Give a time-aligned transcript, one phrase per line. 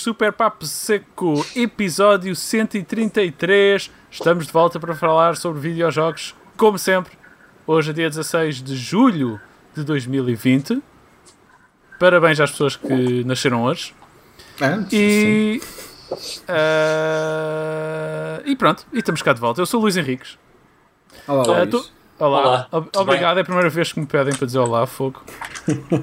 [0.00, 3.90] Super Papo Seco, episódio 133.
[4.10, 7.12] Estamos de volta para falar sobre videojogos, como sempre.
[7.66, 9.38] Hoje é dia 16 de julho
[9.74, 10.82] de 2020.
[11.98, 13.94] Parabéns às pessoas que nasceram hoje.
[14.58, 15.60] Ah, E.
[16.48, 19.60] ah, e pronto, e estamos cá de volta.
[19.60, 20.38] Eu sou o Luís Henriques.
[21.28, 21.70] Olá, Ah, Luís.
[21.70, 21.86] tu-
[22.18, 23.36] Olá, Olá, obrigado.
[23.38, 25.22] É a primeira vez que me pedem para dizer olá, fogo.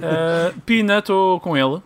[0.04, 1.82] Ah, Pina, estou com ele.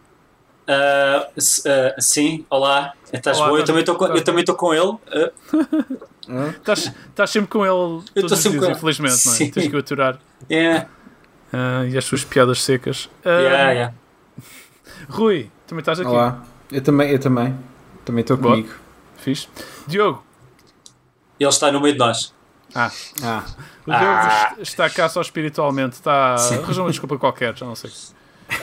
[0.67, 2.93] Ah, s- ah, sim, olá.
[3.11, 3.57] Estás Olá, bom?
[3.57, 4.97] Eu também estou com, tá- eu também estou com ele.
[5.07, 5.31] Ah,
[6.57, 8.77] Estás estás sempre com ele Eu todos estou os sempre dias, com ele.
[8.77, 9.35] infelizmente, não é?
[9.35, 9.51] Sim.
[9.51, 10.19] Tens que o aturar.
[10.49, 10.87] yeah,
[11.51, 13.09] Ah, e as suas piadas secas.
[13.25, 13.93] Ah, yeah, yeah.
[15.09, 16.09] Rui, também estás aqui.
[16.09, 16.43] Olá.
[16.71, 17.57] Eu também, eu também.
[18.05, 18.55] Também estou Boa.
[18.55, 18.73] comigo.
[19.17, 19.47] Fixe.
[19.87, 20.23] Diogo.
[21.39, 22.33] Ele está no meio de nós.
[22.73, 22.89] Ah,
[23.85, 24.53] O Diogo Ah.
[24.53, 25.93] est- está cá só espiritualmente.
[25.95, 26.37] Está.
[26.37, 26.55] Sim.
[26.59, 27.91] Arranjou uma desculpa qualquer, já não sei.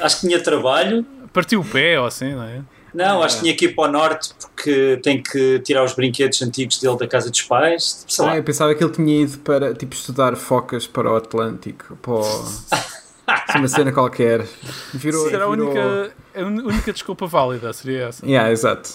[0.00, 1.04] Acho que tinha trabalho.
[1.32, 2.60] Partiu o pé ou assim, não é?
[2.94, 6.40] Não, acho que tinha que ir para o norte porque tem que tirar os brinquedos
[6.42, 8.04] antigos dele da casa dos pais.
[8.08, 8.32] Sei lá.
[8.32, 11.96] ah, eu pensava que ele tinha ido para tipo, estudar focas para o Atlântico.
[11.96, 12.22] Para o...
[13.56, 14.46] Uma cena qualquer.
[14.94, 18.24] Virou, Será a virou- única, a única desculpa válida, seria essa.
[18.24, 18.88] Yeah, exato.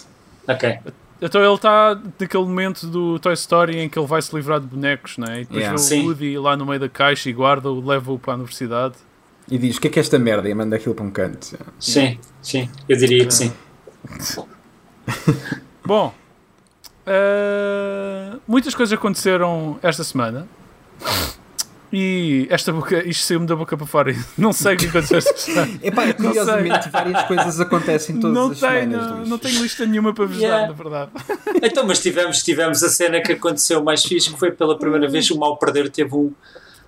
[0.47, 0.79] Ok.
[1.21, 4.65] Então ele está naquele momento do Toy Story em que ele vai se livrar de
[4.65, 5.41] bonecos, não é?
[5.41, 5.77] E depois Yeah.
[5.87, 6.05] vê o.
[6.07, 8.95] Woody lá no meio da caixa e guarda-o, leva-o para a universidade.
[9.49, 10.49] E diz: o que é que é esta merda?
[10.49, 11.57] E manda aquilo para um canto.
[11.79, 12.69] Sim, sim.
[12.87, 13.51] Eu diria que sim.
[15.85, 16.13] Bom,
[17.05, 20.47] eh, muitas coisas aconteceram esta semana.
[21.95, 24.11] E esta boca, isto saiu-me da boca para fora.
[24.11, 25.79] e Não sei o que aconteceu esta semana.
[25.83, 29.29] Epá, curiosamente, várias coisas acontecem todas Não as semanas, tenho, Luís.
[29.29, 30.61] não tenho lista nenhuma para vos Yeah.
[30.61, 31.11] dar, na verdade.
[31.61, 35.29] Então, mas tivemos, tivemos a cena que aconteceu mais fixe, que foi pela primeira vez
[35.29, 36.31] o Mal Perder teve um-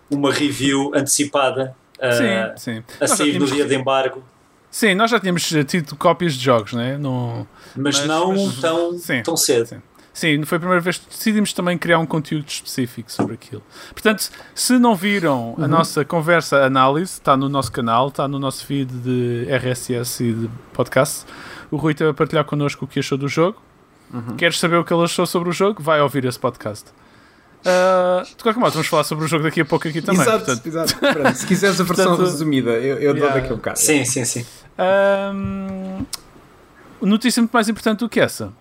[0.10, 2.84] uma review antecipada ah, sim, sim.
[3.00, 4.24] a sair no tínhamos- dia de embargo.
[4.72, 6.98] Sim, nós já tínhamos eh, tido cópias de jogos, não é?
[6.98, 9.68] No, Mas, Mas- não mas- tão, sim, tão cedo.
[9.68, 9.82] sim.
[10.14, 13.62] Sim, foi a primeira vez que decidimos também criar um conteúdo específico sobre aquilo.
[13.92, 18.66] Portanto, se não viram a nossa conversa análise, está no nosso canal, está no nosso
[18.66, 21.26] feed de RSS e de podcast.
[21.70, 23.62] O Rui esteve a partilhar connosco o que achou do jogo.
[24.38, 25.84] Queres saber o que ele achou sobre o jogo?
[25.84, 26.86] Vai ouvir esse podcast.
[27.66, 30.22] Ah, de qualquer modo, vamos falar sobre o jogo daqui a pouco aqui também.
[30.22, 30.96] exato, portanto, exato.
[30.98, 33.36] Pronto, se quiseres a versão Portanto, resumida, eu, eu dou yeah.
[33.36, 33.80] daqui a um bocado.
[33.80, 34.46] Sim, sim, sim.
[34.78, 36.06] Ahm,
[37.02, 38.54] notícia muito mais importante do que essa.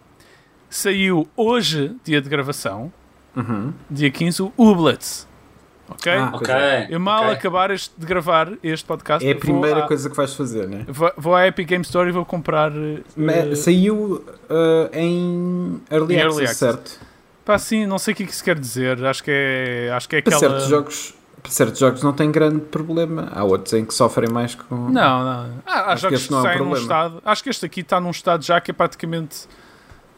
[0.70, 2.92] Saiu hoje, dia de gravação,
[3.36, 3.72] Uhum.
[3.90, 5.26] dia 15, o Ublets.
[5.88, 6.10] Ok?
[6.12, 6.54] Ah, Ok.
[6.88, 7.34] Eu mal ok.
[7.34, 9.26] acabar este- de gravar este podcast.
[9.28, 10.84] É a primeira à, coisa que vais fazer, né?
[10.88, 12.72] Vou, vou à Epic Game Store e vou comprar.
[12.72, 16.58] eh, Mas saiu uh, em Early Em Access, Early Access.
[16.58, 17.00] certo?
[17.44, 19.04] Pá, sim, não sei o que é que isso quer dizer.
[19.04, 20.52] Acho que é, acho que é Para aquela.
[20.52, 23.28] certos jogos, para certos jogos não tem grande problema.
[23.34, 24.74] Há outros em que sofrem mais com.
[24.88, 25.62] Não, não.
[25.66, 26.82] Ah, há Acho que jogos este que não é um saem num problema.
[26.82, 27.22] estado.
[27.24, 29.46] Acho que este aqui está num estado já que é praticamente.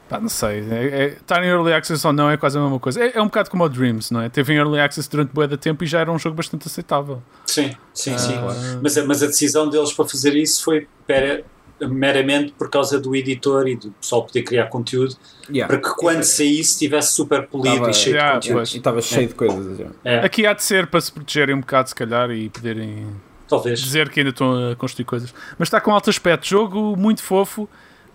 [0.09, 0.61] Pá, não sei.
[0.71, 3.03] É, é, estar em Early Access ou não é quase a mesma coisa.
[3.03, 4.29] É, é um bocado como o Dreams, não é?
[4.29, 7.21] Teve em Early Access durante bué de tempo e já era um jogo bastante aceitável.
[7.45, 8.39] Sim, sim, Ah, sim.
[8.39, 8.59] claro.
[8.85, 11.43] Mas, a- mas a decisão deles para fazer isso foi pera-
[11.81, 15.15] meramente por causa do editor e do pessoal poder criar conteúdo
[15.51, 15.73] Yeah.
[15.73, 18.57] para que quando saísse estivesse super polido Tava- e cheio Yeah, de conteúdo.
[18.59, 18.75] pois.
[18.75, 19.81] E estava cheio de coisas.
[20.05, 23.07] É, Aqui há de ser para se protegerem um bocado, se calhar, e poderem
[23.47, 23.79] talvez.
[23.81, 25.33] dizer que ainda estão a construir coisas.
[25.59, 26.47] Mas está com alto aspecto.
[26.49, 27.69] Jogo muito fofo,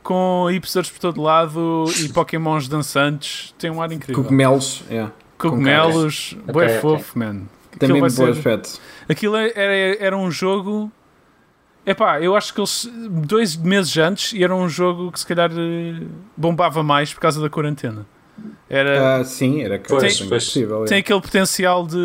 [0.03, 3.53] com hipsters por todo lado e pokémons dançantes.
[3.59, 4.23] Tem um ar incrível.
[4.23, 5.13] Cogumelos, yeah.
[5.37, 6.79] Cogumelos, Ok, bué ok.
[6.79, 7.33] fofo, man.
[7.77, 8.79] tem Aquilo mesmo vai bom ser- aspecto.
[9.07, 10.91] Aquilo é, era, era um jogo.
[11.85, 12.87] Epá, eu acho que eles.
[13.25, 16.05] Dois meses antes, e era um jogo que se calhar eh,
[16.37, 18.05] bombava mais por causa da quarentena.
[18.69, 20.45] Era, Ah, sim, era Pois, pois.
[20.45, 20.85] possível.
[20.85, 21.97] tem aquele potencial de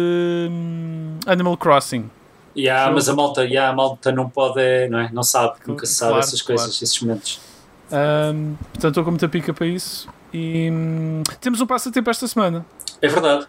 [0.50, 2.10] hum, Animal Crossing.
[2.56, 5.10] Yeah, mas a malta, yeah, a malta não pode, não é?
[5.12, 7.38] Não sabe, nunca se sabe Claro, essas coisas, esses momentos.
[7.93, 10.08] Hum, portanto, estou com muita pica para isso.
[10.32, 12.64] E hum, temos um passatempo esta semana.
[13.00, 13.46] É verdade.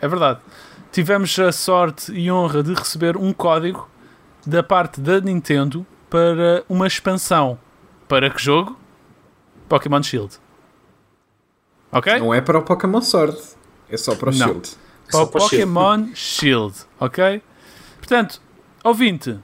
[0.00, 0.40] É verdade.
[0.90, 3.88] Tivemos a sorte e honra de receber um código
[4.48, 7.58] da parte da Nintendo para uma expansão.
[8.08, 8.78] Para que jogo?
[9.68, 10.38] Pokémon Shield.
[11.92, 12.18] Ok?
[12.18, 13.36] Não é para o Pokémon Sword,
[13.90, 14.46] é só para o Não.
[14.46, 14.70] Shield.
[15.12, 15.66] O para o Shield.
[15.66, 16.74] Pokémon Shield.
[16.98, 17.42] Ok?
[17.98, 18.40] Portanto,
[18.82, 19.38] ouvinte,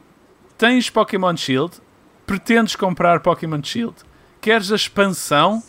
[0.56, 1.83] tens Pokémon Shield,
[2.27, 3.97] pretendes comprar Pokémon Shield,
[4.41, 5.62] queres a expansão,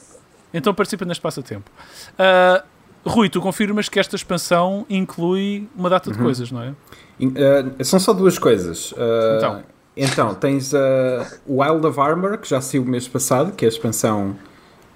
[0.53, 1.69] então participa neste passatempo.
[2.17, 2.63] Ah,
[3.05, 6.15] Rui, tu confirmas que esta expansão inclui uma data Uhum.
[6.17, 6.73] de coisas, não é?
[7.21, 8.93] Ah, são só duas coisas.
[8.97, 9.63] Ah, Então.
[9.95, 13.69] então, tens a Wild of Armor, que já saiu o mês passado, que é a
[13.69, 14.35] expansão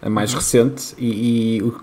[0.09, 0.37] mais Uhum.
[0.39, 1.79] recente, e, e o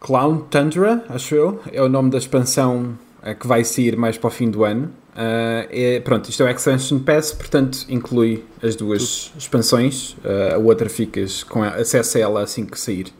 [0.00, 4.28] Clown Tundra, acho eu, é o nome da expansão uh, que vai sair mais para
[4.28, 4.86] o fim do ano.
[5.10, 10.12] Uh, é, pronto, isto é o Expansion Pass, portanto inclui as duas expansões.
[10.24, 13.12] Uh, a outra ficas com acesso a ela assim que sair.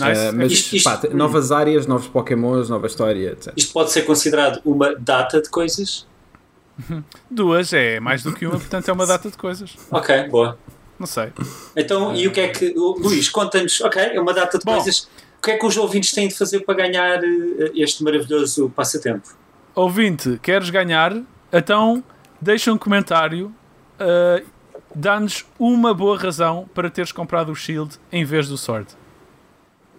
[0.00, 0.28] Nice.
[0.28, 3.52] Uh, mas Isto- isto- pá, te- novas áreas, novos Pokémons, nova história, etc.
[3.56, 6.06] Isto pode ser considerado uma data de coisas?
[7.30, 9.76] Duas é mais do que uma, portanto é uma data de coisas.
[9.90, 10.58] Ok, boa.
[10.98, 11.32] Não sei.
[11.76, 12.74] Então, e o que é que.
[12.76, 13.80] Luís, conta-nos.
[13.80, 14.74] Ok, é uma data de Bom.
[14.74, 15.08] coisas.
[15.38, 19.26] O que é que os ouvintes têm de fazer para ganhar eh, este maravilhoso passatempo?
[19.74, 21.16] Ouvinte, queres ganhar?
[21.52, 22.04] Então
[22.40, 23.46] deixa um comentário.
[23.98, 24.44] uh,
[24.92, 28.88] Dá-nos uma boa razão para teres comprado o Shield em vez do Sword.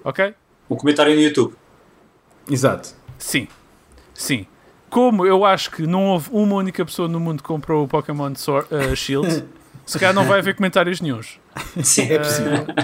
[0.04, 0.34] Ok?
[0.70, 1.54] Um comentário no YouTube.
[2.50, 2.90] Exato.
[3.18, 3.48] Sim.
[4.14, 4.46] Sim.
[4.90, 8.34] Como eu acho que não houve uma única pessoa no mundo que comprou o Pokémon
[8.36, 9.46] Sword, uh, Shield,
[9.86, 11.40] se calhar não vai haver comentários nenhums.
[11.84, 12.12] Sim.
[12.12, 12.66] É possível.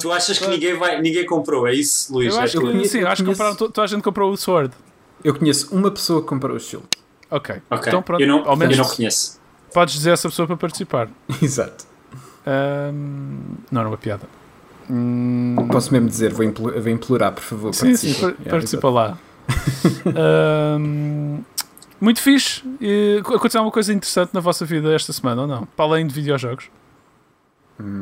[0.00, 1.66] Tu achas que ninguém, vai, ninguém comprou?
[1.66, 2.34] É isso, Luís?
[2.34, 4.30] Eu acho eu que conhe- sim, eu acho que compraram, to- toda a gente comprou
[4.30, 4.74] o Sword.
[5.22, 6.86] Eu conheço uma pessoa que comprou o Shield.
[7.30, 7.56] Ok.
[7.70, 7.88] Ok.
[7.88, 9.40] Então pronto, eu, não, ao menos eu não conheço.
[9.72, 11.08] podes dizer a essa pessoa para participar.
[11.40, 11.86] Exato.
[13.70, 14.28] Não era uma piada.
[14.90, 17.74] Hum, Posso mesmo dizer, vou, implo- vou implorar, por favor.
[17.74, 18.20] sim, sim, participe.
[18.20, 19.18] par- Yeah, participa lá.
[20.16, 21.40] Ahm,
[22.00, 22.62] muito fixe.
[22.80, 25.66] E aconteceu alguma coisa interessante na vossa vida esta semana ou não?
[25.66, 26.66] Para além de videojogos?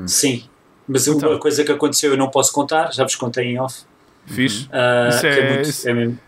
[0.06, 0.44] Sim.
[0.86, 1.30] Mas Então.
[1.30, 3.82] uma coisa que aconteceu eu não posso contar, já vos contei em off.
[4.26, 4.68] Fixe.
[4.72, 6.18] ah, Isso que é- muito- isso- é mesmo-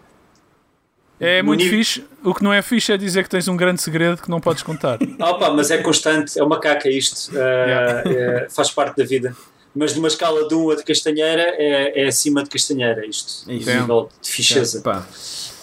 [1.21, 2.05] É muito nível- fixe.
[2.25, 4.62] O que não é fixe é dizer que tens um grande segredo que não podes
[4.62, 4.99] contar.
[5.21, 8.11] Opa, mas é constante, é uma caca isto, ah, Yeah.
[8.11, 9.35] é- faz parte da vida.
[9.75, 13.55] Mas numa escala de 1 a de castanheira é, é acima de castanheira isto, É
[13.55, 13.71] isso.
[13.71, 14.81] nível de ficheza.
[14.82, 15.05] Pá,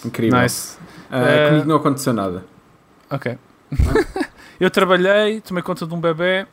[0.05, 0.39] incrível.
[0.39, 0.77] nice.
[1.09, 2.43] Ah, Eh, Comigo não aconteceu nada.
[3.09, 3.37] Ok.
[4.59, 6.45] eu trabalhei, tomei conta de um bebê,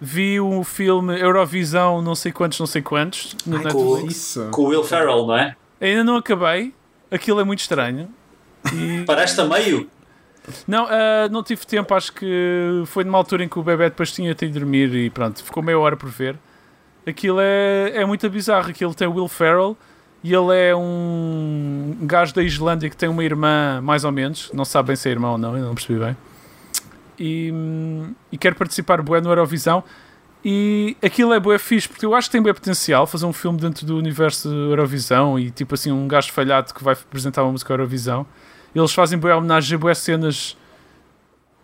[0.00, 3.36] vi o filme Eurovisão não sei quantos, não sei quantos.
[3.46, 4.48] no Ai, com- Isso.
[4.50, 5.56] Com o Will Ferrell, não é?
[5.80, 6.74] Ainda não acabei.
[7.10, 8.08] Aquilo é muito estranho.
[8.72, 9.88] E- Paraste a meio?
[10.66, 14.10] Não, ah, não tive tempo, acho que foi numa altura em que o bebê depois
[14.10, 16.36] tinha de ir dormir e pronto, ficou meia hora por ver.
[17.06, 18.70] Aquilo é, é muito bizarro.
[18.70, 19.76] Aquilo tem o Will Ferrell
[20.22, 24.64] e ele é um gajo da Islândia que tem uma irmã, mais ou menos, não
[24.64, 26.16] sabe bem se é irmã ou não, eu não percebi bem.
[27.18, 27.52] E,
[28.30, 29.82] e quer participar bué no Eurovisão.
[30.42, 33.58] E aquilo é bué fixe, porque eu acho que tem bué potencial fazer um filme
[33.58, 37.72] dentro do universo Eurovisão e tipo assim, um gajo falhado que vai apresentar uma música
[37.72, 38.26] Eurovisão.
[38.74, 40.56] Eles fazem bué homenagem a bué cenas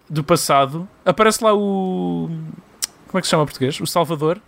[0.08, 0.88] do passado.
[1.04, 2.28] Aparece lá o...
[3.08, 3.80] Como é que se chama em português?
[3.80, 4.40] O Salvador.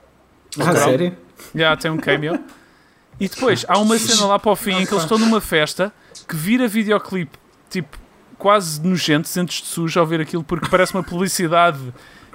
[0.60, 1.16] Ah, sério?
[1.55, 2.38] Já tem um cameo.
[3.20, 5.93] E depois há uma cena lá para o fim em que eles estão numa festa
[6.28, 7.37] que vira videoclipe
[7.69, 7.99] tipo
[8.38, 11.78] quase nojentos, antes de sujo ao ver aquilo porque parece uma publicidade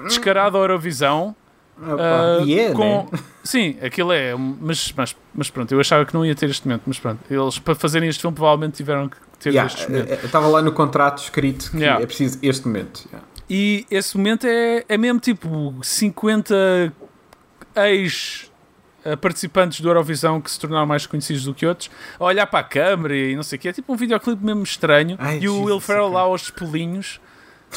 [0.07, 1.33] descarada ao Eurovisão.
[1.81, 2.03] Ah, pá.
[2.41, 3.07] ah, E é, com...
[3.11, 3.19] né?
[3.43, 6.83] Sim, aquilo é, mas, mas, mas pronto, eu achava que não ia ter este momento,
[6.85, 10.11] mas pronto, eles para fazerem este filme provavelmente tiveram que ter Yeah, este momento.
[10.11, 12.03] eh, eh, Estava lá no contrato escrito que Yeah.
[12.03, 13.05] é preciso este momento.
[13.07, 13.27] Yeah.
[13.49, 16.93] E esse momento é, é mesmo tipo 50
[17.75, 18.51] ex
[19.05, 21.89] eh, participantes do Eurovisão que se tornaram mais conhecidos do que outros
[22.19, 23.67] a olhar para a câmera e não sei o que.
[23.69, 25.15] É tipo um videoclipe mesmo estranho.
[25.19, 26.15] Ai, e o Will Ferrell ok.
[26.15, 27.19] lá aos espolinhos,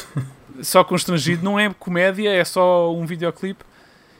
[0.61, 1.43] só constrangido.
[1.43, 3.63] Não é comédia, é só um videoclipe.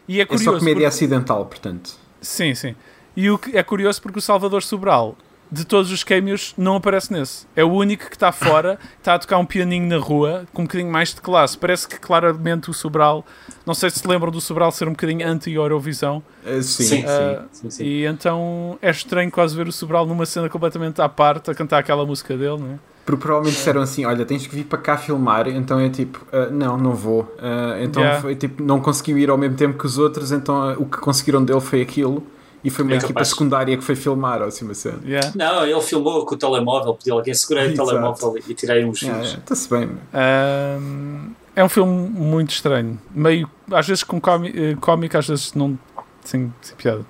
[0.07, 0.45] E é É curioso.
[0.45, 1.91] só comédia porque- acidental, portanto.
[2.21, 2.75] Sim, sim.
[3.15, 5.17] E o que é curioso porque o Salvador Sobral,
[5.51, 7.45] de todos os cameos, não aparece nesse.
[7.55, 10.65] É o único que está fora, está a tocar um pianinho na rua, com um
[10.65, 11.57] bocadinho mais de classe.
[11.57, 13.25] Parece que claramente o Sobral,
[13.65, 17.01] não sei se se lembram do Sobral ser um bocadinho anti-Eurovisão, Eh, sim, Sim.
[17.01, 17.05] sim.
[17.07, 17.83] Ah, Sim, sim.
[17.83, 21.79] e então é estranho quase ver o Sobral numa cena completamente à parte, a cantar
[21.79, 22.79] aquela música dele, não é?
[23.05, 25.47] Porque provavelmente disseram assim: olha, tens que vir para cá filmar.
[25.47, 27.33] Então é tipo: ah, não, não vou.
[27.39, 28.21] Ah, então Yeah.
[28.21, 30.33] foi tipo: não conseguiu ir ao mesmo tempo que os outros.
[30.33, 32.21] Então o que conseguiram dele foi aquilo.
[32.63, 33.29] E foi uma É equipa capaz.
[33.29, 34.99] secundária que foi filmar, ou assim, uma cena.
[35.05, 35.31] Yeah.
[35.35, 39.23] Não, ele filmou com o telemóvel, pediu alguém segurei o telemóvel e tirei uns yeah,
[39.23, 39.89] Está-se bem.
[40.13, 42.99] Ahm, é um filme muito estranho.
[43.11, 45.77] Meio, às vezes com eh, cómico, às vezes não
[46.23, 47.05] sem, sem piada.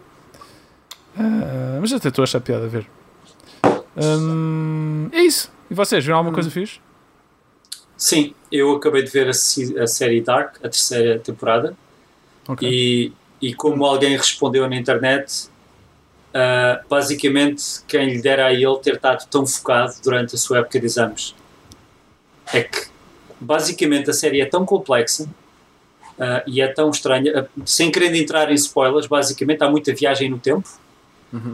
[1.18, 2.88] Ah, mas até estou a achar piada a ver.
[3.96, 5.52] Ahm, é isso.
[5.70, 6.80] E vocês, viram alguma coisa fixe?
[7.98, 11.76] Sim, eu acabei de ver a, a série Dark, a terceira temporada,
[12.48, 12.70] Ok.
[12.70, 13.12] e,
[13.42, 15.50] e como alguém respondeu na internet,
[16.34, 20.80] ah, basicamente quem lhe dera a ele ter estado tão focado durante a sua época
[20.80, 21.36] de exames
[22.54, 22.88] é que
[23.40, 25.28] basicamente a série é tão complexa
[26.20, 30.30] ah, e é tão estranha, ah, sem querer entrar em spoilers, basicamente há muita viagem
[30.30, 30.68] no tempo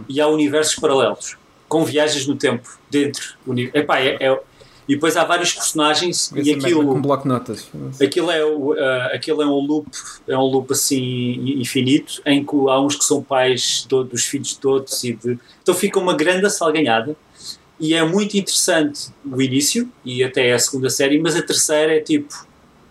[0.07, 1.37] e há universos paralelos
[1.67, 3.35] com viagens no tempo dentro.
[3.73, 4.39] Epá, é, é-
[4.87, 7.67] e depois há vários personagens e Essa merda aquilo Com bloco notas.
[8.01, 9.87] Aquilo é, ah, aquilo é um loop,
[10.27, 14.49] é um loop assim infinito, em que há uns que são pais de- dos filhos
[14.49, 17.15] de todos e de, então fica uma grande assalganhada.
[17.79, 21.99] E é muito interessante o início e até a segunda série, mas a terceira é
[21.99, 22.33] tipo.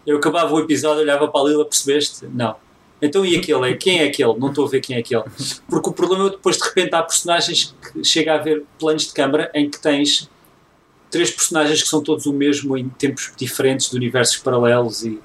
[0.07, 2.27] Eu acabava o episódio, olhava para a Lila, percebeste?
[2.35, 2.57] Não.
[3.01, 3.71] Então e aquele?
[3.71, 4.35] É, quem é aquele?
[4.39, 5.23] Não estou a ver quem é aquele.
[5.69, 9.13] Porque o problema é depois de repente há personagens que chega a haver planos de
[9.13, 10.29] câmara em que tens
[11.13, 15.21] três personagens que são todos o mesmo em tempos diferentes de universos paralelos e,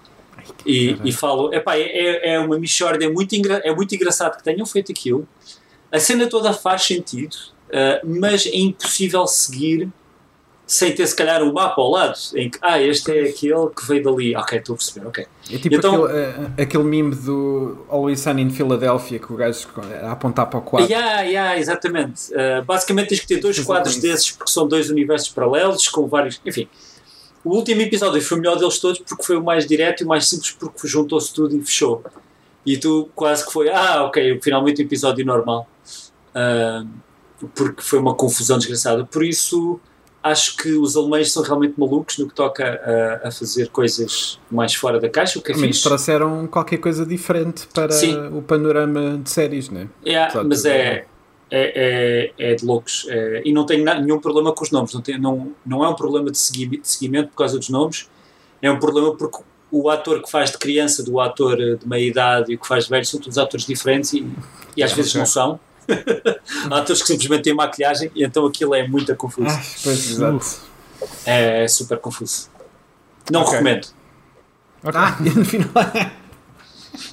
[0.66, 4.44] e, e falo, epá, é, é uma mixórdia, é muito, engra, é muito engraçado que
[4.44, 5.26] tenham feito aquilo.
[5.90, 7.36] A cena toda faz sentido,
[7.70, 9.90] uh, mas é impossível seguir
[10.68, 13.88] sem ter se calhar um mapa ao lado, em que, ah, este é aquele que
[13.88, 14.36] veio dali.
[14.36, 15.26] Ok, estou a perceber, ok.
[15.50, 19.66] É tipo então, aquele, uh, aquele meme do Always Sunny in Philadelphia que o gajo
[20.04, 20.92] a apontar para o quadro.
[20.92, 22.34] Yeah, yeah, exatamente.
[22.34, 26.42] Uh, basicamente tens que ter dois quadros desses porque são dois universos paralelos com vários.
[26.46, 26.68] Enfim.
[27.46, 30.08] O último episódio foi o melhor deles todos porque foi o mais direto e o
[30.08, 32.04] mais simples porque juntou-se tudo e fechou.
[32.66, 35.66] E tu quase que foi, ah, ok, finalmente um episódio normal.
[36.36, 36.86] Uh,
[37.56, 39.06] porque foi uma confusão desgraçada.
[39.06, 39.80] Por isso
[40.28, 44.74] acho que os alemães são realmente malucos no que toca a, a fazer coisas mais
[44.74, 45.40] fora da caixa.
[45.40, 48.16] O que é Eles trouxeram qualquer coisa diferente para Sim.
[48.30, 49.88] o panorama de séries, não é?
[50.06, 51.06] Yeah, mas é,
[51.50, 53.06] é, é, é, de loucos.
[53.10, 54.94] É, e não tenho nenhum problema com os nomes.
[54.94, 58.10] Não, tem, não, não é um problema de seguimento, de seguimento por causa dos nomes.
[58.62, 59.40] É um problema porque
[59.72, 62.86] o ator que faz de criança, do ator de meia idade e o que faz
[62.86, 64.26] de velho são todos atores diferentes e,
[64.76, 65.60] e às é, vezes não são.
[66.70, 69.50] Há atores que simplesmente têm maquilhagem e então aquilo é muito confuso.
[69.50, 70.60] Ah, pois, exato.
[71.26, 72.50] É, é super confuso.
[73.32, 73.54] Não okay.
[73.54, 73.88] recomendo.
[74.84, 75.00] Okay.
[75.00, 75.70] Ah, no final.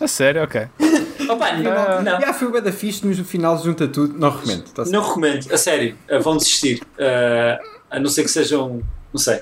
[0.00, 0.69] A sério, ok.
[1.28, 2.12] Opa, não, não.
[2.12, 4.19] Yeah, foi o da fixe, mas no final junta tudo.
[4.19, 4.64] Não recomendo.
[4.71, 5.97] Tá não recomendo, a sério.
[6.11, 6.83] Uh, vão desistir.
[6.99, 8.83] Uh, a não ser que sejam.
[9.12, 9.40] Não sei.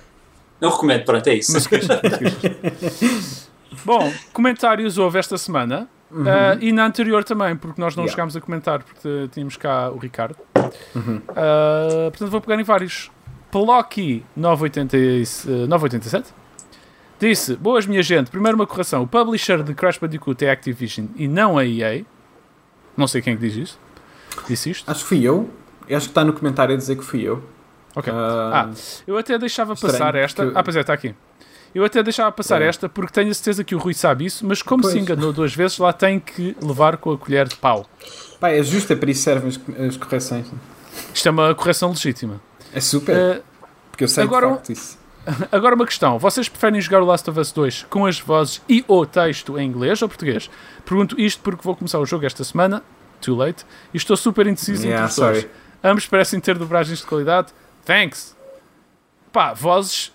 [0.61, 1.53] Não recomendo, pronto, é isso.
[1.53, 1.69] Mas,
[3.85, 5.89] Bom, comentários houve esta semana.
[6.13, 6.25] Uhum.
[6.25, 8.13] Uh, e na anterior também, porque nós não yeah.
[8.13, 10.37] chegámos a comentar, porque tínhamos cá o Ricardo.
[10.95, 11.17] Uhum.
[11.17, 13.11] Uh, portanto, vou pegar em vários.
[13.51, 16.33] Pelocky 987
[17.19, 18.31] disse: Boas, minha gente.
[18.31, 19.03] Primeiro, uma correção.
[19.03, 22.05] O publisher de Crash Bandicoot é Activision e não a EA.
[22.97, 23.79] Não sei quem é que diz isso.
[24.47, 24.91] Disse isto?
[24.91, 25.51] Acho que fui eu.
[25.85, 27.43] Acho que está no comentário a dizer que fui eu.
[27.95, 28.13] Ok.
[28.13, 28.71] Uh, ah,
[29.07, 30.51] eu até deixava passar esta.
[30.55, 31.15] Ah, pois é, está aqui.
[31.75, 32.67] Eu até deixava passar é.
[32.67, 34.93] esta porque tenho a certeza que o Rui sabe isso, mas como pois.
[34.93, 37.89] se enganou duas vezes, lá tem que levar com a colher de pau.
[38.39, 40.47] Pá, é justo, é para isso servem as, correções.
[41.15, 42.41] Isto é uma correção legítima.
[42.75, 43.39] É super.
[43.39, 43.43] Uh,
[43.91, 45.03] porque eu sei agora, de facto isso.
[45.53, 46.19] Agora uma questão.
[46.19, 49.69] Vocês preferem jogar o Last of Us 2 com as vozes e o texto em
[49.69, 50.51] inglês ou português?
[50.85, 52.83] Pergunto isto porque vou começar o jogo esta semana.
[53.21, 53.65] Too late.
[53.95, 55.47] E estou super indeciso yeah, entre os dois.
[55.85, 57.53] Ambos parecem ter dobragens de qualidade.
[57.85, 58.37] Thanks.
[59.33, 60.13] Pá, vozes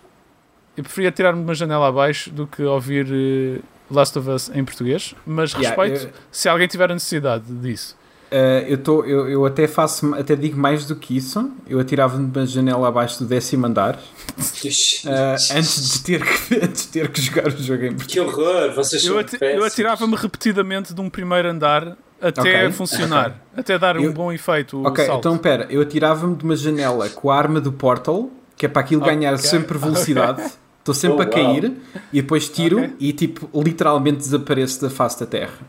[0.77, 4.63] eu preferia tirar-me de uma janela abaixo do que ouvir uh, Last of Us em
[4.63, 7.97] português, mas yeah, respeito eu, se alguém tiver a necessidade disso.
[8.31, 11.49] Uh, eu, tô, eu, eu até faço, até digo mais do que isso.
[11.65, 16.87] Eu atirava-me de uma janela abaixo do décimo andar uh, antes, de ter que, antes
[16.87, 18.11] de ter que jogar o jogo em português.
[18.11, 18.73] Que horror!
[18.75, 22.71] Vocês eu, ati eu atirava-me repetidamente de um primeiro andar até okay.
[22.71, 23.61] funcionar, okay.
[23.61, 24.85] até dar eu, um bom efeito.
[24.85, 25.19] Ok, salto.
[25.19, 28.81] então pera, eu atirava-me de uma janela com a arma do Portal, que é para
[28.81, 29.15] aquilo okay.
[29.15, 30.43] ganhar sempre velocidade.
[30.87, 31.75] Estou sempre oh, a cair wow.
[32.13, 32.95] e depois tiro okay.
[32.97, 35.59] e tipo literalmente desapareço da face da Terra.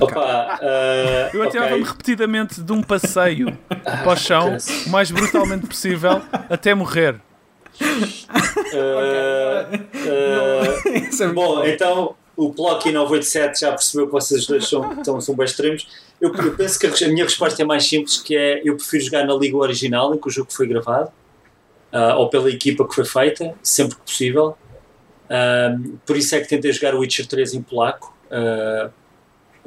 [0.00, 1.92] Opa, uh, eu atirava-me okay.
[1.92, 7.20] repetidamente de um passeio para o chão o mais brutalmente possível até morrer.
[7.80, 8.08] Uh,
[11.22, 15.46] uh, bom, então o Plocky 987 já percebeu que vocês dois são, são, são bem
[15.46, 15.86] extremos.
[16.20, 19.24] Eu, eu, penso que a minha resposta é mais simples, que é eu prefiro jogar
[19.24, 21.12] na liga original em que o jogo foi gravado
[21.92, 24.56] uh, ou pela equipa que foi feita, sempre que possível.
[25.26, 28.90] Uh, por isso é que tentei jogar o Witcher 3 em polaco, uh,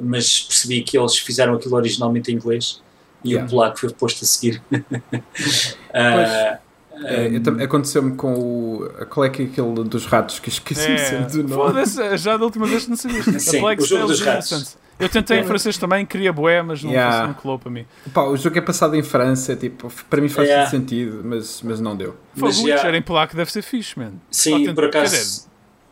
[0.00, 2.82] mas percebi que eles fizeram aquilo originalmente em inglês
[3.24, 3.46] e yeah.
[3.46, 4.62] o polaco foi posto a seguir.
[7.04, 8.88] É, Aconteceu-me com o.
[9.10, 11.82] Qual é que é aquele dos ratos que esqueci é, sempre do nome?
[12.16, 13.24] Já da última vez que não sabias.
[13.42, 14.76] Sim, o jogo dos ratos.
[14.98, 17.26] Eu tentei em francês também, queria boé, mas não, yeah.
[17.26, 17.84] não colou para mim.
[18.12, 20.70] Pá, o jogo é passado em França, tipo, para mim faz yeah.
[20.70, 22.16] sentido, mas, mas não deu.
[22.34, 22.96] Foi Witcher yeah.
[22.96, 24.12] em polaco deve ser fixe, man.
[24.30, 25.48] Sim, por acaso.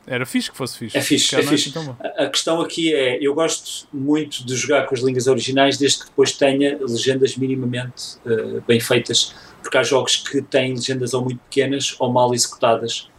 [0.07, 0.97] era fixe que fosse fixe.
[0.97, 1.77] É fixe, é fixe.
[1.77, 6.01] Assim a questão aqui é, eu gosto muito de jogar com as línguas originais desde
[6.01, 11.23] que depois tenha legendas minimamente uh, bem feitas, porque há jogos que têm legendas ou
[11.25, 13.10] muito pequenas ou mal executadas.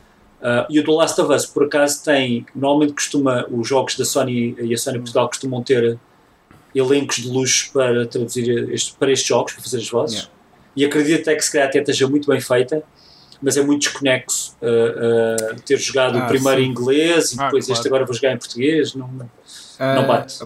[0.41, 2.45] Uh, e o The Last of Us, por acaso, tem.
[2.55, 3.45] Normalmente costuma.
[3.49, 5.99] Os jogos da Sony e a Sony Portugal costumam ter
[6.73, 10.15] elencos de luxo para traduzir este, para estes jogos, para fazer as vozes.
[10.15, 10.33] Yeah.
[10.75, 12.81] E acredito até que se calhar até esteja muito bem feita,
[13.41, 16.67] mas é muito desconexo uh, uh, ter jogado ah, o primeiro sim.
[16.67, 17.79] em inglês e ah, depois claro.
[17.79, 18.95] este agora vou jogar em português.
[18.95, 20.43] Não, não bate.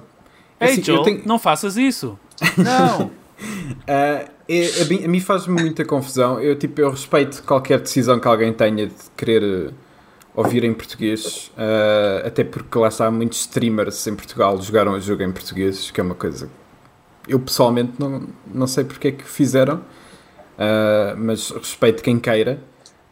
[0.60, 1.22] Ei, assim, Joel, tenho...
[1.26, 2.18] não faças isso.
[2.58, 3.08] Não.
[3.08, 6.40] Uh, é, a, mim faz-me muita confusão.
[6.40, 9.74] Eu, tipo, eu respeito qualquer decisão que alguém tenha de querer
[10.36, 15.24] ouvir em português, uh, até porque lá está muitos streamers em Portugal jogaram o jogo
[15.24, 16.50] em português, que é uma coisa
[17.28, 22.60] eu pessoalmente não, não sei porque é que fizeram, uh, mas respeito quem queira.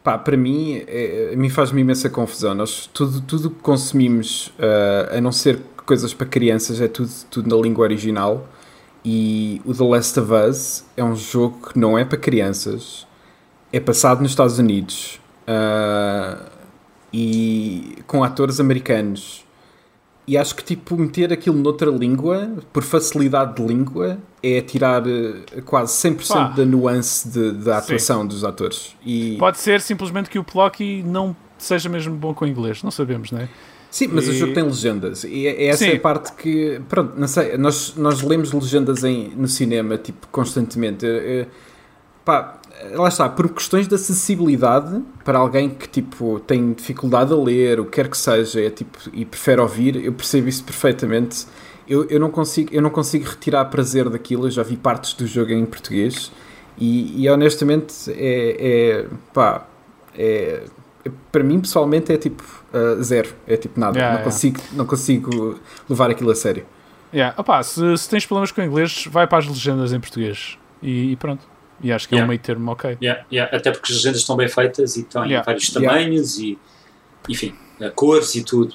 [0.02, 2.54] Pá, para mim, é, mim faz-me imensa confusão.
[2.54, 7.54] Nós, tudo, tudo que consumimos, uh, a não ser coisas para crianças, é tudo, tudo
[7.54, 8.46] na língua original.
[9.04, 13.06] E o The Last of Us é um jogo que não é para crianças,
[13.72, 16.53] é passado nos Estados Unidos uh,
[17.16, 19.44] e com atores americanos.
[20.26, 25.62] E acho que tipo meter aquilo noutra língua, por facilidade de língua, é tirar uh,
[25.64, 26.48] quase 100% Pá.
[26.48, 28.28] da nuance de, da atuação Sim.
[28.28, 28.96] dos atores.
[29.04, 29.36] E...
[29.38, 33.42] Pode ser simplesmente que o Plocky não seja mesmo bom com inglês, não sabemos, não
[33.42, 33.48] é?
[33.90, 34.30] Sim, mas e...
[34.30, 37.56] o jogo tem legendas e é, é essa é a parte que, pronto, não sei,
[37.56, 41.06] nós, nós lemos legendas em, no cinema, tipo, constantemente.
[41.06, 41.46] É,
[42.24, 42.58] pá,
[42.92, 47.84] lá está, por questões de acessibilidade, para alguém que, tipo, tem dificuldade a ler, o
[47.84, 51.46] que quer que seja, é, tipo, e prefere ouvir, eu percebo isso perfeitamente.
[51.88, 55.26] Eu, eu, não consigo, eu não consigo retirar prazer daquilo, eu já vi partes do
[55.26, 56.32] jogo em português
[56.78, 59.66] e, e honestamente é, é pá,
[60.16, 60.62] é
[61.30, 64.24] para mim pessoalmente é tipo uh, zero, é tipo nada, yeah, não, yeah.
[64.24, 66.64] Consigo, não consigo levar aquilo a sério.
[67.12, 67.34] Yeah.
[67.38, 71.12] Opa, se, se, tens problemas com o inglês, vai para as legendas em português e,
[71.12, 71.53] e pronto.
[71.84, 72.24] E acho que yeah.
[72.24, 72.96] é um meio termo ok.
[73.52, 76.58] Até porque as legendas estão bem feitas e estão em vários tamanhos e
[77.28, 77.54] enfim,
[77.94, 78.74] cores e tudo.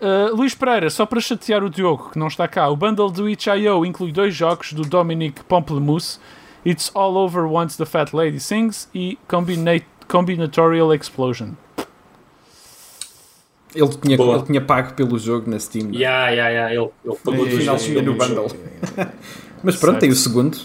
[0.00, 3.28] Uh, Luís Pereira, só para chatear o Diogo, que não está cá, o bundle do
[3.28, 6.18] itch.io inclui dois jogos do Dominic Pomplemousse,
[6.66, 11.52] It's All Over Once the Fat Lady Sings e Combinate Combinatorial Explosion.
[13.74, 15.90] Ele tinha, ele tinha pago pelo jogo na Steam.
[15.92, 15.96] É?
[15.96, 16.74] Yeah, yeah, yeah.
[16.74, 18.46] Ele, ele pagou no final no bundle.
[19.62, 20.00] Mas pronto, certo.
[20.00, 20.58] tem o segundo.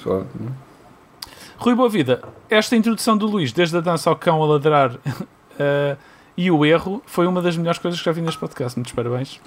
[1.61, 5.95] Rui Boa Vida, esta introdução do Luís, desde a dança ao cão a ladrar uh,
[6.35, 8.75] e o erro, foi uma das melhores coisas que já vi neste podcast.
[8.79, 9.39] Muitos parabéns.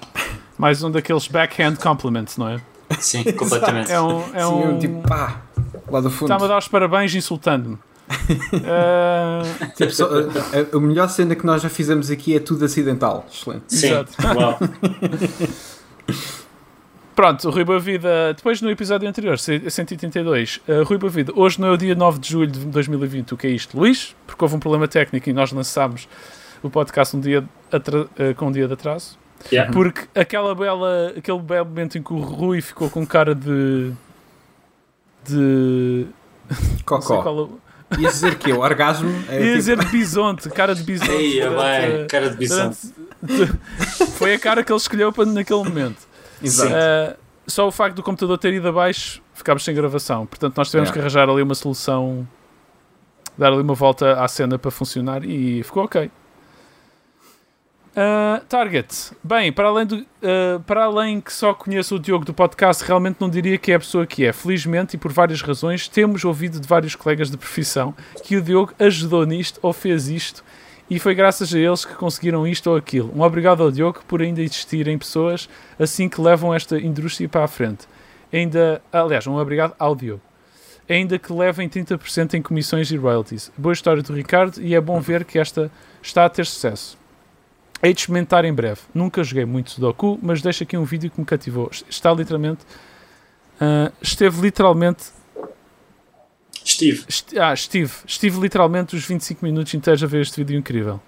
[0.57, 2.61] Mais um daqueles backhand compliments, não é?
[2.99, 3.91] Sim, completamente.
[3.91, 4.71] É um, é um...
[4.71, 5.41] Sim, tipo, pá,
[5.89, 6.31] lá do fundo.
[6.31, 9.65] Está-me a dar os parabéns insultando-me uh...
[9.75, 13.25] tipo, só, a, a, melhor cena que nós já fizemos aqui é tudo acidental.
[13.29, 13.65] Excelente.
[13.67, 13.87] Sim.
[13.87, 14.13] Exato.
[14.37, 14.57] Uau.
[17.15, 21.69] Pronto, Rui Boa Vida, depois no episódio anterior, 132, uh, Rui Boa Vida, hoje não
[21.69, 24.13] é o dia 9 de julho de 2020, o que é isto, Luís?
[24.27, 26.09] Porque houve um problema técnico e nós lançámos
[26.61, 29.17] o podcast um dia uh, com um dia de atraso.
[29.49, 29.71] Yeah.
[29.71, 33.93] Porque aquela bela, aquele belo momento em que o Rui ficou com cara de.
[35.23, 36.07] de.
[36.83, 37.49] Cocó.
[37.97, 39.09] Ia dizer que o orgasmo.
[39.29, 39.55] É Ia tipo...
[39.55, 41.11] dizer de bisonte, cara de bisonte.
[41.11, 42.93] Ia bem, cara de bisonte.
[43.21, 43.53] Durante...
[44.17, 46.14] Foi a cara que ele escolheu para naquele momento.
[46.45, 46.73] Exato.
[46.73, 50.25] Uh, só o facto do computador ter ido abaixo, ficámos sem gravação.
[50.25, 52.27] Portanto, nós tivemos que arranjar ali uma solução,
[53.37, 56.09] dar ali uma volta à cena para funcionar e ficou ok.
[57.95, 59.13] Uh, target.
[59.23, 63.17] Bem, para além, do, uh, para além que só conheço o Diogo do podcast, realmente
[63.21, 64.33] não diria que é a pessoa que é.
[64.33, 68.73] Felizmente, e por várias razões, temos ouvido de vários colegas de profissão que o Diogo
[68.77, 70.43] ajudou nisto ou fez isto
[70.89, 73.11] e foi graças a eles que conseguiram isto ou aquilo.
[73.15, 77.47] Um obrigado ao Diogo por ainda existirem pessoas assim que levam esta indústria para a
[77.47, 77.87] frente.
[78.31, 80.21] Ainda, aliás, um obrigado ao Diogo.
[80.87, 83.51] Ainda que levem 30% em comissões e royalties.
[83.57, 85.71] Boa história do Ricardo e é bom ver que esta
[86.01, 86.97] está a ter sucesso.
[87.81, 88.81] Hei de experimentar em breve.
[88.93, 91.69] Nunca joguei muito Sudoku, mas deixo aqui um vídeo que me cativou.
[91.89, 92.63] Está literalmente.
[93.55, 95.05] Uh, esteve literalmente.
[96.65, 97.05] Steve.
[97.07, 97.91] Est ah, Steve.
[98.07, 100.99] Estive literalmente os 25 minutos inteiros a ver este vídeo incrível.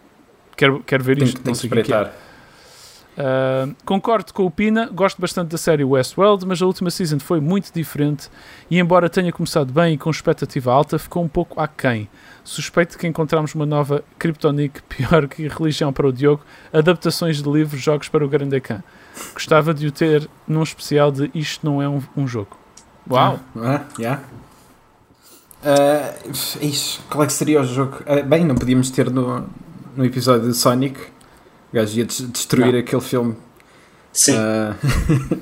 [0.55, 1.41] Quero, quero ver isto.
[1.41, 2.11] Tem, tem que é.
[3.17, 7.39] Uh, concordo com o Pina, gosto bastante da série Westworld, mas a última season foi
[7.39, 8.29] muito diferente
[8.69, 12.07] e, embora tenha começado bem e com expectativa alta, ficou um pouco aquém.
[12.43, 17.81] Suspeito que encontramos uma nova Kryptonic pior que religião para o Diogo, adaptações de livros,
[17.81, 18.83] jogos para o Grande Ecrã.
[19.33, 22.55] Gostava de o ter num especial de Isto Não É Um, um Jogo.
[23.09, 23.39] Uau!
[23.55, 24.21] Ah, yeah.
[25.63, 27.97] Uh, isso, qual é que seria o jogo?
[28.01, 29.47] Uh, bem, não podíamos ter no,
[29.95, 30.99] no episódio de Sonic.
[30.99, 32.79] O gajo ia destruir não.
[32.79, 33.35] aquele filme.
[34.13, 34.35] Sim.
[34.35, 35.39] Uh,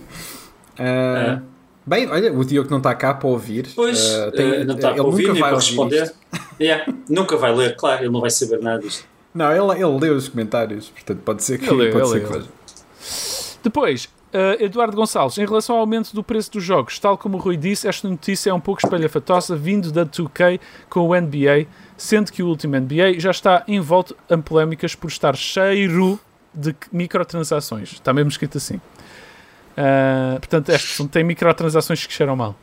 [0.80, 1.42] é.
[1.88, 3.68] Bem, olha, o Diogo não está cá para ouvir.
[3.76, 6.14] Pois, uh, tem, não está para ouvir nem para responder.
[6.58, 9.04] Yeah, nunca vai ler, claro, ele não vai saber nada disto.
[9.34, 13.60] Não, ele, ele lê os comentários, portanto pode ser que, ele, pode ele, ser que
[13.62, 17.40] Depois, uh, Eduardo Gonçalves, em relação ao aumento do preço dos jogos, tal como o
[17.40, 21.68] Rui disse, esta notícia é um pouco espalhafatosa vindo da 2K com o NBA,
[21.98, 26.20] sendo que o último NBA já está envolto em polémicas por estar cheiro
[26.54, 27.94] de microtransações.
[27.94, 28.76] Está mesmo escrito assim.
[28.76, 32.56] Uh, portanto, este tem microtransações que cheiram mal.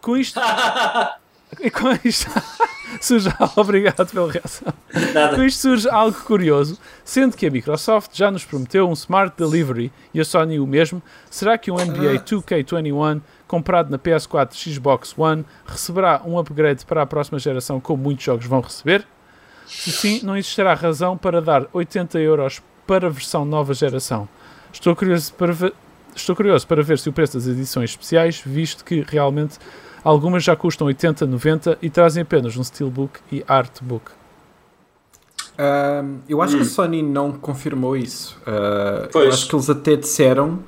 [0.00, 0.40] Com isto.
[1.72, 2.30] com isto.
[3.00, 3.28] surge.
[3.56, 4.72] Obrigado pela reação.
[5.14, 5.36] Nada.
[5.36, 9.92] Com isto surge algo curioso, sendo que a Microsoft já nos prometeu um Smart Delivery
[10.12, 11.02] e a Sony o mesmo.
[11.30, 17.06] Será que um NBA 2K21 comprado na PS4 Xbox One receberá um upgrade para a
[17.06, 19.06] próxima geração, como muitos jogos vão receber?
[19.66, 24.26] Se sim, não existirá razão para dar 80 euros para a versão nova geração.
[24.72, 25.74] Estou curioso para ver,
[26.14, 29.58] estou curioso para ver se o preço das edições especiais, visto que realmente
[30.04, 34.10] algumas já custam 80, 90 e trazem apenas um Steelbook e Artbook.
[36.28, 38.40] Eu acho que a Sony não confirmou isso.
[38.46, 40.60] Ah, eu acho que eles até disseram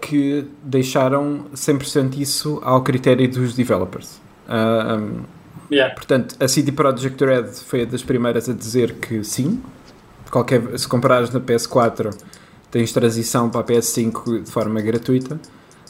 [0.00, 4.20] que deixaram 100% isso ao critério dos developers.
[4.48, 5.22] Ahm,
[5.70, 5.94] Yeah.
[5.94, 9.62] portanto, a CD Projekt Red foi das primeiras a dizer que sim.
[10.30, 12.16] Qualquer, se comprares na PS4,
[12.70, 15.38] tens transição para a PS5 de forma gratuita.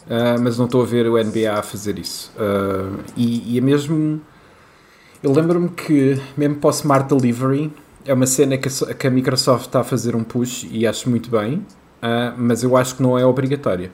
[0.09, 2.33] Ah, mas não estou a ver o NBA a fazer isso.
[2.39, 4.21] Ah, e, e é mesmo.
[5.23, 7.73] Eu lembro-me que, mesmo para o Smart Delivery,
[8.05, 11.11] é uma cena que a, que a Microsoft está a fazer um push e acho
[11.11, 11.67] muito bem,
[12.01, 13.91] ah, mas eu acho que não é obrigatória.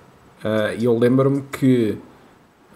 [0.79, 1.97] E eu lembro-me que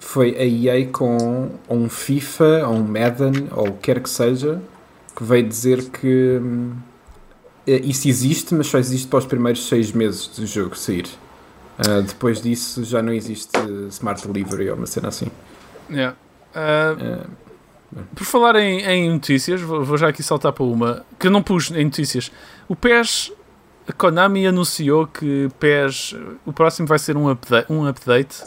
[0.01, 4.61] foi a EA com um FIFA, ou um Madden, ou o que quer que seja,
[5.15, 6.73] que veio dizer que hum,
[7.67, 11.07] eh, isso existe, mas só existe para os primeiros seis meses do jogo sair.
[11.79, 13.51] Ah, depois disso já não existe
[13.91, 15.29] Smart Delivery ou uma cena assim.
[15.91, 16.17] Yeah.
[16.55, 16.97] Ah,
[17.97, 21.31] Ah, por falar em, em notícias, vou, vou já aqui saltar para uma que eu
[21.31, 22.31] não pus em notícias.
[22.69, 23.33] O PES,
[23.89, 26.15] a Konami anunciou que PES,
[26.45, 27.73] o próximo vai ser um update.
[27.73, 28.43] Um update.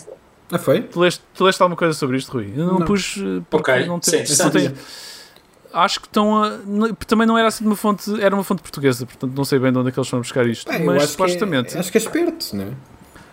[0.52, 0.82] ah, foi?
[0.82, 2.54] Tu, leste, tu leste alguma coisa sobre isto, Rui?
[2.56, 2.86] Eu não, Não.
[2.86, 4.44] pus eh, porque Ok, não tem, interessante.
[4.44, 4.74] não tem-
[5.74, 6.60] Acho que estão a.
[7.08, 9.72] Também não era assim de uma fonte, era uma fonte portuguesa, portanto não sei bem
[9.72, 10.70] de onde é que eles vão buscar isto.
[10.70, 11.70] Eu mas acho supostamente.
[11.72, 12.72] Que é, acho que é esperto, não é?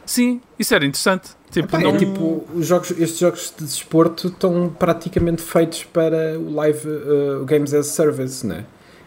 [0.08, 1.30] Sim, isso era interessante.
[1.50, 1.94] Tipo, Epá, não...
[1.94, 7.44] é tipo, os jogos, estes jogos de desporto estão praticamente feitos para o live uh,
[7.44, 8.64] Games as a Service, né?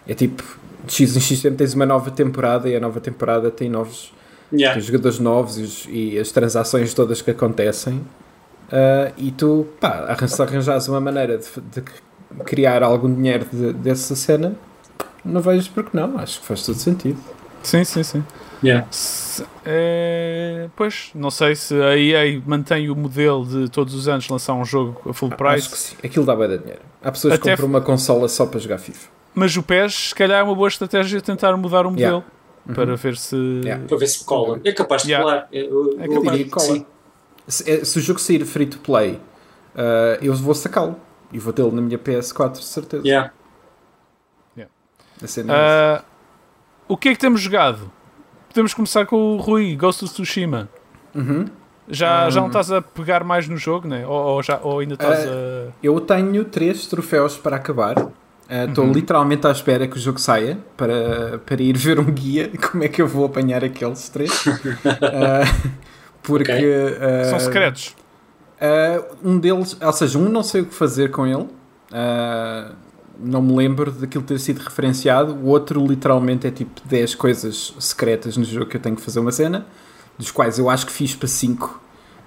[0.07, 0.43] É tipo,
[0.85, 4.13] de X em X tempo tens uma nova temporada e a nova temporada tem novos
[4.53, 4.73] Yeah.
[4.77, 7.93] tem jogadores novos e, os- e as transações todas que acontecem.
[8.67, 11.81] uh, e tu, pá, arran- se arranjares uma maneira de, de
[12.45, 14.53] criar algum dinheiro de- dessa cena,
[15.23, 17.17] não vejo porque não, acho que faz todo sentido.
[17.63, 18.23] Sim, sim, sim.
[18.63, 18.87] Yeah.
[19.65, 24.53] É, pois, não sei se a EA mantém o modelo de todos os anos lançar
[24.53, 26.81] um jogo a full Acho price, que sim, aquilo dá bem de dinheiro.
[27.03, 29.09] Há pessoas que Até compram uma consola só para jogar FIFA.
[29.33, 32.23] mas o PES, se calhar, é uma boa estratégia tentar mudar o modelo
[32.67, 32.75] Uhum.
[32.75, 33.35] para ver se.
[33.63, 33.83] Yeah.
[33.87, 34.61] Para ver se cola.
[34.63, 35.23] É capaz de Yeah.
[35.27, 35.47] colar.
[35.51, 36.85] Eu, É eu capaz acho de que cola.
[37.47, 39.19] Se, é- se o jogo sair free to play, uh,
[40.21, 40.95] eu vou sacá-lo
[41.33, 43.07] e vou tê-lo na minha PS4, de certeza.
[43.07, 43.31] Yeah.
[45.23, 46.03] A cena é essa.
[46.03, 46.05] Ah,
[46.87, 47.91] o que é que temos jogado?
[48.51, 50.67] Podemos começar com o Rui, Ghost of Tsushima.
[51.15, 51.45] Uhum.
[51.89, 52.49] Já, já não Hum.
[52.49, 54.05] estás a pegar mais no jogo, né?
[54.05, 55.71] ou, ou, já, ou ainda estás a.
[55.81, 57.97] Eu tenho três troféus para acabar.
[57.97, 58.11] Uh,
[58.67, 58.91] Estou Uhum.
[58.91, 62.89] literalmente à espera que o jogo saia para, para ir ver um guia como é
[62.89, 64.45] que eu vou apanhar aqueles três.
[64.45, 65.71] Uh,
[66.21, 66.65] porque Ok.
[66.65, 67.95] uh, São secretos.
[68.61, 72.75] Uh, um deles, ou seja, um não sei o que fazer com ele, uh,
[73.19, 75.33] não me lembro daquilo ter sido referenciado.
[75.35, 79.19] O outro, literalmente, é tipo 10 coisas secretas no jogo que eu tenho que fazer
[79.19, 79.65] uma cena,
[80.17, 81.81] dos quais eu acho que fiz para 5.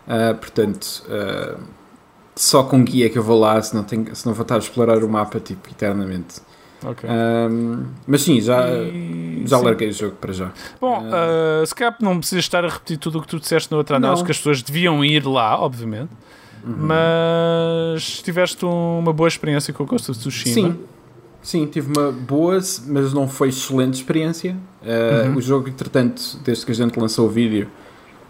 [0.07, 1.61] Uh, portanto, uh,
[2.37, 5.09] só com guia que eu vou lá, se não, tenho, vou estar a explorar o
[5.09, 6.40] mapa tipo, eternamente.
[6.85, 7.09] Ok.
[7.09, 9.64] Um, mas sim, já, E- já sim.
[9.64, 10.53] larguei o jogo para já.
[10.81, 13.79] Bom, ah, se calhar não precisas estar a repetir tudo o que tu disseste na
[13.79, 16.11] outra análise, que as pessoas deviam ir lá, obviamente.
[16.66, 20.70] Mas tiveste uma boa experiência com o Ghost of Tsushima.
[20.70, 20.79] Sim,
[21.42, 24.57] sim, tive uma boa, mas não foi excelente experiência.
[24.83, 25.37] Uh, Uhum.
[25.37, 27.68] O jogo, entretanto, desde que a gente lançou o vídeo,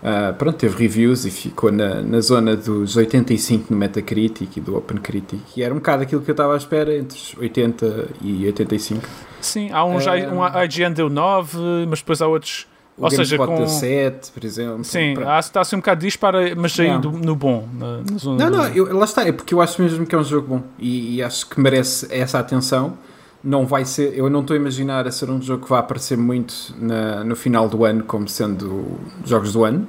[0.03, 4.77] uh, pronto, teve reviews e ficou na, na zona dos 85 no Metacritic e do
[4.77, 5.40] OpenCritic.
[5.57, 9.03] E era um bocado aquilo que eu estava à espera, entre os 80 e 85.
[9.40, 10.12] Sim, há uns, Ah.
[10.12, 12.66] um IGN deu 9, mas depois há outros.
[12.96, 14.85] O Ou seja, com- deu 7, por exemplo.
[14.85, 17.68] Sim, há, está assim um bocado dispara, mas do- no bom.
[17.76, 20.14] Na, na zona Não, do- não, eu- lá está, é porque eu acho mesmo que
[20.14, 22.96] é um jogo bom e, e acho que merece essa atenção.
[23.42, 26.16] Não vai ser, eu não estou a imaginar a ser um jogo que vai aparecer
[26.16, 29.88] muito na- no final do ano, como sendo jogos do ano.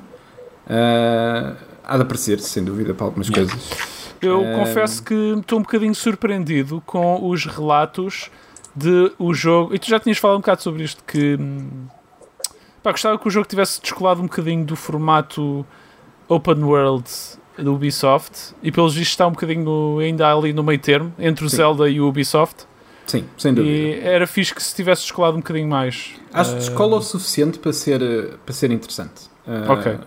[0.68, 3.52] Ah, há de aparecer, sem dúvida, para algumas Yeah.
[3.54, 3.70] coisas.
[4.22, 4.58] Eu Ah.
[4.60, 8.32] confesso que estou um bocadinho surpreendido com os relatos
[8.76, 9.76] de o jogo.
[9.76, 11.86] E tu já tinhas falado um bocado sobre isto que hum,
[12.86, 15.66] pá, gostava que o jogo tivesse descolado um bocadinho do formato
[16.30, 17.06] open world
[17.58, 21.50] do Ubisoft e pelos vistos está um bocadinho ainda ali no meio termo entre o
[21.50, 21.58] Sim.
[21.58, 22.66] Zelda e o Ubisoft
[23.08, 23.74] Sim, sem dúvida.
[23.76, 26.14] e era fixe que se tivesse descolado um bocadinho mais.
[26.34, 29.24] Acho que Ah, descola o suficiente para ser, eh, para ser interessante.
[29.48, 29.98] Ah, Ok.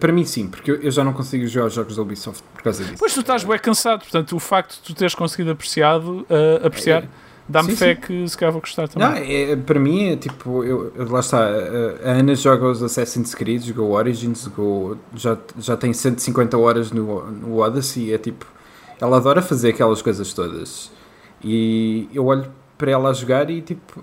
[0.00, 2.62] Para mim, sim, porque eu, eu já não consigo jogar os jogos da Ubisoft por
[2.62, 2.96] causa disso.
[2.98, 7.02] Pois tu estás bem cansado, portanto, o facto de tu teres conseguido apreciado, uh, apreciar,
[7.02, 7.08] É.
[7.48, 8.00] dá-me fé sim.
[8.00, 9.08] que se calhar vou gostar também.
[9.08, 13.62] Não, é, para mim é tipo, eu, lá está, a, Ana joga os Assassin's Creed,
[13.62, 18.46] jogou Origins, jogou, já, já tem 150 horas no, no Odyssey, é tipo,
[19.00, 20.90] ela adora fazer aquelas coisas todas.
[21.42, 24.02] E eu olho para ela a jogar e tipo,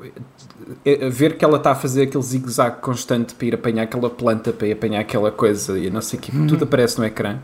[0.86, 4.10] é- é ver que ela está a fazer aquele zigue-zague constante para ir apanhar aquela
[4.10, 7.40] planta, para ir apanhar aquela coisa e não sei o que, tudo aparece no ecrã.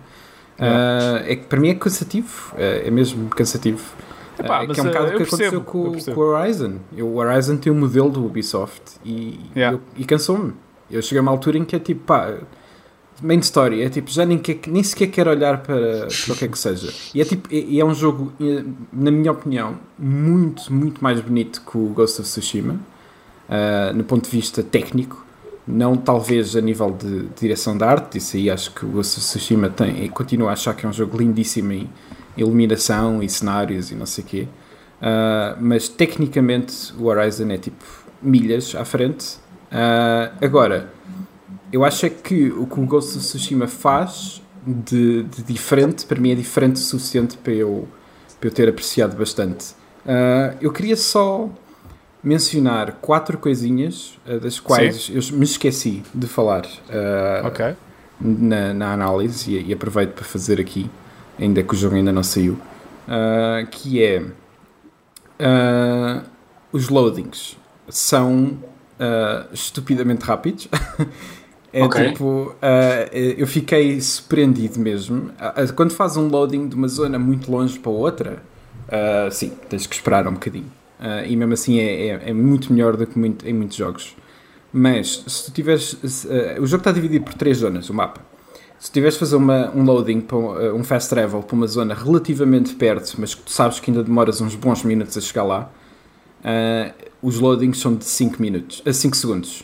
[0.60, 3.84] Ah, é que para mim é cansativo, é, é mesmo cansativo.
[4.40, 6.24] Epá, Ah, que é um bocado eh, o que percebo, aconteceu eu com, com o
[6.24, 6.74] Horizon.
[6.96, 9.80] Eu, o Horizon tem um modelo do Ubisoft e, Yeah.
[9.98, 10.54] e cansou-me.
[10.90, 12.34] Eu cheguei a uma altura em que é tipo, pá,
[13.22, 16.46] main story, é tipo, já nem, quer, nem sequer quero olhar para, para o que
[16.46, 16.94] é que seja.
[17.14, 21.20] E é tipo, e e é um jogo, eh, na minha opinião, muito, muito mais
[21.20, 22.80] bonito que o Ghost of Tsushima,
[23.50, 25.26] ah, no ponto de vista técnico.
[25.70, 29.28] Não talvez a nível de direção de arte, isso aí acho que o Ghost of
[29.28, 31.90] Tsushima tem, e continuo a achar que é um jogo lindíssimo em
[32.38, 34.48] iluminação e cenários e não sei o quê.
[35.02, 37.84] Uh, mas tecnicamente o Horizon é tipo
[38.22, 39.36] milhas à frente.
[39.72, 40.92] Uh, agora,
[41.72, 46.20] eu acho é que o que o Ghost of Tsushima faz de, de diferente, para
[46.20, 47.88] mim é diferente o suficiente para eu,
[48.40, 49.72] para eu ter apreciado bastante.
[50.06, 51.50] Uh, eu queria só
[52.24, 57.76] mencionar quatro coisinhas das quais eu me esqueci de falar uh, Ok.
[58.20, 60.90] na, na análise e, e aproveito para fazer aqui,
[61.40, 66.24] ainda que o jogo ainda não saiu, uh, que é uh,
[66.72, 67.58] os loadings
[67.90, 68.58] são
[69.00, 70.68] uh, estupidamente rápidos.
[71.72, 72.10] é Ok.
[72.10, 72.56] tipo,
[73.12, 75.30] eu fiquei surpreendido mesmo.
[75.76, 78.42] Quando faz um loading de uma zona muito longe para outra,
[79.32, 80.72] sim, tens que esperar um bocadinho.
[81.28, 84.16] E mesmo assim é, é, é muito melhor do que muito, em muitos jogos.
[84.74, 85.96] Mas se tu tiveres.
[86.60, 88.22] o jogo está dividido por três zonas, o mapa.
[88.80, 91.68] Se tiveres de fazer uma, um loading, para, um- uh, um fast travel para uma
[91.68, 95.44] zona relativamente perto, mas que tu sabes que ainda demoras uns bons minutos a chegar
[95.44, 95.72] lá,
[96.42, 99.64] uh, os loadings são de 5 minutos, a 5 segundos.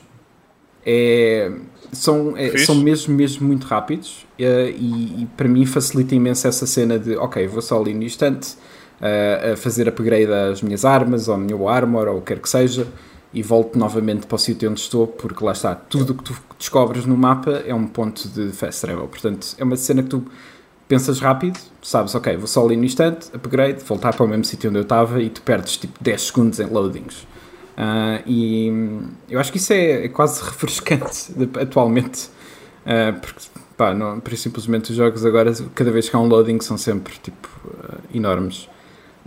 [0.86, 1.52] É,
[1.92, 6.66] são, é- são mesmo, mesmo muito rápidos uh, e, e para mim facilita imenso essa
[6.68, 8.56] cena de ok, vou só ali no instante
[9.00, 12.42] uh, a fazer upgrade às minhas armas, ou ao meu armor, ou o que quer
[12.42, 12.88] que seja,
[13.34, 16.36] e volto novamente para o sítio onde estou, porque lá está, tudo o que tu
[16.58, 19.08] descobres no mapa é um ponto de fast travel.
[19.08, 20.24] Portanto, é uma cena que tu
[20.88, 24.70] pensas rápido, sabes, ok, vou só ali no instante, upgrade, voltar para o mesmo sítio
[24.70, 27.28] onde eu estava e tu perdes tipo 10 segundos em loadings.
[27.76, 28.72] Ah, e
[29.30, 32.30] eu acho que isso é, é quase refrescante atualmente,
[32.86, 33.40] Ah, porque
[33.78, 37.48] pá, não, simplesmente os jogos agora, cada vez que há um loading, são sempre tipo
[37.84, 38.70] ah, enormes.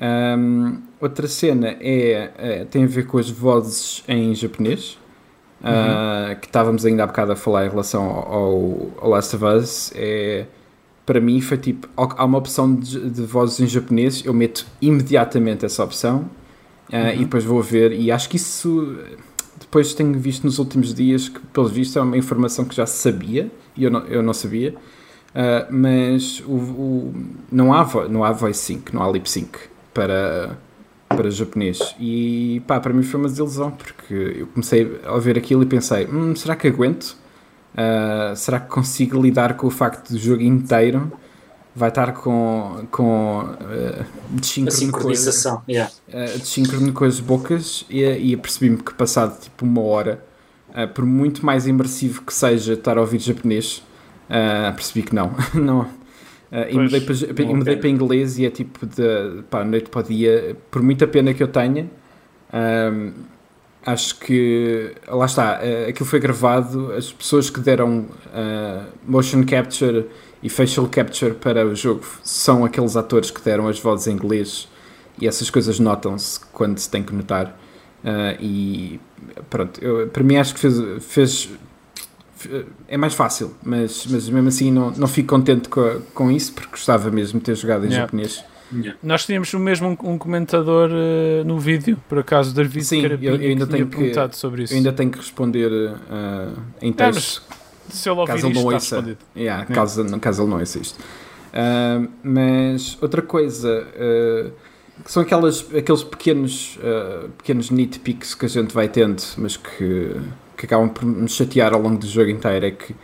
[0.01, 4.99] Um, outra cena é, é- tem a ver com as vozes em japonês,
[5.63, 9.93] uh, que estávamos ainda há bocado a falar em relação ao, ao Last of Us.
[9.95, 10.47] É,
[11.07, 15.65] para mim foi tipo, há uma opção de, de vozes em japonês, eu meto imediatamente
[15.65, 16.29] essa opção
[16.93, 17.93] uh, e depois vou ver.
[17.93, 18.99] E acho que isso,
[19.59, 23.51] depois tenho visto nos últimos dias, que pelos vistos é uma informação que já sabia
[23.77, 24.75] e eu não, eu não sabia.
[25.31, 27.15] Uh, mas o, o-
[27.53, 29.59] não, há, não há voice sync, não há lip sync
[29.97, 30.59] para,
[31.09, 31.97] para japonês.
[31.99, 36.07] E pá, para mim foi uma desilusão, porque eu comecei a ouvir aquilo e pensei:
[36.07, 37.17] hum, será que aguento?
[37.73, 41.13] Uh, será que consigo lidar com o facto do jogo inteiro
[41.75, 45.63] vai estar com, com uh, A desincrono com- sincronização.
[45.69, 45.93] Yeah.
[46.09, 50.25] uh, desincrono com as bocas e, e apercebi-me que passado tipo uma hora,
[50.71, 53.83] uh, por muito mais imersivo que seja estar a ouvir japonês,
[54.31, 55.33] uh, percebi que não.
[55.53, 55.87] não.
[56.51, 57.77] Uh, e mudei, para, e mudei pena.
[57.77, 61.43] para inglês e é tipo de pá, noite para o dia, por muita pena que
[61.43, 61.91] eu tenha,
[62.55, 63.13] um,
[63.85, 70.07] acho que lá está, uh, aquilo foi gravado, as pessoas que deram uh, motion capture
[70.43, 74.69] e facial capture para o jogo são aqueles atores que deram as vozes em inglês
[75.21, 77.59] e essas coisas notam-se quando se tem que notar.
[78.05, 79.01] Uh, e
[79.51, 81.51] pronto, eu, para mim acho que fez, fez-
[82.89, 86.71] é mais fácil, mas, mas mesmo assim não, não fico contente com, com isso porque
[86.71, 88.05] gostava mesmo de ter jogado em Yeah.
[88.07, 88.45] japonês.
[88.73, 88.99] Yeah.
[89.03, 93.19] Nós tínhamos o mesmo um, um comentador eh, no vídeo, por acaso, David Sim, eu-
[93.23, 94.73] eu ainda tenho que- perguntado sobre isso.
[94.73, 97.43] Eu ainda tenho que responder uh, em mas texto.
[97.89, 99.09] Se ele ouvir caso ele isto, não está ouça.
[99.37, 99.65] Yeah, Yeah.
[99.75, 100.99] caso, caso ele não ouça isto.
[101.55, 103.87] Ah, mas outra coisa
[105.05, 106.79] que são aquelas, aqueles pequenos,
[107.39, 110.11] pequenos nitpicks que a gente vai tendo, mas que,
[110.57, 112.95] que acabam por me chatear ao longo do jogo inteiro é que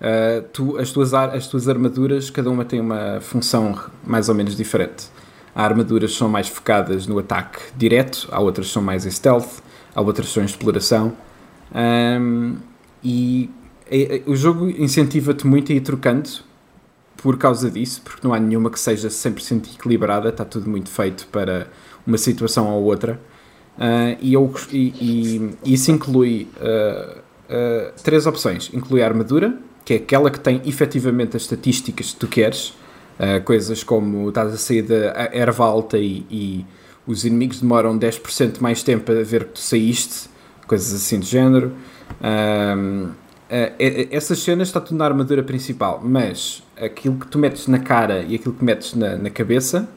[0.00, 4.56] ah, tu, as, tuas, as tuas armaduras, cada uma tem uma função mais ou menos
[4.56, 5.06] diferente.
[5.54, 9.10] Há armaduras que são mais focadas no ataque direto, há outras que são mais em
[9.10, 9.60] stealth,
[9.94, 11.12] há outras que são em exploração.
[11.74, 12.56] Ahm,
[13.04, 13.50] e
[14.26, 16.30] o jogo incentiva-te muito a ir trocando
[17.16, 21.26] por causa disso, porque não há nenhuma que seja 100% equilibrada, está tudo muito feito
[21.26, 21.66] para
[22.06, 23.20] uma situação ou outra.
[23.80, 29.96] Ah, e, eu, e, e isso inclui ah, três opções: inclui a armadura, que é
[29.96, 32.74] aquela que tem efetivamente as estatísticas que tu queres,
[33.44, 36.66] coisas como estás a sair da erva alta e, e
[37.06, 40.28] os inimigos demoram 10% mais tempo a ver que tu saíste,
[40.66, 41.72] coisas assim do género.
[44.10, 48.36] Essas cenas está tudo na armadura principal, mas aquilo que tu metes na cara e
[48.36, 49.88] aquilo que metes na, na cabeça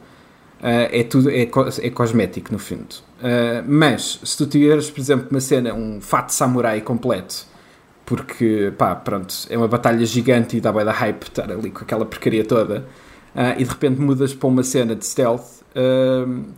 [0.64, 2.96] é tudo é, é cosmético no fundo.
[3.22, 7.46] Eh, mas se tu tiveres, por exemplo, uma cena, um fato samurai completo,
[8.06, 11.84] porque pá, pronto, é uma batalha gigante e dá bem da hype estar ali com
[11.84, 12.86] aquela porcaria toda,
[13.34, 15.64] ah, e de repente mudas para uma cena de stealth,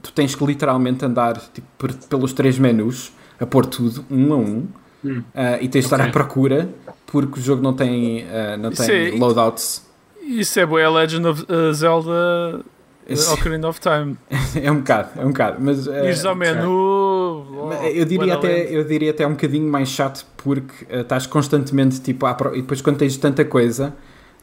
[0.01, 1.67] tu tens que literalmente andar tipo,
[2.09, 4.67] pelos três menus a pôr tudo um a um.
[5.03, 5.21] Hum.
[5.35, 6.09] ah, e tens de estar Ok.
[6.09, 6.69] à procura
[7.05, 9.85] porque o jogo não tem, ah, não Isso tem é- loadouts.
[10.23, 12.65] Isso é boa, Legend of uh, Zelda
[13.07, 14.17] Esse- uh, Ocarina of Time.
[14.61, 15.57] é um bocado, é um bocado.
[15.59, 16.47] Mas, ah, Ires ao ok.
[16.53, 16.69] menu.
[16.69, 21.99] oh, eu, diria até, eu diria até um bocadinho mais chato porque ah, estás constantemente
[22.01, 22.55] tipo à pro...
[22.55, 23.93] e depois quando tens tanta coisa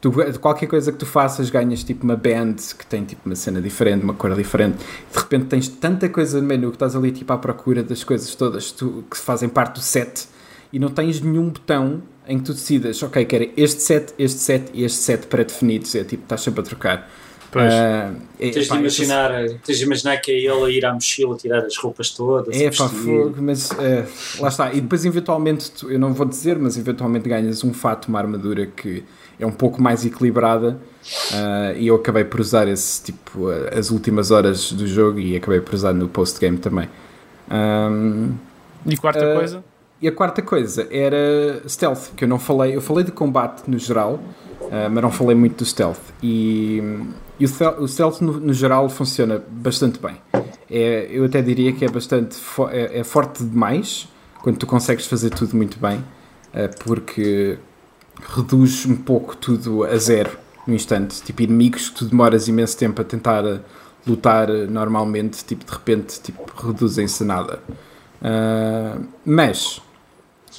[0.01, 3.61] tu, qualquer coisa que tu faças ganhas tipo uma band que tem tipo uma cena
[3.61, 4.79] diferente, uma cor diferente
[5.13, 8.35] de repente tens tanta coisa no menu que estás ali tipo à procura das coisas
[8.35, 10.27] todas que tu- que fazem parte do set
[10.73, 14.71] e não tens nenhum botão em que tu decidas, ok, quero este set, este set
[14.73, 17.11] e este set pré-definidos, é tipo, estás sempre a trocar.
[17.53, 17.71] Pois.
[17.73, 19.31] É, Tens de, imaginar,
[19.65, 22.59] tens de imaginar que é ele a ir à mochila tirar as roupas todas.
[22.59, 24.07] É pá, fogo, mas eh,
[24.41, 24.73] lá está.
[24.73, 28.65] E depois, eventualmente, tu- eu não vou dizer, mas eventualmente ganhas um fato, uma armadura
[28.67, 29.05] que
[29.39, 30.79] é um pouco mais equilibrada.
[31.35, 35.61] ah, e eu acabei por usar esse tipo, as últimas horas do jogo e acabei
[35.61, 36.89] por usar no post-game também.
[37.51, 38.31] Ahm,
[38.87, 39.65] E quarta coisa?
[40.01, 42.75] e a quarta coisa era stealth, que eu não falei.
[42.75, 44.19] Eu falei de combate no geral,
[44.71, 45.99] ah, mas não falei muito do stealth.
[46.23, 46.83] E,
[47.39, 50.17] e o, stealth no, no geral funciona bastante bem.
[50.71, 54.09] É, eu até diria que é bastante fo- é, é forte demais
[54.41, 56.03] quando tu consegues fazer tudo muito bem,
[56.55, 57.59] ah, porque
[58.35, 61.23] reduz um pouco tudo a zero no instante.
[61.23, 63.61] Tipo, inimigos que tu demoras imenso tempo a tentar ah,
[64.07, 67.61] lutar ah, normalmente, tipo, de repente, tipo, reduzem-se a nada.
[68.23, 69.81] Ah, mas,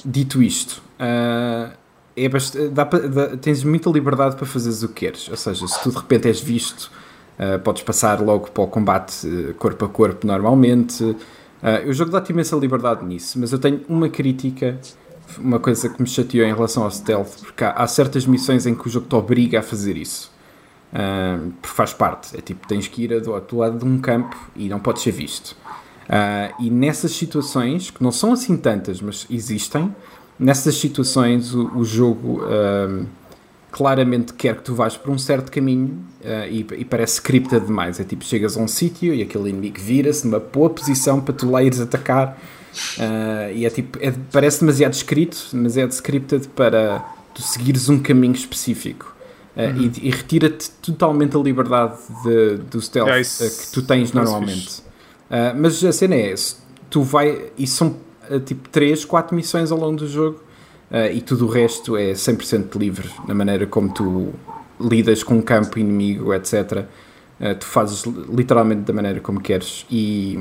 [0.04, 1.70] dito isto, ah,
[2.16, 5.28] é bast- dá pa- dá- tens muita liberdade para fazeres o que queres.
[5.28, 6.90] Ou seja, se tu de repente és visto,
[7.38, 11.16] ah, podes passar logo para o combate eh, corpo a corpo normalmente.
[11.62, 14.78] Ah, o jogo dá-te imensa liberdade nisso, mas eu tenho uma crítica,
[15.38, 18.74] uma coisa que me chateou em relação ao stealth, porque há, há certas missões em
[18.74, 20.30] que o jogo te obriga a fazer isso.
[20.92, 22.36] Ah, porque faz parte.
[22.36, 25.10] É tipo, tens que ir do outro lado de um campo e não podes ser
[25.10, 25.56] visto.
[26.08, 29.94] Ah, e nessas situações, que não são assim tantas, mas existem,
[30.38, 33.04] nessas situações o, o jogo ah,
[33.70, 37.98] claramente quer que tu vás por um certo caminho ah, e, e parece scripted demais.
[38.00, 41.50] É tipo, chegas a um sítio e aquele inimigo vira-se numa boa posição para tu
[41.50, 42.38] lá ires atacar.
[42.98, 47.98] ah, e é tipo, é- parece demasiado escrito, mas é scripted para tu seguires um
[47.98, 49.12] caminho específico.
[49.56, 53.08] Ah, e, e retira-te totalmente a liberdade de- do stealth
[53.40, 54.82] É, que tu tens normalmente.
[55.30, 56.56] Uh, mas a cena é essa,
[56.90, 57.96] tu vai, e são uh,
[58.44, 60.40] tipo 3, 4 missões ao longo do jogo
[60.90, 64.32] uh, e tudo o resto é 100% livre na maneira como tu
[64.80, 66.84] lidas com um campo inimigo, etc.
[67.40, 70.38] Uh, tu fazes li- literalmente da maneira como queres e,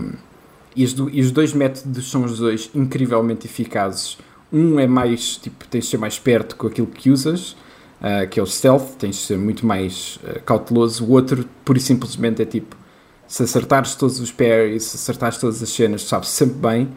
[0.75, 4.17] e, os, do- e os dois métodos são os dois incrivelmente eficazes.
[4.51, 7.51] Um é mais, tipo, tens de ser mais perto com aquilo que usas,
[8.01, 11.03] uh, que é o stealth, tens de ser muito mais cauteloso.
[11.05, 12.75] O outro, pura e simplesmente, é tipo,
[13.27, 16.89] se acertares todos os parries, se acertares todas as cenas, sabes sempre bem.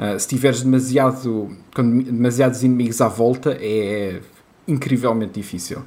[0.00, 4.20] Uh, se tiveres demasiado, com demasiados inimigos à volta, é
[4.66, 5.82] incrivelmente difícil.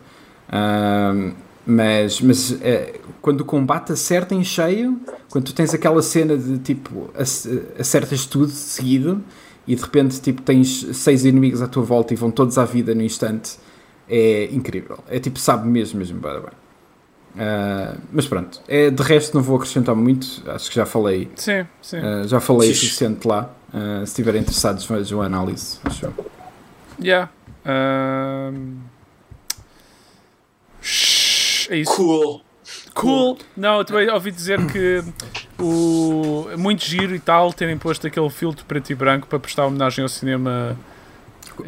[0.54, 1.32] Um,
[1.66, 5.00] mas mas eh, quando o combate acerta em cheio,
[5.32, 7.48] quando tu tens aquela cena de tipo ac-
[7.80, 9.24] acertas tudo seguido
[9.66, 12.94] e de repente tipo tens seis inimigos à tua volta e vão todos à vida
[12.94, 13.58] no instante,
[14.10, 15.00] é incrível.
[15.10, 16.34] É tipo, sabe mesmo, mesmo bem.
[16.34, 16.42] bem.
[17.36, 21.66] Uh, mas pronto, é, de resto não vou acrescentar muito, acho que já falei, Sim,
[21.82, 21.98] sim.
[21.98, 23.50] uh, já falei o suficiente lá.
[23.74, 25.80] Uh, se estiverem interessados, vejam a análise.
[25.84, 26.06] Acho.
[26.06, 26.32] eu.
[27.02, 27.32] Yeah.
[27.66, 28.78] Um...
[31.70, 31.96] É isso.
[31.96, 32.42] Cool.
[32.94, 33.38] Cool!
[33.58, 35.04] Não, eu também ouvi dizer que
[35.60, 36.48] o...
[36.52, 40.04] é muito giro e tal terem posto aquele filtro preto e branco para prestar homenagem
[40.04, 40.78] ao cinema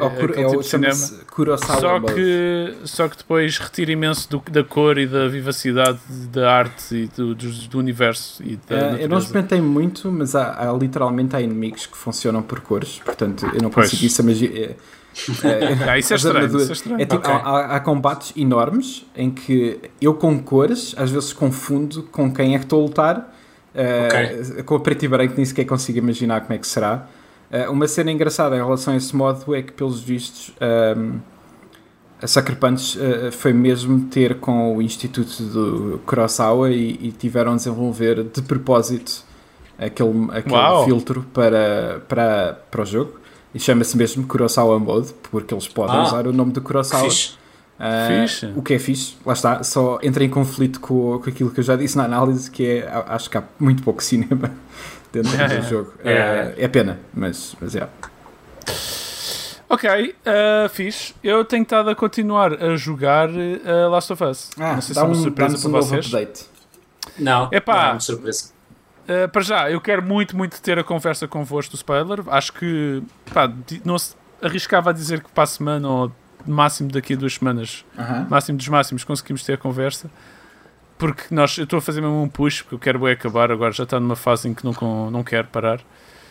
[0.00, 0.94] É, é, é tipo o de cinema.
[0.94, 5.98] chama-se Kurosawa Só que, só que depois retira imenso do- da cor e da vivacidade
[6.32, 10.34] da arte e do, do, do universo e da Eh, eu não experimentei muito, mas
[10.34, 13.90] há, há literalmente há inimigos que funcionam por cores, portanto eu não Pois.
[13.90, 14.76] consegui isso, mas eh, eh,
[15.88, 17.00] Ah, isso é as estranho, armaduras- isso é estranho.
[17.02, 17.30] é tipo, Ok.
[17.32, 22.58] há, há- combates enormes em que eu com cores às vezes confundo com quem é
[22.58, 23.32] que estou a lutar.
[23.74, 27.06] eh, Com a preto e branco nem sequer consigo imaginar como é que será.
[27.50, 31.18] Eh, uma cena engraçada em relação a esse modo é que, pelos vistos, ehm,
[32.20, 37.52] a Sucker Punch eh, foi mesmo ter com o Instituto do Kurosawa e, e tiveram
[37.52, 39.22] a desenvolver de propósito
[39.78, 40.84] aquele, aquele Uau.
[40.86, 43.12] filtro para, para, para o jogo.
[43.54, 46.02] E chama-se mesmo Kurosawa Mode, porque eles podem Ah.
[46.02, 47.04] usar o nome do Kurosawa.
[47.04, 47.34] Fixe.
[47.78, 48.46] Ah, Fixe.
[48.56, 51.64] O que é fixe, lá está, só entra em conflito com, com aquilo que eu
[51.64, 54.50] já disse na análise, que é, acho que há muito pouco cinema
[55.12, 55.60] dentro do yeah.
[55.60, 55.92] jogo.
[56.04, 57.86] Yeah, Ah, é pena, mas, mas é.
[59.68, 61.14] Ok, uh, fixe.
[61.22, 64.50] Eu tenho estado a continuar a jogar uh, Last of Us.
[64.56, 66.06] não sei se é uma surpresa para um novo vocês.
[66.06, 66.46] update.
[67.18, 67.74] Não, Epá.
[67.74, 68.50] não é uma surpresa.
[69.08, 72.20] Uh, para já, eu quero muito, muito ter a conversa convosco do spoiler.
[72.28, 73.02] Acho que
[73.32, 73.52] pá,
[73.84, 76.12] não se arriscava a dizer que para a semana ou
[76.50, 78.26] máximo daqui a duas semanas, Aham.
[78.28, 80.10] máximo dos máximos, conseguimos ter a conversa.
[80.98, 83.70] Porque nós, eu estou a fazer mesmo um push, porque eu quero bem acabar agora,
[83.72, 85.80] já está numa fase em que não, não quero parar.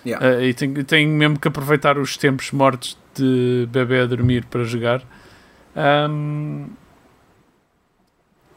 [0.05, 0.25] Yeah.
[0.25, 4.63] Uh, e tenho, tenho mesmo que aproveitar os tempos mortos de bebê a dormir para
[4.63, 5.01] jogar.
[5.75, 6.67] Um,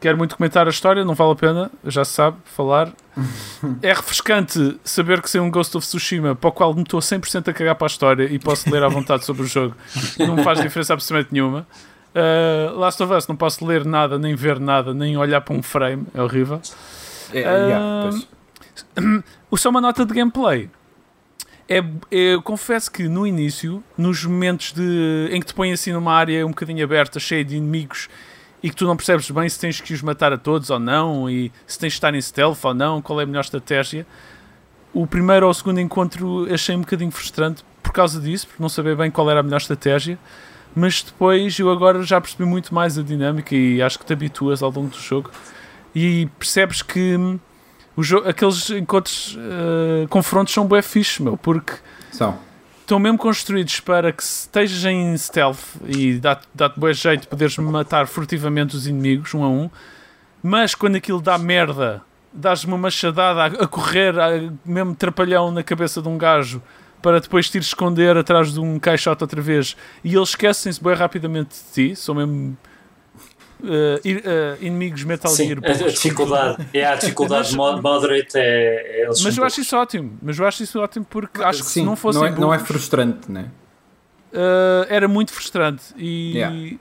[0.01, 2.93] quero muito comentar a história, não vale a pena, já se sabe falar.
[3.83, 7.49] é refrescante saber que sei um Ghost of Tsushima para o qual me estou 100%
[7.49, 9.75] a cagar para a história e posso ler à vontade sobre o jogo.
[10.19, 11.67] Não me faz diferença absolutamente nenhuma.
[12.15, 15.63] Uh, Last of Us, não posso ler nada, nem ver nada, nem olhar para um
[15.63, 16.61] frame, é horrível.
[17.33, 19.25] É, yeah, Ah, pois.
[19.51, 20.69] O só uma nota de gameplay.
[21.69, 25.93] É, é- eu confesso que no início, nos momentos de, em que te põem assim
[25.93, 28.09] numa área um bocadinho aberta, cheia de inimigos,
[28.63, 31.29] e que tu não percebes bem se tens que os matar a todos ou não,
[31.31, 34.07] e se tens de estar em stealth ou não, qual é a melhor estratégia.
[34.93, 38.69] O primeiro ou o segundo encontro achei um bocadinho frustrante por causa disso, por não
[38.69, 40.19] saber bem qual era a melhor estratégia.
[40.75, 44.63] Mas depois eu agora já percebi muito mais a dinâmica e acho que te habituas
[44.63, 45.31] ao longo do jogo
[45.95, 47.39] e percebes que hum,
[47.97, 51.73] o jo- aqueles encontros, eh, confrontos são bué fixe, meu, porque
[52.13, 52.39] São.
[52.89, 57.55] Estão mesmo construídos para que estejas em stealth e dá-te dá bué jeito de poderes
[57.59, 59.68] matar furtivamente os inimigos, um a um,
[60.43, 62.01] mas quando aquilo dá merda,
[62.32, 66.62] dás uma machadada a, a correr, a- mesmo trapalhão na cabeça de um gajo,
[67.03, 70.95] para depois te ir esconder atrás de um caixote outra vez, e eles esquecem-se bem
[70.95, 72.57] rapidamente de ti, são mesmo
[73.65, 75.59] eh, inimigos Metal Sim, Gear.
[75.65, 76.69] a, dificuldade.
[76.73, 78.37] É a dificuldade moderate.
[78.37, 81.71] É, é, Mas eu acho isso ótimo, mas eu acho isso ótimo porque acho que
[81.71, 83.47] Sim, se não fossem não é, não é frustrante, né?
[84.33, 86.77] Uh, era muito frustrante e Yeah.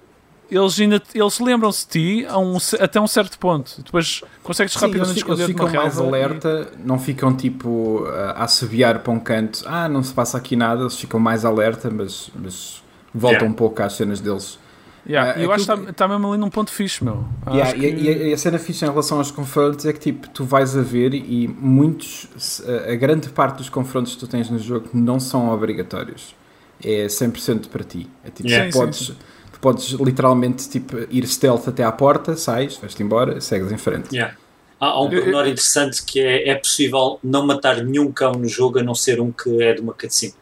[0.52, 3.82] eles ainda eles lembram-se de ti a um até um certo ponto.
[3.82, 7.34] Depois consegues Sim, rapidamente eles, fi- eles esconder ficam mais relva e- alerta, não ficam
[7.36, 11.46] tipo a assobiar para um canto, ah, não se passa aqui nada, eles ficam mais
[11.46, 13.50] alerta, mas, mas voltam Yeah.
[13.50, 14.60] um pouco às cenas deles.
[15.08, 17.24] Yeah, Ah, eu acho que está tá mesmo ali num ponto fixe, meu.
[17.50, 20.00] Yeah, e, que- e a- e a cena fixe em relação aos confrontos é que
[20.00, 24.28] tipo, tu vais a ver e muitos, se- a grande parte dos confrontos que tu
[24.28, 26.36] tens no jogo não são obrigatórios.
[26.84, 28.08] É 100% para ti.
[28.24, 28.70] É tipo, Yeah.
[28.70, 29.08] tu, Sim, podes,
[29.54, 34.14] tu podes literalmente tipo, ir stealth até à porta, sais, vais-te embora, segues em frente.
[34.14, 34.36] Yeah.
[34.80, 38.78] Há, há um pormenor interessante que é, é possível não matar nenhum cão no jogo
[38.80, 40.34] a não ser um que é de uma cutscene.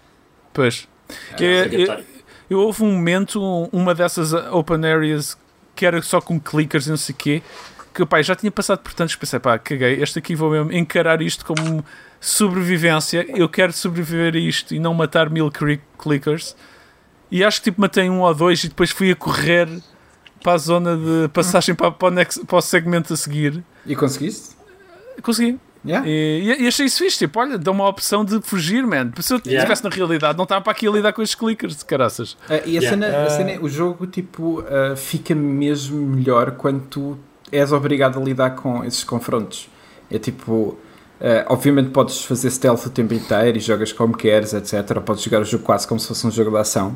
[0.52, 0.88] Pois.
[1.38, 2.06] Que É é- obrigatório.
[2.50, 3.42] Eu houve um momento,
[3.72, 5.38] uma dessas open areas
[5.76, 7.44] que era só com clickers e não sei o quê,
[7.94, 11.22] que pá, já tinha passado por tantos, pensei, pá, caguei, este aqui vou mesmo encarar
[11.22, 11.84] isto como
[12.20, 15.50] sobrevivência, eu quero sobreviver a isto e não matar mil
[15.98, 16.56] clickers.
[17.32, 19.68] E acho que tipo matei um ou dois e depois fui a correr
[20.44, 23.64] para a zona de passagem para, para, o, next- para o segmento a seguir.
[23.86, 24.56] E conseguiste?
[25.22, 25.60] Consegui.
[25.86, 26.08] Yeah.
[26.08, 29.12] E, e achei isso fixe, tipo, olha, dá uma opção de fugir, man.
[29.20, 29.58] Se eu Yeah.
[29.60, 32.36] estivesse na realidade, não estava para aqui a lidar com estes clickers de caraças.
[32.50, 32.90] Ah, e a Yeah.
[32.90, 33.30] cena, a Ah.
[33.30, 37.18] cena é, o jogo tipo, ah, fica mesmo melhor quando tu
[37.52, 39.70] és obrigado a lidar com esses confrontos.
[40.10, 40.78] É tipo,
[41.22, 44.90] ah, obviamente podes fazer stealth o tempo inteiro e jogas como queres, etc.
[44.96, 46.96] Ou podes jogar o jogo quase como se fosse um jogo de ação.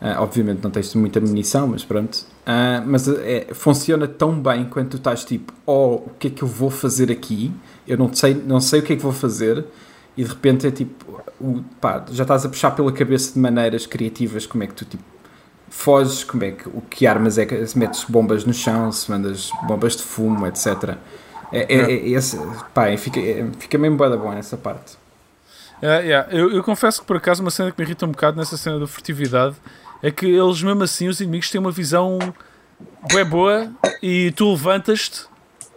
[0.00, 2.18] Ah, obviamente não tens muita munição, mas pronto.
[2.44, 6.42] Ah, mas é, funciona tão bem quando tu estás tipo, oh, o que é que
[6.42, 7.50] eu vou fazer aqui?
[7.86, 9.64] Eu não sei, não sei o que é que vou fazer.
[10.16, 13.86] E de repente é tipo, o- pá, já estás a puxar pela cabeça de maneiras
[13.86, 15.04] criativas como é que tu tipo,
[15.68, 19.10] foges, como é que, o que armas é que se metes bombas no chão, se
[19.10, 20.96] mandas bombas de fumo, etc.
[21.52, 22.38] É, é, é, esse,
[22.72, 24.96] pá, é, fica, é, fica mesmo bué da bom nessa parte.
[25.82, 26.32] É, yeah.
[26.32, 28.78] eu, eu confesso que por acaso uma cena que me irrita um bocado nessa cena
[28.78, 29.54] da furtividade
[30.02, 32.18] é que eles mesmo assim, os inimigos têm uma visão
[33.12, 33.70] bué boa
[34.02, 35.24] e tu levantas-te,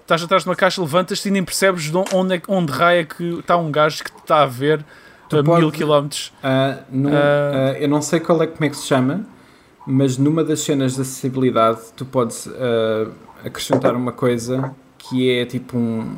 [0.10, 3.03] estás atrás de uma caixa, levantas-te e nem percebes de onde, é, onde raio é
[3.03, 4.84] que está um gajo que te está a ver
[5.32, 6.34] a pode- mil quilómetros.
[6.43, 7.74] Ah, num- Ah.
[7.76, 9.26] ah, eu não sei qual é, como é que se chama,
[9.86, 12.49] mas numa das cenas de acessibilidade tu podes
[13.45, 16.16] acrescentar uma coisa que é tipo um.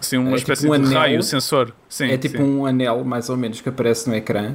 [0.00, 0.98] Assim, uma É espécie tipo um de anel.
[0.98, 1.72] raio sensor.
[1.88, 2.42] Sim, é tipo sim.
[2.42, 4.54] um anel, mais ou menos, que aparece no ecrã.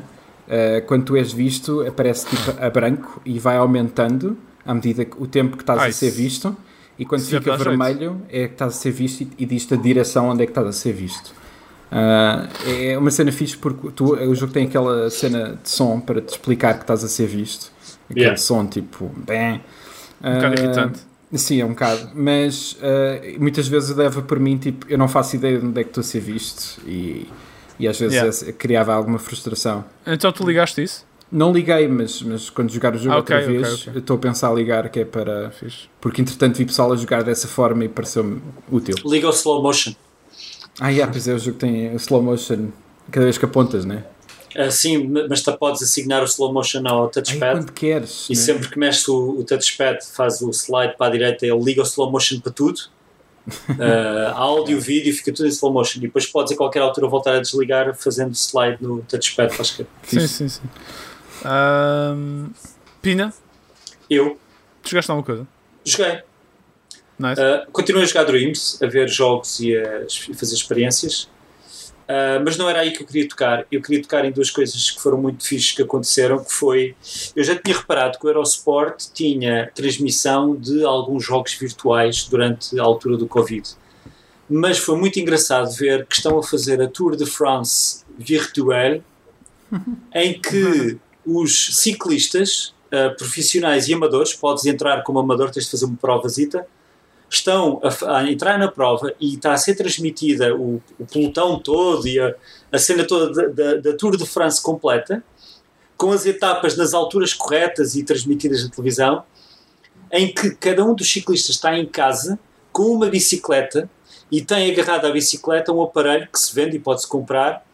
[0.88, 5.26] Quando tu és visto, aparece tipo a branco e vai aumentando à medida que o
[5.28, 6.56] tempo que estás Ah, a ser visto.
[6.98, 7.64] E quando já fica jeito.
[7.70, 10.52] vermelho, é que estás a ser visto e, e diz-te a direção onde é que
[10.52, 11.34] estás a ser visto.
[11.92, 16.22] Ah, é uma cena fixe porque tu, o jogo tem aquela cena de som para
[16.22, 17.72] te explicar que estás a ser visto.
[18.10, 18.38] Aquele Yeah.
[18.38, 19.12] som tipo.
[19.26, 19.62] Bem,
[20.24, 21.00] Um bocado irritante.
[21.34, 22.12] Sim, é um bocado.
[22.14, 25.84] Mas ah, muitas vezes leva por mim, tipo, eu não faço ideia de onde é
[25.84, 27.28] que estou a ser visto e,
[27.80, 28.50] e às vezes Yeah.
[28.50, 29.84] eh, criava alguma frustração.
[30.06, 31.06] Então tu ligaste isso?
[31.34, 33.94] Não liguei, mas, mas quando jogar o jogo Ah, outra vez, ok.
[33.96, 35.50] eu estou a pensar a ligar que é para.
[35.50, 35.90] Fixe.
[36.00, 38.40] Porque entretanto vi pessoal a jogar dessa forma e pareceu-me
[38.72, 38.96] útil.
[39.04, 39.94] Liga o slow motion.
[40.80, 42.68] Ah, yeah, pois é, o jogo tem o slow motion
[43.12, 44.04] cada vez que apontas, né?
[44.56, 47.58] Ah, sim, mas tu podes assignar o slow motion ao Aí touchpad.
[47.58, 48.28] quando queres.
[48.30, 48.40] E né?
[48.40, 51.86] sempre que mexes o, o touchpad, faz o slide para a direita, ele liga o
[51.86, 52.80] slow motion para tudo.
[53.78, 55.98] Ah, áudio, vídeo, fica tudo em slow motion.
[55.98, 59.54] E depois podes a qualquer altura voltar a desligar fazendo slide no touchpad.
[59.54, 60.62] Faz que Sim, sim, sim.
[61.44, 62.52] Ahm,
[63.02, 63.34] Pina,
[64.10, 64.40] eu
[64.82, 65.48] tu jogaste alguma coisa?
[65.86, 66.22] joguei.
[67.20, 67.40] Nice.
[67.40, 71.30] Uh, continuei a jogar Dreams, a ver jogos e a fazer experiências.
[72.04, 73.66] Uh, mas não era aí que eu queria tocar.
[73.72, 76.96] Eu queria tocar em duas coisas que foram muito fixes que aconteceram, que foi...
[77.36, 82.84] Eu já tinha reparado que o Eurosport tinha transmissão de alguns jogos virtuais durante a
[82.84, 83.70] altura do Covid.
[84.50, 89.02] Mas foi muito engraçado ver que estão a fazer a Tour de France virtual,
[90.14, 95.86] em que os ciclistas uh, profissionais e amadores, podes entrar como amador, tens de fazer
[95.86, 96.68] uma provazita,
[97.30, 102.08] estão a, a entrar na prova e está a ser transmitida o, o pelotão todo
[102.08, 102.36] e a,
[102.72, 105.24] a cena toda da, da, da Tour de France completa,
[105.98, 109.24] com as etapas nas alturas corretas e transmitidas na televisão,
[110.12, 112.38] em que cada um dos ciclistas está em casa
[112.72, 113.90] com uma bicicleta
[114.32, 117.66] e tem agarrado à bicicleta um aparelho que se vende e pode-se comprar,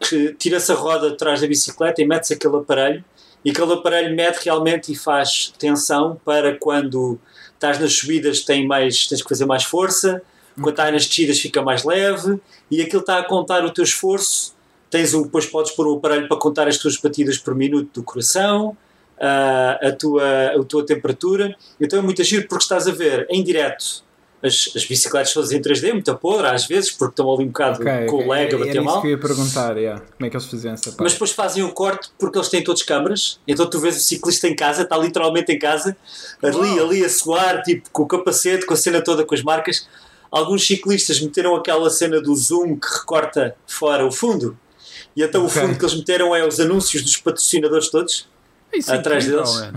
[0.00, 3.04] que tira-se a roda de trás da bicicleta e mete-se aquele aparelho
[3.44, 7.18] e aquele aparelho mede realmente e faz tensão para quando
[7.54, 10.22] estás nas subidas tem mais, tens que fazer mais força,
[10.54, 12.40] quando estás nas descidas fica mais leve
[12.70, 14.54] e aquilo está a contar o teu esforço.
[14.90, 18.02] Tens o, depois podes pôr o aparelho para contar as tuas batidas por minuto do
[18.02, 18.76] coração,
[19.20, 21.54] ah, a, tua, a tua temperatura.
[21.80, 24.02] Então é muito agir porque estás a ver em direto
[24.42, 27.80] as, as bicicletas todas em 3D, muito podre às vezes, porque estão ali um bocado
[27.82, 28.26] Ok, com ok.
[28.26, 29.00] o leg a bater isso mal.
[29.00, 30.00] que eu ia perguntar, yeah.
[30.00, 31.02] como é que eles faziam essa parte?
[31.02, 33.38] Mas depois fazem o corte porque eles têm todos câmaras.
[33.46, 35.96] Então tu vês o ciclista em casa, está literalmente em casa,
[36.42, 39.86] ali, ali a suar, tipo, com o capacete, com a cena toda, com as marcas.
[40.30, 44.56] Alguns ciclistas meteram aquela cena do zoom que recorta fora o fundo.
[45.16, 45.60] E então Ok.
[45.62, 48.28] o fundo que eles meteram é os anúncios dos patrocinadores todos.
[48.72, 49.72] Isso é atrás incrível, deles.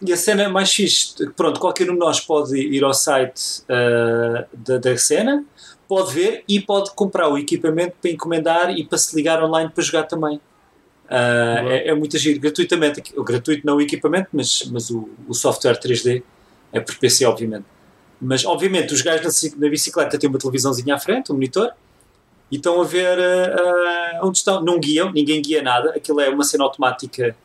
[0.00, 1.14] E a cena mais fixe.
[1.36, 5.44] Pronto, qualquer um de nós pode ir ao site ah, da, da cena,
[5.88, 9.82] pode ver e pode comprar o equipamento para encomendar e para se ligar online para
[9.82, 10.40] jogar também.
[11.08, 11.72] Boa.
[11.72, 13.02] é, é muito giro, gratuitamente.
[13.16, 16.22] O gratuito não o equipamento, mas, mas o, o software 3D
[16.72, 17.64] é por PC, obviamente.
[18.20, 21.70] Mas, obviamente, os gajos na, na bicicleta têm uma televisãozinha à frente, um monitor,
[22.50, 23.56] e estão a ver ah,
[24.20, 24.62] ah, onde estão.
[24.62, 25.90] Não guiam, ninguém guia nada.
[25.90, 27.36] Aquilo é uma cena automática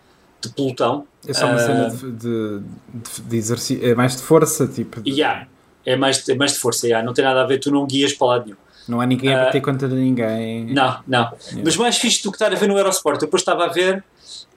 [0.44, 1.06] de pelotão.
[1.28, 2.60] É só uma Ah, cena de, de,
[2.94, 5.02] de, de exercício, é mais de força, tipo.
[5.02, 5.48] de- E yeah,
[5.86, 8.14] é, mais, é mais de força, yeah, não tem nada a ver, tu não guias
[8.14, 8.58] para lado nenhum.
[8.86, 10.66] Não há ninguém a Ah, bater contra ninguém.
[10.74, 11.32] Não, não.
[11.64, 14.04] Mas mais fixe do que estar a ver no Eurosport, eu depois estava a ver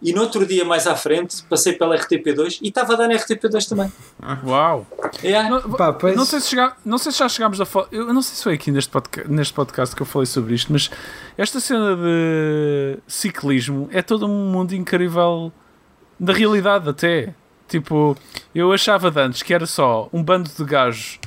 [0.02, 3.14] e no outro dia mais à frente passei pela RTP2 e estava a dar na
[3.14, 3.92] RTP2 também.
[4.44, 4.84] Uau!
[5.22, 5.48] Yeah.
[5.48, 7.86] Não, Pá, pois- não sei se chega- não sei se já chegámos a falar.
[7.92, 10.72] Eu não sei se foi aqui neste, podca neste podcast que eu falei sobre isto,
[10.72, 10.90] mas
[11.38, 15.52] esta cena de ciclismo é todo um mundo incrível
[16.18, 17.34] da realidade, até.
[17.68, 18.16] Tipo,
[18.54, 21.18] eu achava de antes que era só um bando de gajos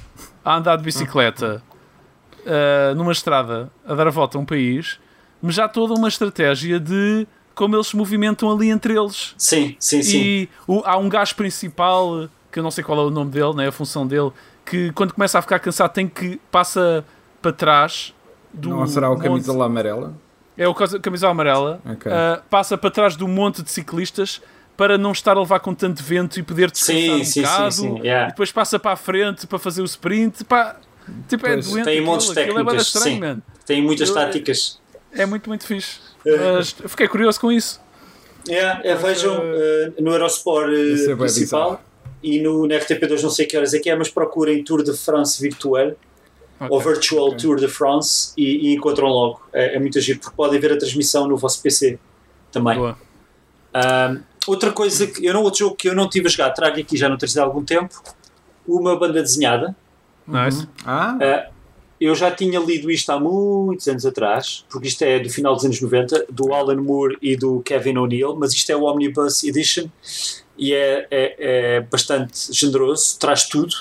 [0.44, 1.62] a andar de bicicleta
[2.46, 5.00] ah, numa estrada a dar a volta a um país,
[5.42, 9.34] mas já toda uma estratégia de como eles se movimentam ali entre eles.
[9.38, 10.18] Sim, sim, sim.
[10.18, 13.54] E o- há um gajo principal, que eu não sei qual é o nome dele,
[13.54, 14.32] né, a função dele,
[14.66, 17.04] que quando começa a ficar cansado tem que passa
[17.42, 18.14] para trás
[18.54, 20.14] do Não será o monte- camisola amarela?
[20.58, 21.82] É o camisola amarela.
[21.86, 22.10] Ok.
[22.12, 24.42] ah, passa para trás do monte de ciclistas
[24.80, 27.72] para não estar a levar com tanto vento e poder descansar Sim, um sim, bocado.
[27.74, 28.28] sim, sim, yeah.
[28.28, 30.46] E depois passa para a frente para fazer o sprint.
[30.46, 30.78] Pá,
[31.28, 31.68] tipo, é Pois.
[31.68, 31.84] doente.
[31.84, 33.42] Tem aquilo, montes é técnicas, estranho, sim.
[33.66, 34.80] Tem muitas Eu- táticas.
[35.12, 36.00] É muito, muito fixe.
[36.26, 36.54] É.
[36.54, 37.82] Mas fiquei curioso com isso.
[38.48, 41.84] Yeah, é, vejam uh, no Eurosport é uh, principal
[42.24, 44.94] e no, na RTP2 não sei que horas é que é, mas procurem Tour de
[44.94, 45.92] France Virtual
[46.70, 47.38] ou Virtual ok.
[47.38, 49.42] Tour de France e, e encontram logo.
[49.52, 52.00] É, é muito giro, porque podem ver a transmissão no vosso PC
[52.50, 52.78] também.
[52.78, 52.98] Boa.
[54.48, 56.98] Outra coisa que eu não, outro jogo que eu não tive a jogar, trago aqui
[56.98, 58.02] já não tenho há algum tempo,
[58.68, 59.76] uma banda desenhada.
[60.28, 60.68] Nice.
[60.86, 61.50] Ah, Ah,
[62.00, 65.66] eu já tinha lido isto há muitos anos atrás, porque isto é do final dos
[65.66, 69.88] anos 90, do Alan Moore e do Kevin O'Neill, mas isto é o Omnibus Edition
[70.58, 73.74] e é, é, é bastante generoso, traz tudo.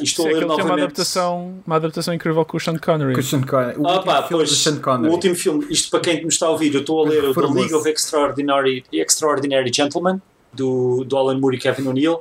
[0.00, 0.84] E estou Isso é a ler que tem uma novamente.
[0.84, 3.14] adaptação, uma adaptação incrível com o Sean Connery.
[3.14, 3.78] com o Sean Connery.
[3.78, 5.12] O Ah, último pá, pois, Sean o Connery.
[5.12, 7.40] último filme, isto para quem nos está a ouvir, eu estou a ler o The.
[7.60, 10.20] League of Extraordinary, Extraordinary Gentlemen,
[10.52, 12.20] do, do Alan Moore e Kevin O'Neill,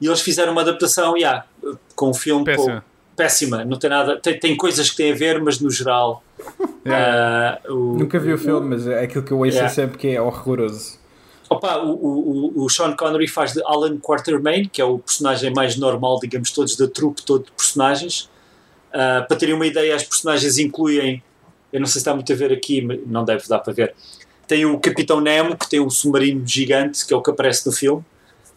[0.00, 1.44] e eles fizeram uma adaptação, yeah,
[1.94, 2.84] com um filme pô, Péssima.
[3.16, 6.22] péssima, não tem nada, tem, tem coisas que têm a ver, mas no geral.
[6.86, 9.70] ah, o- Nunca vi o filme, mas é aquilo que eu ouço Yeah.
[9.70, 10.98] é sempre que é horroroso.
[11.48, 15.76] Opa, o, o, o- Sean Connery faz de Alan Quatermain, que é o personagem mais
[15.76, 18.28] normal, digamos, todos da trupe, todo de personagens.
[18.92, 21.22] Ah, para terem uma ideia, as personagens incluem,
[21.72, 23.94] eu não sei se está muito a ver aqui, mas não deve dar para ver.
[24.48, 27.72] Tem o Capitão Nemo, que tem um submarino gigante, que é o que aparece no
[27.72, 28.04] filme.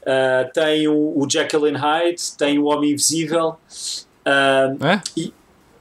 [0.06, 3.56] Ah, tem o, o and Hyde, tem o Homem Invisível.
[4.26, 5.02] Ah, É?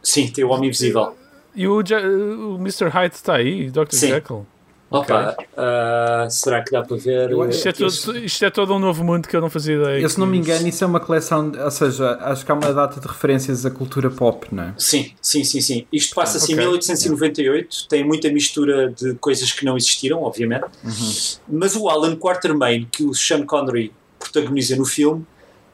[0.02, 1.16] sim, tem o Homem Invisível.
[1.54, 2.88] E o, Ja- o Mr.
[2.88, 3.86] Hyde está aí, Dr.
[3.90, 4.08] Sim.
[4.08, 4.46] Jekyll.
[4.90, 7.30] Opa, ah, será que dá para ver?
[7.50, 9.76] Isto é, Aqui este- todo, isto é todo um novo mundo que eu não fazia
[9.76, 10.00] ideia.
[10.00, 12.72] Eu, se não me engano, isso é uma coleção, ou seja, acho que há uma
[12.72, 14.74] data de referências à cultura pop, não é?
[14.78, 15.86] Sim, sim, sim, sim.
[15.92, 16.54] Isto passa-se Ok.
[16.54, 20.64] em 1898, tem muita mistura de coisas que não existiram, obviamente.
[21.46, 25.24] Mas o Alan Quatermain, que o Sean Connery protagoniza no filme,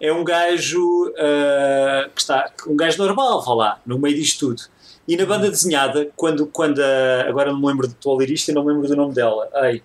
[0.00, 4.62] é um gajo ah, que está um gajo normal, vá lá, no meio disto tudo.
[5.06, 7.86] E na banda desenhada, quando, quando a- agora não me lembro
[8.30, 9.82] isto e não me lembro do nome dela, ai,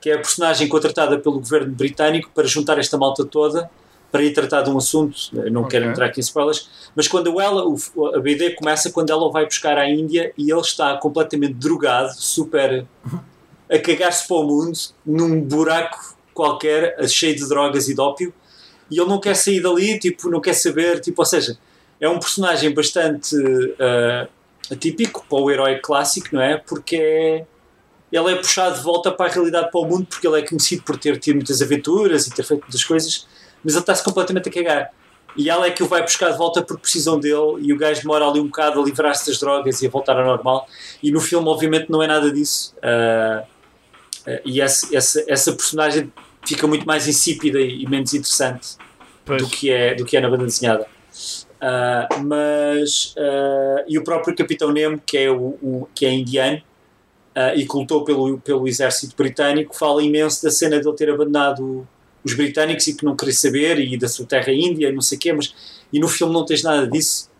[0.00, 3.68] que é a personagem contratada pelo governo britânico para juntar esta malta toda
[4.12, 5.16] para ir tratar de um assunto,
[5.50, 5.90] não quero Ok.
[5.92, 7.76] entrar aqui em spoilers, mas quando ela, o-
[8.14, 12.12] a BD começa quando ela o vai buscar à Índia e ele está completamente drogado,
[12.14, 12.86] super
[13.68, 18.32] a cagar-se para o mundo, num buraco qualquer, cheio de drogas e de ópio,
[18.88, 21.58] e ele não quer sair dali, tipo, não quer saber, tipo, ou seja,
[22.00, 23.34] é um personagem bastante
[23.80, 24.28] ah,
[24.70, 26.56] atípico para o herói clássico, não é?
[26.56, 27.46] Porque é,
[28.12, 30.82] ele é puxado de volta para a realidade, para o mundo, porque ele é conhecido
[30.82, 33.26] por ter tido muitas aventuras e ter feito muitas coisas,
[33.62, 34.92] mas ele está-se completamente a cagar.
[35.36, 38.02] E ela é que o vai buscar de volta porque precisam dele, e o gajo
[38.02, 40.68] demora ali um bocado a livrar-se das drogas e a voltar ao normal.
[41.02, 42.74] E no filme, obviamente, não é nada disso.
[42.80, 43.44] Ah,
[44.26, 46.12] ah, e essa, essa, essa personagem
[46.46, 48.76] fica muito mais insípida e, e menos interessante
[49.24, 49.42] Pois.
[49.42, 50.86] do que é, do que é na banda desenhada.
[51.66, 56.60] Ah, mas ah, e o próprio Capitão Nemo, que é, o, o- que é indiano
[57.34, 61.08] ah, e que lutou pelo, pelo exército britânico, fala imenso da cena de ele ter
[61.08, 61.88] abandonado
[62.22, 65.16] os britânicos e que não queria saber e da sua terra índia e não sei
[65.16, 65.54] o quê, mas
[65.92, 67.30] e no filme não tens nada disso.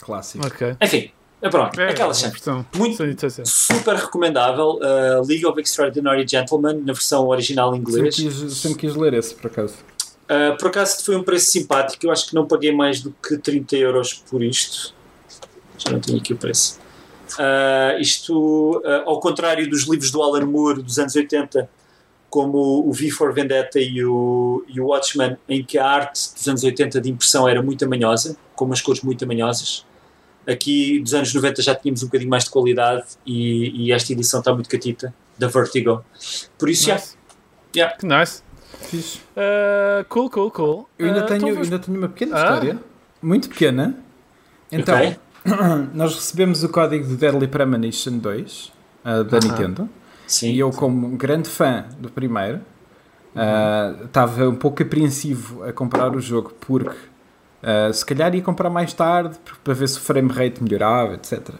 [0.00, 0.46] Clássico.
[0.46, 0.76] Ok.
[0.80, 1.10] enfim,
[1.40, 2.32] é pronto, É, aquela uma cena.
[2.32, 2.66] versão.
[2.74, 2.96] Muito-.
[3.46, 8.14] Super recomendável, ah, League of Extraordinary Gentlemen, na versão original em Sempre inglês.
[8.16, 9.74] quis, sempre quis ler esse, por acaso.
[10.32, 13.36] Uh, por acaso foi um preço simpático, eu acho que não paguei mais do que
[13.36, 14.94] 30 euros por isto.
[15.76, 16.80] Já não tenho aqui o preço.
[17.34, 21.68] Uh, isto, uh, ao contrário dos livros do Alan Moore dos anos 80,
[22.30, 26.48] como o V for Vendetta e o, e o Watchmen, em que a arte dos
[26.48, 29.84] anos 80 de impressão era muito manhosa, com umas cores muito manhosas.
[30.46, 34.40] Aqui, dos anos 90, já tínhamos um bocadinho mais de qualidade e, e esta edição
[34.40, 36.02] está muito catita, da Vertigo.
[36.58, 36.94] Por isso, já.
[36.94, 37.16] Nice.
[37.76, 37.96] Yeah.
[37.96, 38.42] Que nice.
[38.80, 39.18] Fixe.
[39.36, 40.88] Uh, cool, cool, cool.
[40.98, 42.42] Eu ainda, Uh, tenho, então ainda tenho uma pequena Ah.
[42.42, 42.78] história,
[43.22, 43.96] muito pequena.
[44.70, 45.16] Então, Ok.
[45.94, 48.72] nós recebemos o código de Deadly Premonition 2
[49.04, 49.48] uh, da Aham.
[49.48, 49.88] Nintendo.
[50.26, 50.52] Sim.
[50.52, 52.60] E eu, como grande fã do primeiro,
[53.36, 56.96] ah, estava um pouco apreensivo a comprar o jogo porque
[57.62, 61.50] ah, se calhar ia comprar mais tarde para ver se o frame rate melhorava, etc.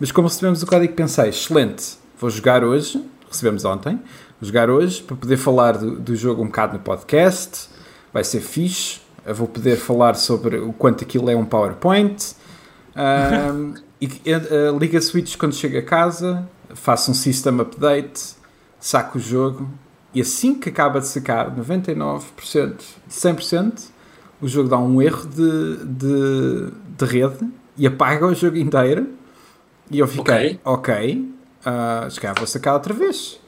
[0.00, 3.04] Mas como recebemos o código, pensei: excelente, vou jogar hoje.
[3.30, 4.00] Recebemos ontem,
[4.44, 7.68] jogar hoje para poder falar do, do jogo um bocado no podcast.
[8.12, 9.00] Vai ser fixe.
[9.26, 12.34] Eu vou poder falar sobre o quanto aquilo é um PowerPoint.
[12.94, 18.34] Um, e uh, liga a Switch quando chega a casa, faço um system update,
[18.78, 19.68] saco o jogo
[20.14, 22.22] e assim que acaba de sacar 99%,
[23.10, 23.88] 100%,
[24.40, 29.08] o jogo dá um erro de, de, de rede e apaga o jogo inteiro.
[29.90, 31.34] E eu fiquei, ok,
[31.66, 33.40] uh, se calhar vou sacar outra vez.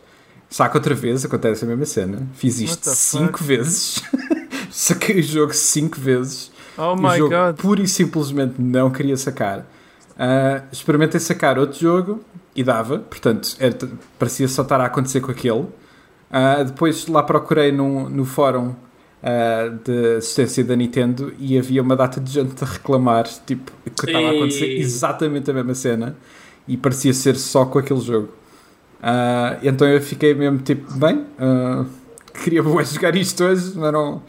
[0.48, 2.26] Saco outra vez, acontece a mesma cena.
[2.34, 4.02] Fiz isto the 5 vezes.
[4.70, 7.56] Saquei o jogo 5 vezes Oh o my jogo god.
[7.56, 9.66] pura e simplesmente não queria sacar.
[10.18, 12.20] Ah, experimentei sacar outro jogo
[12.54, 13.76] e dava, portanto, era,
[14.18, 15.66] parecia só estar a acontecer com aquele.
[16.28, 21.94] Uh, depois lá procurei no, no fórum uh, de assistência da Nintendo e havia uma
[21.94, 26.16] data de gente a reclamar tipo, que estava a acontecer exatamente a mesma cena
[26.66, 28.30] e parecia ser só com aquele jogo.
[29.00, 31.26] Uh, então eu fiquei mesmo tipo, bem,
[32.42, 34.22] queria jogar isto hoje, mas não,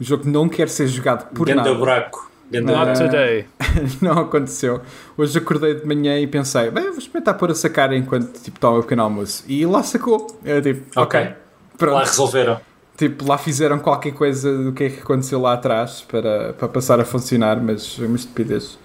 [0.00, 1.74] o jogo não quer ser jogado por Ganda nada.
[1.74, 2.30] buraco.
[2.52, 3.46] Not today.
[4.00, 4.80] não aconteceu.
[5.16, 8.78] Hoje acordei de manhã e pensei, bem, vou experimentar pôr a sacar enquanto tipo, toma
[8.78, 9.44] o pequeno almoço.
[9.48, 10.26] E lá sacou.
[10.44, 11.20] Eu tipo, ok.
[11.20, 11.34] okay.
[11.76, 11.94] Pronto.
[11.94, 12.60] Lá resolveram.
[12.96, 17.00] Tipo, lá fizeram qualquer coisa do que é que aconteceu lá atrás para, para passar
[17.00, 18.74] a funcionar, mas uma estupidez.
[18.74, 18.78] Uh,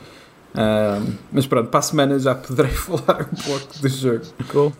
[1.32, 4.26] mas pronto, para a semana já poderei falar um pouco do jogo.
[4.52, 4.74] Cool.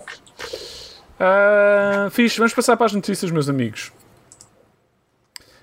[1.20, 3.92] Uh, fixe, vamos passar para as notícias, meus amigos.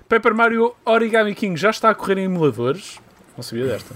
[0.07, 2.99] Paper Mario Origami King já está a correr em emuladores.
[3.35, 3.95] Não sabia desta.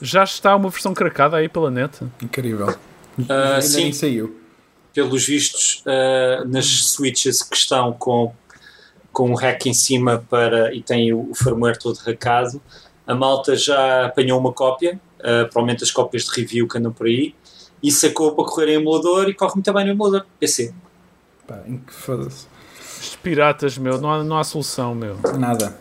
[0.00, 1.98] Já está uma versão cracada aí pela net.
[2.22, 2.68] Incrível.
[3.18, 3.82] Uh, sim.
[3.82, 4.40] nem saiu.
[4.92, 8.32] Pelos vistos, uh, nas switches que estão com,
[9.12, 12.62] com um hack em cima para, e tem o, o firmware todo hackado,
[13.06, 17.06] a malta já apanhou uma cópia, uh, provavelmente as cópias de review que andam por
[17.06, 17.34] aí,
[17.82, 20.74] e sacou para correr em emulador e corre muito bem no emulador PC.
[21.46, 22.46] Pá, que foda-se.
[22.80, 25.18] Estes piratas, meu, não há, não há solução, meu.
[25.38, 25.78] Nada.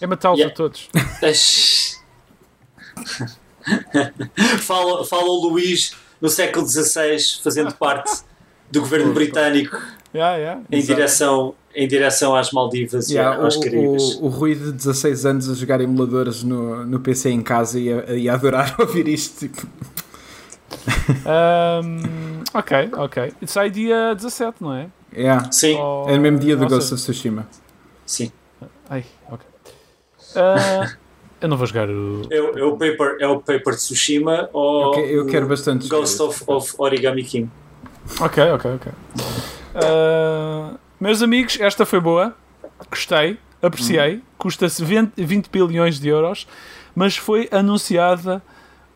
[0.00, 0.52] É matá-los yeah.
[0.52, 0.88] a todos.
[4.60, 8.22] fala, fala o Luís no século XVI, fazendo parte
[8.70, 9.76] do governo britânico
[10.14, 14.16] yeah, yeah, em, direção, em direção às Maldivas yeah, e aos Caribes.
[14.16, 17.92] O, o, Rui de 16 anos a jogar emuladores no, no PC em casa e
[17.92, 19.48] a, e a adorar ouvir isto.
[19.48, 19.66] Tipo.
[21.26, 23.32] Um, ok, ok.
[23.46, 24.88] Sai dia 17, não é?
[25.16, 25.50] Yeah.
[25.50, 25.76] Sim.
[25.76, 26.08] Ou...
[26.08, 27.46] É no mesmo dia do Ghost of Tsushima.
[28.06, 28.30] Sim.
[28.88, 29.46] Ai, ok.
[30.34, 30.96] Uh,
[31.40, 32.22] eu não vou jogar o.
[32.30, 34.90] É, é, o paper, é o Paper de Tsushima ou.
[34.90, 35.88] Okay, eu quero bastante.
[35.88, 37.50] Ghost of, of, Origami King.
[38.20, 38.92] Ok, ok, ok.
[39.82, 42.36] Uh, meus amigos, esta foi boa.
[42.90, 44.16] Gostei, apreciei.
[44.16, 44.22] Hum.
[44.38, 46.46] Custa-se 20, 20 bilhões de euros,
[46.94, 48.42] mas foi anunciada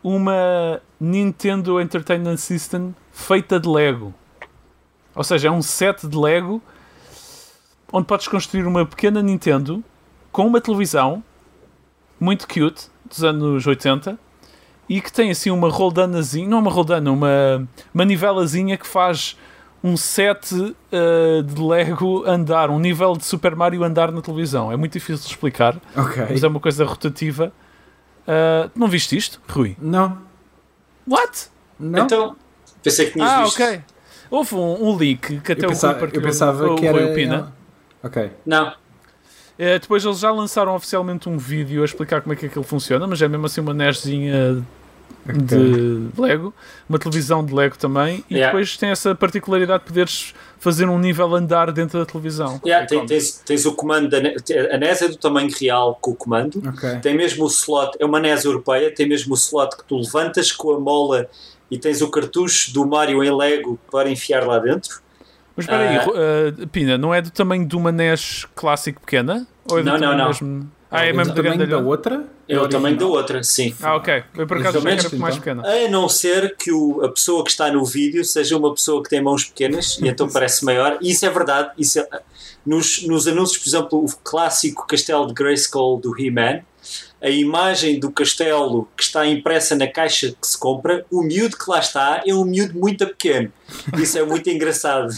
[0.02, 4.14] uma Nintendo Entertainment System feita de Lego.
[5.14, 6.62] Ou seja, é um set de Lego
[7.92, 9.82] onde podes construir uma pequena Nintendo
[10.32, 11.22] com uma televisão
[12.18, 14.18] muito cute dos anos 80
[14.88, 19.38] e que tem assim uma roldanazinha, não uma roldana, uma manivelazinha que faz
[19.84, 24.72] um set uh, de Lego andar, um nível de Super Mario andar na televisão.
[24.72, 26.24] É muito difícil de explicar, okay.
[26.30, 27.52] mas é uma coisa rotativa.
[28.26, 29.76] Uh, não viste isto, Rui?
[29.78, 30.22] Não.
[31.06, 31.48] What?
[31.78, 32.02] Não.
[32.02, 32.36] Então,
[32.82, 33.62] pensei que tinhas ah, visto.
[33.62, 33.82] Ah, ok.
[34.30, 36.22] Houve um, um, leak que até eu pensava, o Rui partilhou.
[36.22, 37.06] Eu pensava o, que era...
[37.06, 37.52] O Pina.
[38.02, 38.30] Ok.
[38.46, 38.72] Não.
[39.58, 43.06] É, depois eles já lançaram oficialmente um vídeo a explicar como é que aquilo funciona,
[43.06, 44.64] mas é mesmo assim uma NESzinha
[45.28, 45.42] okay.
[45.42, 46.54] de Lego,
[46.88, 48.52] uma televisão de Lego também, e yeah.
[48.52, 52.60] depois tem essa particularidade de poderes fazer um nível andar dentro da televisão.
[52.64, 56.14] Yeah, tem, tens, tens, o comando, da a NES é do tamanho real com o
[56.14, 56.98] comando, okay.
[57.00, 60.52] tem mesmo o slot, é uma NES europeia, tem mesmo o slot que tu levantas
[60.52, 61.28] com a mola
[61.70, 65.02] e tens o cartucho do Mario em Lego para enfiar lá dentro.
[65.56, 69.46] Mas espera aí, uh, Pina, não é do tamanho de uma NES clássico pequena?
[69.70, 70.26] Ou é não, não, não.
[70.28, 70.70] Mesmo...
[70.94, 72.24] Ah, é, mesmo do tamanho da outra?
[72.48, 73.74] É o tamanho da outra, sim.
[73.82, 74.22] Ah, ok.
[74.36, 75.62] Eu por acaso achei que era mais pequena.
[75.66, 79.10] A não ser que o, a pessoa que está no vídeo seja uma pessoa que
[79.10, 80.96] tem mãos pequenas e então parece maior.
[81.00, 81.70] E isso é verdade.
[81.76, 82.06] Isso é,
[82.64, 86.60] nos, nos anúncios, por exemplo, o clássico castelo de Grayskull do He-Man,
[87.24, 91.70] a imagem do castelo que está impressa na caixa que se compra, o miúdo que
[91.70, 93.50] lá está é um miúdo muito pequeno.
[93.96, 95.08] Isso é muito engraçado.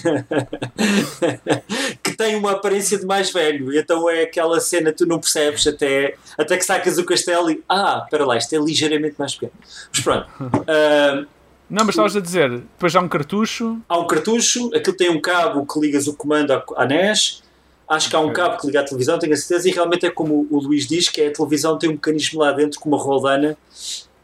[2.04, 3.76] que tem uma aparência de mais velho.
[3.76, 7.60] Então é aquela cena que tu não percebes até, até que sacas o castelo e
[7.68, 9.52] ah, espera lá, isto é ligeiramente mais pequeno.
[9.92, 10.28] Mas pronto.
[10.40, 11.26] Uh,
[11.68, 13.82] não, mas estavas a dizer, depois há um cartucho.
[13.88, 17.42] Há um cartucho, aquilo tem um cabo que ligas o comando à NES
[17.88, 20.10] Acho que há um cabo que liga à televisão, tenho a certeza, e realmente é
[20.10, 22.98] como o Luís diz, que é a televisão tem um mecanismo lá dentro com uma
[22.98, 23.56] roldana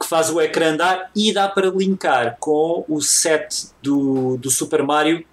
[0.01, 4.83] que faz o ecrã andar e dá para linkar com o set do, do Super
[4.83, 5.25] Mario,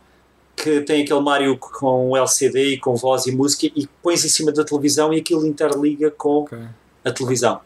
[0.55, 4.51] que tem aquele Mario com LCD e com voz e música, e pões em cima
[4.51, 6.59] da televisão e aquilo interliga com okay.
[7.03, 7.61] a televisão.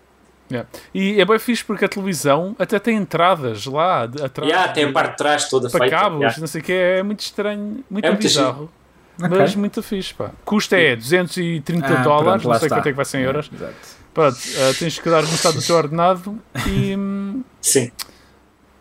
[0.52, 0.70] Yeah.
[0.94, 4.50] E é bem fixe porque a televisão até tem entradas lá atrás.
[4.50, 5.96] Yeah, tem a parte de trás toda para feita.
[5.96, 6.40] cabos, yeah.
[6.40, 8.70] não sei o que, é muito estranho, muito é bizarro.
[9.18, 9.38] Okay.
[9.38, 10.32] Mas muito fixe, pá.
[10.44, 12.78] Custa é 230 ah, dólares, pronto, não sei está.
[12.78, 13.52] quanto é que vai ser em euros.
[13.62, 13.70] É,
[14.14, 16.96] Pronto, uh, tens que dar metade do teu ordenado e.
[16.98, 17.92] Hum, Sim.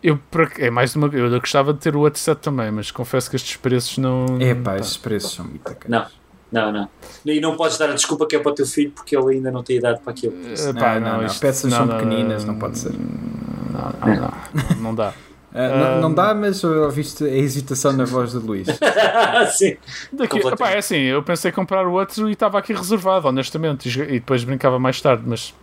[0.03, 0.19] Eu,
[0.59, 3.55] é mais uma Eu gostava de ter o outro set também, mas confesso que estes
[3.55, 4.25] preços não.
[4.39, 5.87] É pá, estes preços são muito caros.
[5.87, 6.05] Não.
[6.51, 6.89] Não, não.
[7.25, 9.49] E não podes dar a desculpa que é para o teu filho porque ele ainda
[9.49, 10.35] não tem idade para aquilo.
[10.79, 12.91] Pá, não, não, não, Isto, peças não, são pequeninas, não pode ser.
[12.91, 15.13] Não, não, não, não dá.
[15.55, 18.67] Ah, não- não dá, mas ouviste a hesitação na voz de Luís.
[19.55, 19.77] Sim.
[20.11, 23.87] Daqui, epá, é assim, eu pensei em comprar o outro e estava aqui reservado, honestamente.
[23.87, 25.53] E, depois brincava mais tarde, mas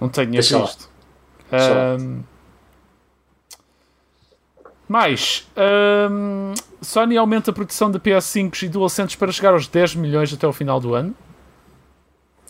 [0.00, 0.70] não tenho lá.
[1.52, 2.20] Ahm,
[4.88, 10.32] mais, ahm, Sony aumenta a produção de PS5 e DualSense para chegar aos 10 milhões
[10.34, 11.14] até o final do ano.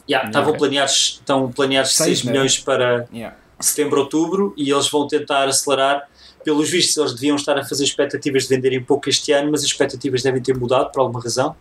[0.09, 0.59] Yeah, estavam Ok.
[0.59, 2.33] planeados, estão planeados Seis, 6 né?
[2.33, 3.37] milhões para Yeah.
[3.61, 6.09] setembro, outubro e eles vão tentar acelerar.
[6.45, 9.67] Pelos vistos, eles deviam estar a fazer expectativas de venderem pouco este ano, mas as
[9.67, 11.55] expectativas devem ter mudado por alguma razão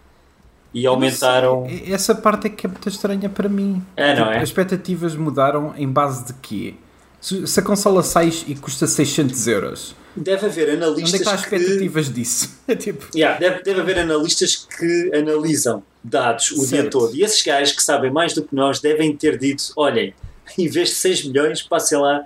[0.74, 1.66] e aumentaram.
[1.68, 3.84] Sei, Essa parte é que é muito estranha para mim.
[3.96, 4.38] É, não Tipo, é?
[4.38, 6.76] As expectativas mudaram em base de quê?
[7.20, 11.20] Se, se a consola sai e custa 600 euros, Deve haver onde é que analistas
[11.22, 11.56] está as que.
[11.56, 12.50] expectativas disso?
[12.68, 16.90] É tipo, Yeah, deve, deve haver analistas que analisam dados o dia Certo.
[17.00, 17.16] todo.
[17.16, 20.14] E esses gajos que sabem mais do que nós devem ter dito: olhem,
[20.58, 22.24] em vez de 6 milhões, passem lá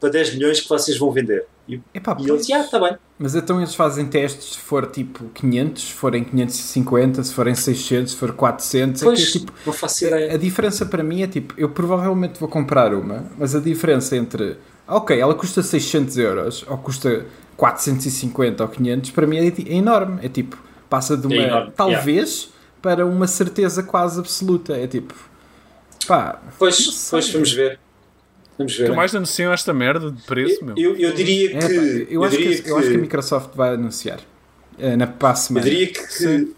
[0.00, 1.44] para 10 milhões que vocês vão vender.
[1.68, 2.96] E, epá, e eles, já, está bem.
[3.18, 8.12] Mas então eles fazem testes se for tipo 500, se forem 550, se forem 600,
[8.12, 9.02] se for 400.
[9.02, 10.32] É que, Pois, tipo, não faço ideia.
[10.34, 14.56] a diferença para mim é tipo, eu provavelmente vou comprar uma, mas a diferença entre,
[14.86, 20.20] ok, ela custa 600 euros ou custa 450 ou 500, para mim é, é enorme.
[20.24, 20.56] É tipo,
[20.88, 22.50] passa de uma É talvez
[22.82, 24.76] para uma certeza quase absoluta.
[24.76, 25.14] É tipo,
[26.06, 27.80] pá, Pois, pois vamos ver.
[28.58, 28.90] Vamos ver.
[28.90, 30.76] Que mais anunciam esta merda de preço, meu.
[30.78, 31.56] Eu, eu diria que.
[31.56, 34.20] é, pá, eu, eu, acho diria que, eu acho que a Microsoft vai anunciar
[34.78, 36.54] eh, na para a eu diria que Sim.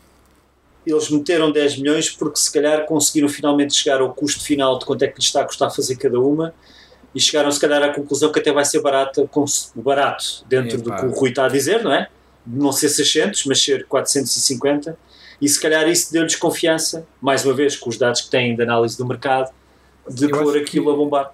[0.86, 5.02] eles meteram 10 milhões porque se calhar conseguiram finalmente chegar ao custo final de quanto
[5.02, 6.54] é que lhes está a custar fazer cada uma
[7.14, 9.28] e chegaram se calhar à conclusão que até vai ser barata,
[9.74, 11.00] barato dentro do Epá.
[11.00, 12.08] que o Rui está a dizer, não é?
[12.46, 14.96] De Não ser 600, mas ser 450
[15.40, 18.62] e se calhar isso deu-lhes confiança, mais uma vez com os dados que têm de
[18.62, 19.52] análise do mercado,
[20.08, 21.32] de Eu pôr aquilo que- a bombar.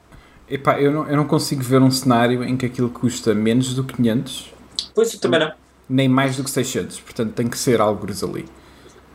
[0.48, 3.82] Epá, eu não, eu não consigo ver um cenário em que aquilo custa menos do
[3.84, 4.52] que 500,
[4.94, 5.52] Pois eu também não.
[5.88, 7.00] nem mais do que 600.
[7.00, 8.44] Portanto, tem que ser algures ali.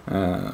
[0.07, 0.53] Ah,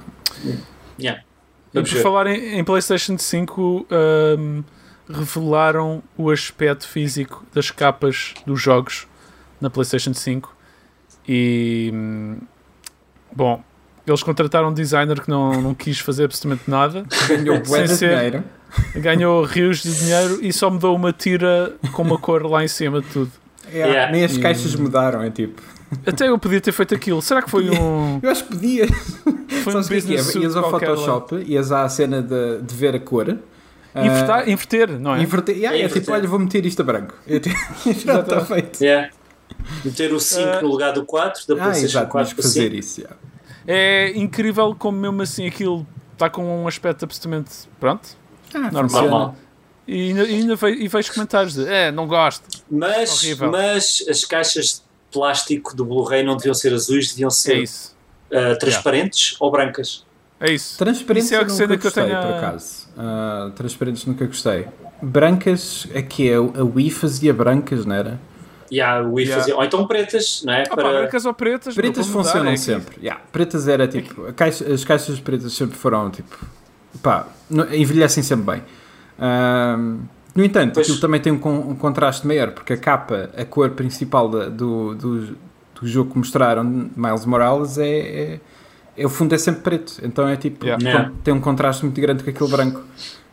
[0.99, 1.21] Yeah.
[1.21, 2.03] E Vamos por ver.
[2.03, 4.61] falar em, em PlayStation 5, ahm,
[5.09, 9.07] revelaram o aspecto físico das capas dos jogos
[9.59, 10.55] na PlayStation 5.
[11.27, 12.37] E hum,
[13.35, 13.61] bom,
[14.05, 18.43] eles contrataram um designer que não, não quis fazer absolutamente nada, ganhou Sem ser- dinheiro.
[18.95, 23.01] Ganhou rios de dinheiro e só mudou uma tira com uma cor lá em cima
[23.01, 23.31] de tudo.
[23.71, 24.11] Yeah, Yeah.
[24.11, 25.61] Nem as E- caixas mudaram, é tipo.
[26.05, 27.21] Até eu podia ter feito aquilo.
[27.21, 28.87] Será que foi um, Eu acho que podia.
[29.63, 30.39] foi um é business é?
[30.39, 30.95] Ias ao qualquer lá?
[30.95, 33.37] Photoshop, ias à cena de, de ver a cor.
[33.93, 35.21] ah, Invertar- inverter, não é?
[35.21, 35.55] inverter.
[35.55, 37.13] Yeah, É é tipo, olha, vou meter isto a branco.
[37.27, 37.39] É
[37.93, 38.81] Já está feito.
[38.83, 39.09] Yeah.
[39.83, 40.61] Meter o 5 Ah.
[40.61, 42.75] no lugar do 4, da Ah, PlayStation exato, tinhas 4 que para fazer 5.
[42.75, 43.01] isso.
[43.01, 43.17] yeah.
[43.67, 48.09] É incrível como mesmo assim aquilo está com um aspecto absolutamente pronto.
[48.55, 49.35] Ah, Normal.
[49.87, 52.43] E ainda, e ainda ve- e vejo comentários de é, não gosto.
[52.69, 53.51] Mas, Horrível.
[53.51, 54.81] mas as caixas de
[55.11, 57.95] plástico do Blu-ray não deviam ser azuis, deviam É ser isso.
[58.33, 60.03] ah, transparentes ou brancas.
[60.39, 60.77] É isso.
[60.77, 62.87] Transparentes Isso é a eu nunca que eu gostei, tenho a- por acaso.
[62.97, 64.67] Ah, transparentes nunca gostei.
[65.01, 68.19] Brancas, aqui é a Wii fazia brancas, não era?
[68.71, 69.39] E Wii Yeah.
[69.41, 70.63] fazia- Ou então pretas, não é?
[70.69, 70.89] Ah, Para...
[71.01, 71.75] brancas ou pretas.
[71.75, 72.97] Pretas vou mudar, funcionam é que- sempre.
[72.99, 74.25] Yeah, Pretas era tipo.
[74.25, 76.35] a caixa- as caixas pretas sempre foram tipo.
[77.01, 77.27] Pá,
[77.71, 78.63] envelhecem sempre bem.
[80.35, 80.85] No entanto, Pois.
[80.87, 81.35] aquilo também tem um,
[81.69, 85.21] um contraste maior, porque a capa, a cor principal da- do, do,
[85.79, 88.39] do jogo que mostraram, Miles Morales, é, é,
[88.97, 89.93] é- O fundo é sempre preto.
[90.03, 90.65] Então é tipo.
[90.65, 90.83] Yeah.
[90.83, 91.11] Yeah.
[91.23, 92.81] tem um contraste muito grande com aquele branco.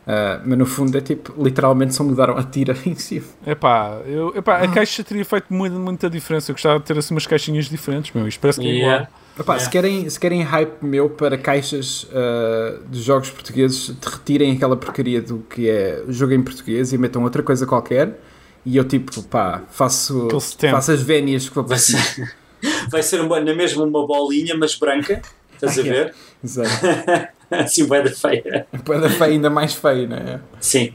[0.07, 1.33] Ah, mas no fundo é tipo.
[1.43, 3.23] Literalmente só mudaram a tira em si.
[3.47, 4.65] Epá, eu, epá, Ah.
[4.65, 6.51] a caixa teria feito muita, muita diferença.
[6.51, 8.27] Eu gostava de ter assim umas caixinhas diferentes, meu.
[8.29, 9.05] Isto parece que é Yeah.
[9.05, 9.22] igual.
[9.39, 9.65] Epá, Yeah.
[9.65, 14.77] se, querem, se querem hype meu para caixas ah, de jogos portugueses, te retirem aquela
[14.77, 18.21] porcaria do que é o jogo em português e metam outra coisa qualquer.
[18.65, 20.29] E eu, tipo, pá, faço,
[20.71, 22.35] faço as vénias que vou Vai ser,
[22.91, 25.21] vai ser uma, na mesma uma bolinha, mas branca.
[25.55, 26.15] Estás a ver?
[26.43, 26.71] Exato.
[27.51, 28.67] assim, vai da feia.
[28.85, 30.41] Para feio, ainda mais feio, não é?
[30.61, 30.95] Sim.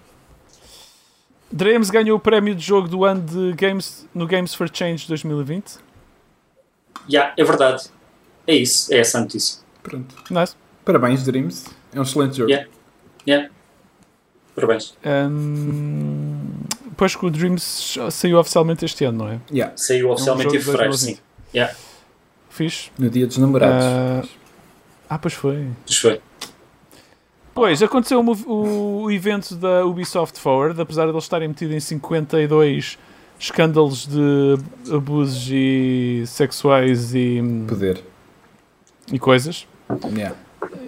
[1.52, 5.78] Dreams ganhou o prémio de jogo do ano de games, no Games for Change 2020.
[7.10, 7.84] Yeah, é verdade.
[8.48, 8.94] É isso.
[8.94, 9.60] É essa a notícia.
[9.84, 10.16] Pronto.
[10.32, 10.56] Nice.
[10.86, 11.66] Parabéns, Dreams.
[11.94, 12.50] É um excelente jogo.
[12.50, 12.70] Yeah.
[13.28, 13.50] Yeah.
[14.56, 14.96] Parabéns.
[15.06, 16.48] Hum,
[16.96, 19.40] pois que o Dreams saiu oficialmente este ano, não é?
[19.52, 21.16] Yeah, Saiu oficialmente É um em fevereiro, 2020.
[21.18, 21.22] sim.
[21.54, 21.76] Yeah.
[22.50, 22.90] Fixe.
[22.98, 23.86] no dia dos namorados.
[23.86, 24.24] Ah,
[25.10, 25.68] ah, pois foi.
[25.86, 26.22] Pois foi.
[27.54, 32.98] Pois, aconteceu o, o evento da Ubisoft Forward, apesar de eles estarem metidos em 52
[33.40, 34.58] escândalos de
[34.94, 38.04] abusos e sexuais e, Poder.
[39.12, 39.68] E coisas.
[40.14, 40.36] Yeah.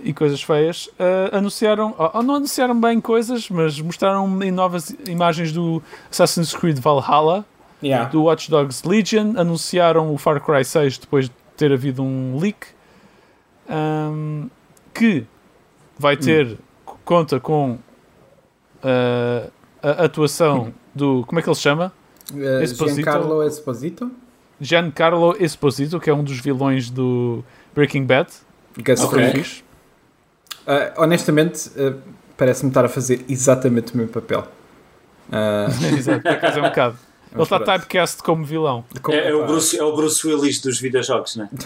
[0.03, 4.93] e coisas feias, ah, anunciaram, ou, ou não anunciaram bem coisas, mas mostraram em novas
[5.07, 7.45] imagens do Assassin's Creed Valhalla
[7.81, 8.09] Yeah.
[8.09, 12.67] do Watch Dogs Legion, anunciaram o Far Cry 6 depois de ter havido um leak,
[13.69, 14.47] ahm,
[14.93, 15.25] que
[15.97, 16.57] vai ter,
[17.05, 17.77] conta com
[18.83, 19.47] ah,
[19.81, 21.93] a atuação do, como é que ele se chama?
[22.33, 22.95] Uh, Esposito.
[22.95, 24.11] Giancarlo Esposito?
[24.59, 27.43] Giancarlo Esposito, que é um dos vilões do
[27.79, 28.29] Breaking Bad.
[28.77, 29.17] Guest Ok.
[29.17, 29.37] Freak.
[29.37, 29.63] Fixe.
[30.67, 31.97] Uh, honestamente, uh,
[32.37, 34.45] parece-me estar a fazer exatamente o mesmo papel.
[35.29, 36.97] Uh, Exato, por acaso é um bocado.
[37.31, 38.83] Ele está typecast como vilão.
[39.01, 41.49] Como- É, é o Bruce, é o Bruce Willis dos videojogos, né?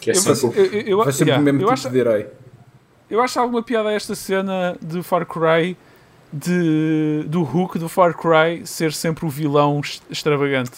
[0.00, 1.90] Que é Eu, sempre eu, eu, eu, Vai sempre yeah, o mesmo eu tipo acho,
[1.90, 2.26] de herói.
[3.10, 5.76] eu acho alguma piada a esta cena de Far Cry
[6.32, 10.70] de, do Hook do Far Cry ser sempre o vilão extravagante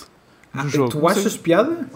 [0.52, 0.90] do jogo.
[0.90, 1.86] Tu Não achas piada?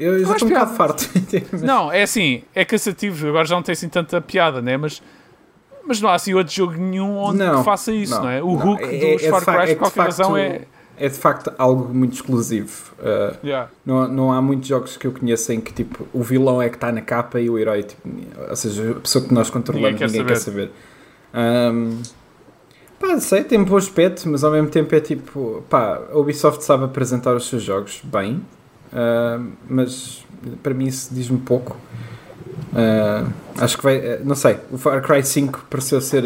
[0.00, 1.08] Eu, eu já estou um bocado farto.
[1.62, 4.76] Não, é assim, é cansativo, agora já não tem assim tanta piada, né?
[4.78, 5.02] Mas,
[5.86, 8.42] mas não há assim outro jogo nenhum onde Não, faça isso, não, não, é?
[8.42, 10.62] O Hook é- dos é Far fa- Cry, é por qualquer razão, é.
[10.96, 12.92] É de facto algo muito exclusivo.
[12.98, 13.70] Uh, Yeah.
[13.86, 16.76] não, não há muitos jogos que eu conheço em que tipo, o vilão é que
[16.76, 18.06] está na capa e o herói, tipo,
[18.48, 20.70] ou seja, a pessoa que nós controlamos, Ninguém ninguém quer quer saber.
[21.34, 22.02] Um,
[22.98, 26.62] pá, sei, tem um bom aspecto, mas ao mesmo tempo é tipo, pá, a Ubisoft
[26.64, 28.42] sabe apresentar os seus jogos bem,
[28.92, 30.24] uh, mas
[30.62, 31.76] para mim isso diz-me pouco.
[32.72, 36.24] Uh, acho que vai, uh, não sei, o Far Cry 5 pareceu ser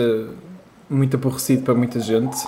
[0.89, 2.47] muito aborrecido para muita gente.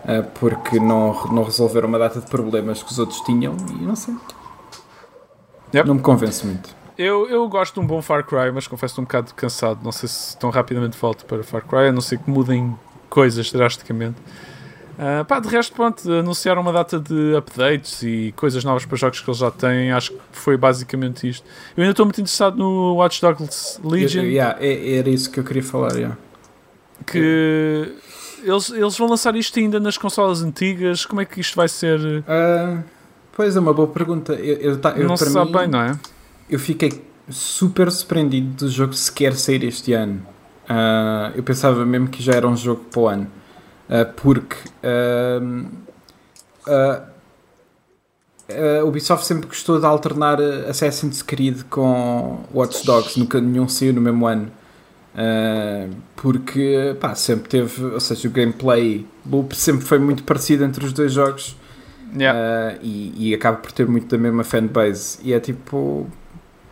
[0.00, 3.94] Uh, porque não, não resolveram uma data de problemas que os outros tinham e não
[3.94, 4.14] sei.
[5.74, 5.86] Yep.
[5.86, 6.74] Não me convence muito.
[6.96, 9.80] Eu, eu gosto de um bom Far Cry, mas confesso um bocado cansado.
[9.82, 12.76] Não sei se tão rapidamente volto para Far Cry, a não ser que mudem
[13.08, 14.16] coisas drasticamente.
[15.02, 19.18] Ah, pá, de resto, pronto, anunciaram uma data de updates e coisas novas para jogos
[19.18, 19.90] que eles já têm.
[19.92, 21.42] Acho que foi basicamente isto.
[21.74, 25.44] Eu ainda estou muito interessado no Watch Dogs Legion, yeah, é- era isso que eu
[25.44, 25.94] queria falar.
[25.94, 26.18] yeah.
[27.06, 27.94] que
[28.42, 31.06] eles, eles vão lançar isto ainda nas consolas antigas.
[31.06, 32.22] Como é que isto vai ser?
[32.28, 32.82] Ah,
[33.32, 34.34] pois é, uma boa pergunta.
[34.34, 35.98] Eu, eu, eu, não se sabe mim, bem, não é?
[36.50, 40.20] eu fiquei super surpreendido do jogo sequer sair este ano.
[40.68, 43.39] Ah, eu pensava mesmo que já era um jogo para o ano.
[43.90, 45.66] Ah, porque ahm,
[46.66, 47.10] ah,
[48.80, 54.00] a Ubisoft sempre gostou de alternar Assassin's Creed com Watch Dogs, nunca nenhum saiu no
[54.00, 54.50] mesmo ano.
[55.12, 60.84] Uh, porque pá, sempre teve, ou seja, o gameplay loop sempre foi muito parecido entre
[60.84, 61.56] os dois jogos
[62.12, 62.76] Yeah.
[62.76, 65.18] uh, e, e acaba por ter muito da mesma fanbase.
[65.22, 66.08] E é tipo,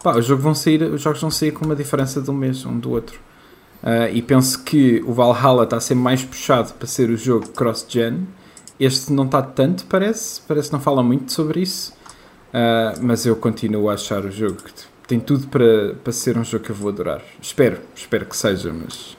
[0.03, 2.91] pá, vão sair, os jogos vão sair com uma diferença de um mês um do
[2.91, 3.21] outro.
[3.83, 7.49] Uh, e penso que o Valhalla está a ser mais puxado para ser o jogo
[7.51, 8.26] cross-gen.
[8.79, 10.41] Este não está tanto, parece.
[10.49, 11.93] Parece que não fala muito sobre isso.
[12.49, 14.72] Uh, mas eu continuo a achar o jogo que
[15.07, 17.22] tem tudo para, para ser um jogo que eu vou adorar.
[17.41, 19.16] Espero, espero que seja, mas.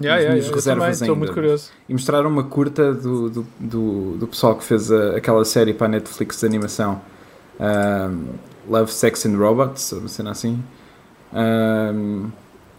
[0.00, 1.70] Yeah, yeah, yeah, reservas também ainda, muito curioso.
[1.88, 5.86] E mostraram uma curta do, do, do, do pessoal que fez a- aquela série para
[5.86, 7.00] a Netflix de animação
[7.60, 8.24] um,
[8.68, 10.62] Love, Sex and Robots, uma cena assim.
[11.32, 12.30] Um,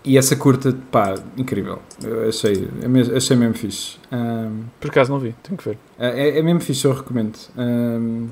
[0.05, 1.81] e essa curta, pá, incrível.
[2.03, 3.97] Eu achei, é achei mesmo fixe.
[4.11, 5.77] Um, Por acaso não vi, tenho que ver.
[5.97, 7.37] é, é mesmo fixe, eu recomendo.
[7.57, 8.29] Um,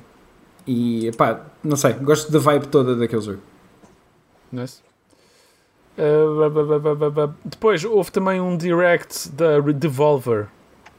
[0.67, 3.41] e pá, não sei, gosto da vibe toda daquele jogo.
[4.51, 4.82] Nice.
[5.97, 10.47] Uh, Depois houve também um direct da Devolver.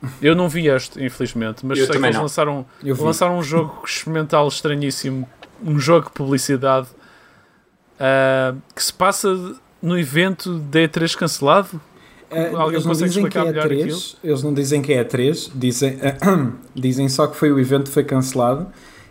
[0.20, 2.22] Eu não vi este, infelizmente, mas Eu sei que eles não.
[2.22, 5.28] lançaram, lançaram um jogo experimental estranhíssimo,
[5.64, 6.88] um jogo de publicidade
[7.94, 11.80] uh, que se passa no evento da E3 cancelado.
[12.30, 15.04] Eh, Alguém eles não consegue dizem que é melhor 3, eles não dizem que é
[15.04, 15.98] 3, dizem,
[16.74, 18.68] dizem só que foi o evento que foi cancelado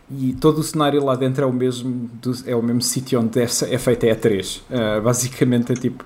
[0.10, 3.40] e todo o cenário lá dentro é o mesmo do- é o mesmo sítio onde
[3.40, 4.62] é, é feita a E3.
[4.72, 6.04] Eh, basicamente é tipo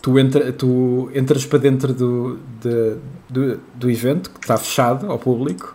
[0.00, 2.96] tu, entra, tu entras para dentro do, de-
[3.28, 5.74] do, do evento que está fechado ao público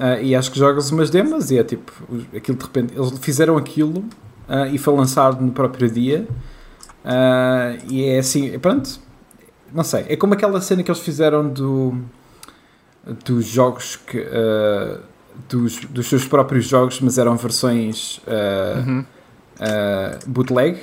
[0.00, 1.92] eh, e acho que jogas umas demos e é tipo
[2.34, 4.02] aquilo de repente eles fizeram aquilo
[4.48, 6.26] eh, e foi lançado no próprio dia
[7.06, 9.00] eh, e é assim, pronto
[9.72, 11.94] não sei, é como aquela cena que eles fizeram do
[13.24, 15.00] dos jogos que uh,
[15.48, 19.04] dos, dos seus próprios jogos, mas eram versões uh, Uhum.
[19.60, 20.76] uh, bootleg.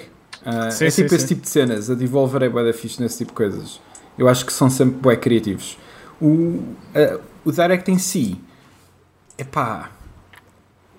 [0.45, 1.35] Uh, Sim, é sim, tipo esse sim.
[1.35, 1.89] tipo de cenas.
[1.89, 3.79] A Devolver é bué da fixe nesse tipo de coisas.
[4.17, 5.77] Eu acho que são sempre bué criativos.
[6.21, 8.39] O, uh, o Direct em si,
[9.37, 9.89] epá,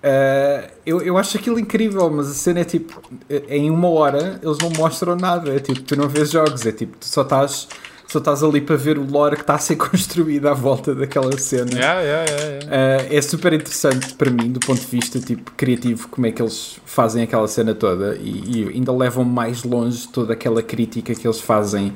[0.05, 3.01] uh, eu, eu acho aquilo incrível, mas a cena é tipo,
[3.49, 5.53] em uma hora eles não mostram nada.
[5.53, 7.67] É tipo, tu não vês jogos, é tipo, tu só estás,
[8.07, 11.35] só estás ali para ver o lore que está a ser construído à volta daquela
[11.37, 11.71] cena.
[11.71, 13.03] Yeah, yeah, yeah, yeah.
[13.09, 16.41] Uh, é super interessante para mim, do ponto de vista tipo, criativo, como é que
[16.41, 21.27] eles fazem aquela cena toda e, e ainda levam mais longe toda aquela crítica que
[21.27, 21.95] eles fazem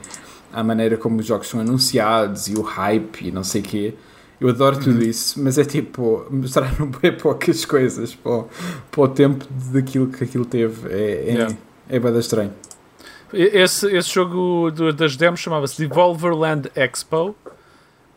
[0.51, 3.93] à maneira como os jogos são anunciados e o hype e não sei o quê.
[4.39, 8.49] Eu adoro tudo isso, mas é tipo, mostraram bem poucas coisas para o,
[8.89, 10.87] para o tempo daquilo que aquilo teve.
[10.93, 11.55] É, é, Yeah.
[11.89, 12.53] é bada estranho.
[13.33, 17.35] Esse, esse jogo do- das demos chamava-se Devolver Land Expo.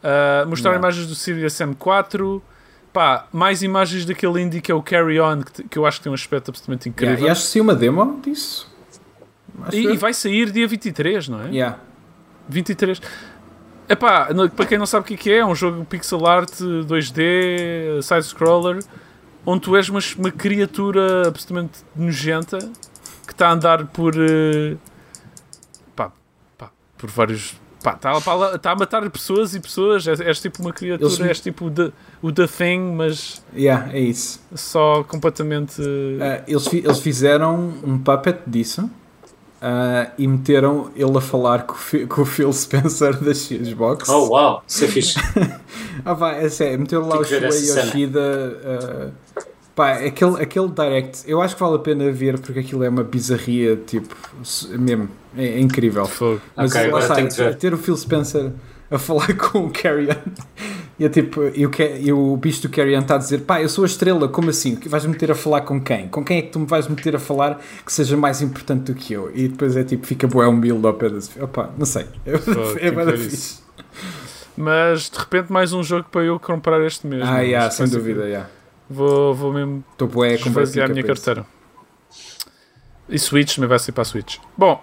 [0.03, 0.79] Uh, mostraram Yeah.
[0.79, 2.41] imagens do Sirius M4.
[2.93, 6.05] Pá, mais imagens daquele indie que é o Carry On, que, que eu acho que
[6.05, 7.15] tem um aspecto absolutamente incrível.
[7.15, 8.71] Yeah, e acho que saiu uma demo disso.
[9.73, 11.49] E, e vai sair dia 23, não é?
[11.51, 11.79] Yeah.
[12.49, 13.01] 23.
[13.93, 16.51] Epá, para quem não sabe o que é que é, é um jogo pixel art
[16.51, 18.83] 2D, side-scroller,
[19.45, 22.59] onde tu és uma, uma criatura absolutamente nojenta
[23.27, 24.15] que está a andar por.
[24.17, 24.77] eh,
[25.95, 26.11] pá,
[26.57, 27.61] pá, por vários.
[27.83, 30.07] Pá, está a, tá a matar pessoas e pessoas.
[30.07, 33.93] És, és tipo uma criatura, Eles- és tipo o The, o The Thing, mas Yeah,
[33.93, 34.41] é isso.
[34.55, 35.83] só completamente.
[36.21, 38.89] Ah, eles, fi- eles fizeram um puppet disso
[39.65, 41.77] ah, e meteram ele a falar com
[42.09, 44.09] com o Phil Spencer da Xbox.
[44.09, 45.19] Oh, uau, isso é fixe.
[46.05, 47.85] Ah, pá, é sério, meteram lá Tenho o que ver Shuei.
[47.85, 49.13] Yoshida.
[49.37, 49.43] ah,
[49.75, 53.05] pá, aquele, aquele direct, eu acho que vale a pena ver porque aquilo é uma
[53.05, 54.17] bizarria, tipo,
[54.71, 56.07] mesmo, é, é incrível.
[56.07, 56.41] Fogo.
[56.57, 58.51] Mas Ok, lá está, ter o Phil Spencer
[58.91, 60.15] a falar com o Carrion
[61.03, 63.61] e, é tipo, e, o, Ca- e o bicho do Carrion está a dizer: pá,
[63.61, 64.77] eu sou a estrela, como assim?
[64.77, 66.07] Que Vais-me meter a falar com quem?
[66.09, 68.95] Com quem é que tu me vais meter a falar que seja mais importante do
[68.95, 69.29] que eu?
[69.35, 71.43] E depois é tipo, fica bué um build ao pé desse.
[71.43, 72.07] Opá, não sei.
[72.25, 73.35] É fixe.
[73.35, 73.63] isso.
[74.57, 77.23] Mas de repente mais um jogo para eu comprar este mês.
[77.27, 77.49] Ah, é?
[77.49, 78.49] yeah, sem dúvida, yeah.
[78.89, 81.45] Vou, vou mesmo Estou bué esvaziar a minha carteira.
[83.09, 84.37] E Switch também vai ser para a Switch.
[84.57, 84.81] Bom,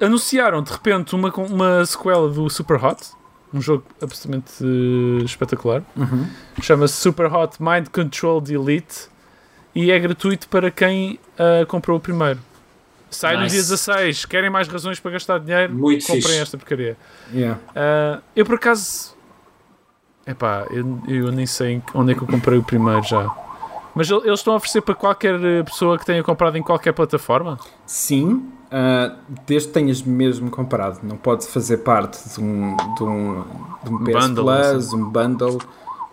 [0.00, 3.00] anunciaram de repente uma, uma sequela do Super Hot,
[3.52, 5.82] um jogo absolutamente eh, espetacular.
[5.96, 6.26] Uhum.
[6.60, 9.08] Chama-se Super Hot Mind Control Delete
[9.74, 12.38] e é gratuito para quem ah, comprou o primeiro.
[13.10, 13.54] Sai no Nice.
[13.54, 14.24] dia 16.
[14.24, 15.74] Querem mais razões para gastar dinheiro?
[15.74, 16.38] Muito Comprem fixe.
[16.38, 16.96] esta porcaria.
[17.32, 17.60] Yeah.
[17.76, 19.14] Ah, eu por acaso.
[20.26, 23.28] Epá, eu, eu nem sei onde é que eu comprei o primeiro já.
[23.94, 27.58] Mas el- eles estão a oferecer para qualquer pessoa que tenha comprado em qualquer plataforma?
[27.84, 29.14] Sim, ah,
[29.46, 31.00] desde que tenhas mesmo comprado.
[31.02, 33.44] Não pode fazer parte de um, de um,
[33.84, 35.58] de um PS bundle, Plus, um bundle.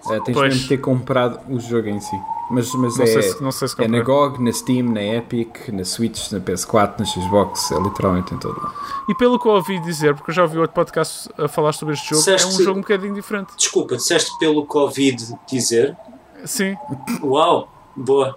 [0.05, 0.53] Ah, tens Pois.
[0.53, 2.15] mesmo de ter comprado o jogo em si.
[2.51, 5.03] Mas, mas Não, é, sei se, não sei se é na GOG, na Steam, na
[5.03, 7.69] Epic, na Switch, na PS4, na Xbox.
[7.71, 8.73] É literalmente em todo lado.
[9.07, 11.93] E pelo que eu ouvi dizer, porque eu já ouvi outro podcast a falar sobre
[11.93, 13.53] este jogo, é Disseste- um jogo um bocadinho diferente.
[13.55, 15.95] Desculpa, disseste pelo Covid dizer.
[16.43, 16.75] Sim,
[17.21, 18.35] Uau, boa.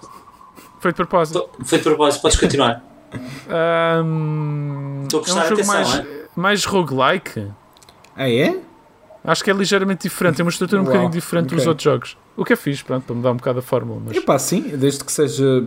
[0.80, 1.48] foi de propósito.
[1.64, 2.84] Foi de propósito, podes continuar.
[5.04, 6.06] Estou a é prestar um jogo atenção, mais, é?
[6.34, 7.48] mais roguelike.
[8.16, 8.58] Ah, é?
[9.24, 10.36] Acho que é ligeiramente diferente.
[10.36, 11.68] Tem uma estrutura um Uau, bocadinho diferente dos ok.
[11.68, 12.16] outros jogos.
[12.36, 14.00] O que é fixe, pronto, para mudar um bocado a fórmula.
[14.06, 14.16] Mas...
[14.16, 15.64] Epá, sim, desde que seja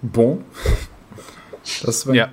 [0.00, 0.40] bom.
[1.64, 2.16] Está-se bem.
[2.16, 2.32] Yeah.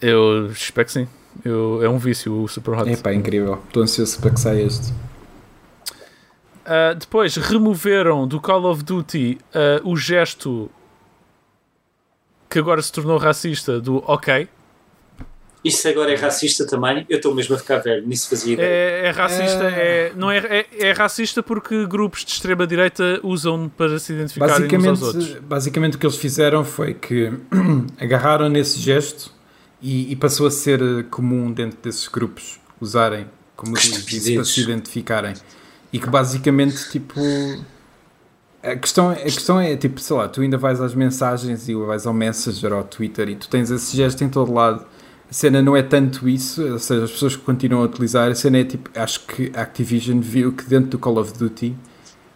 [0.00, 1.08] Eu espero que sim.
[1.44, 2.90] Eu, é um vício o Super Hot.
[2.90, 3.60] Epá, incrível.
[3.66, 4.92] Estou ansioso para que saia este.
[6.62, 10.70] Uh, depois removeram do Call of Duty uh, o gesto
[12.52, 14.46] que agora se tornou racista do ok.
[15.64, 17.06] Isso agora é racista também?
[17.08, 18.66] Eu estou mesmo a ficar velho, nisso fazia ideia.
[18.66, 20.08] É, é racista, É.
[20.08, 24.86] é, não é, é, é racista porque grupos de extrema-direita usam para se identificarem uns
[24.86, 25.34] aos outros.
[25.40, 27.32] Basicamente, o que eles fizeram foi que
[27.96, 29.32] agarraram nesse gesto
[29.80, 30.80] e, e passou a ser
[31.10, 33.26] comum dentro desses grupos usarem
[33.56, 35.34] como isso para se identificarem
[35.92, 37.20] e que basicamente tipo
[38.62, 42.06] a questão, a questão é tipo, sei lá, tu ainda vais às mensagens e vais
[42.06, 44.84] ao Messenger ou ao Twitter e tu tens esse gesto em todo lado.
[45.30, 48.34] A cena não é tanto isso, ou seja, as pessoas que continuam a utilizar, a
[48.34, 51.74] cena é tipo, acho que a Activision viu que dentro do Call of Duty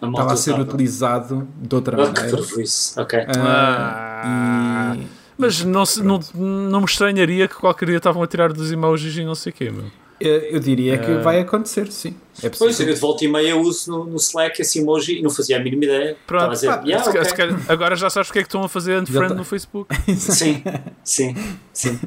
[0.01, 2.37] A estava a ser utilizado de outra Ah, que maneira.
[2.39, 2.99] parvoíce.
[3.01, 3.19] Ok.
[3.37, 4.97] Ah, Ah.
[4.97, 5.07] e-
[5.39, 9.15] Mas não, se- não, não me estranharia que qualquer dia estavam a tirar dos emojis
[9.17, 9.85] e não sei o quê, meu.
[10.21, 11.21] Eu, eu diria que Ah.
[11.21, 12.15] vai acontecer, sim.
[12.43, 12.95] É Pois, eu possível.
[12.95, 15.85] de volta e meia uso no, no Slack esse emoji e não fazia a mínima
[15.85, 16.17] ideia.
[16.27, 16.51] Pronto.
[16.53, 17.31] Dizer, Pá, yeah, Se ca- ok.
[17.31, 19.35] se calhar- agora já sabes porque é que estão a fazer unfriend tá.
[19.35, 19.95] no Facebook.
[20.17, 20.63] Sim,
[21.03, 21.35] sim,
[21.73, 21.99] sim.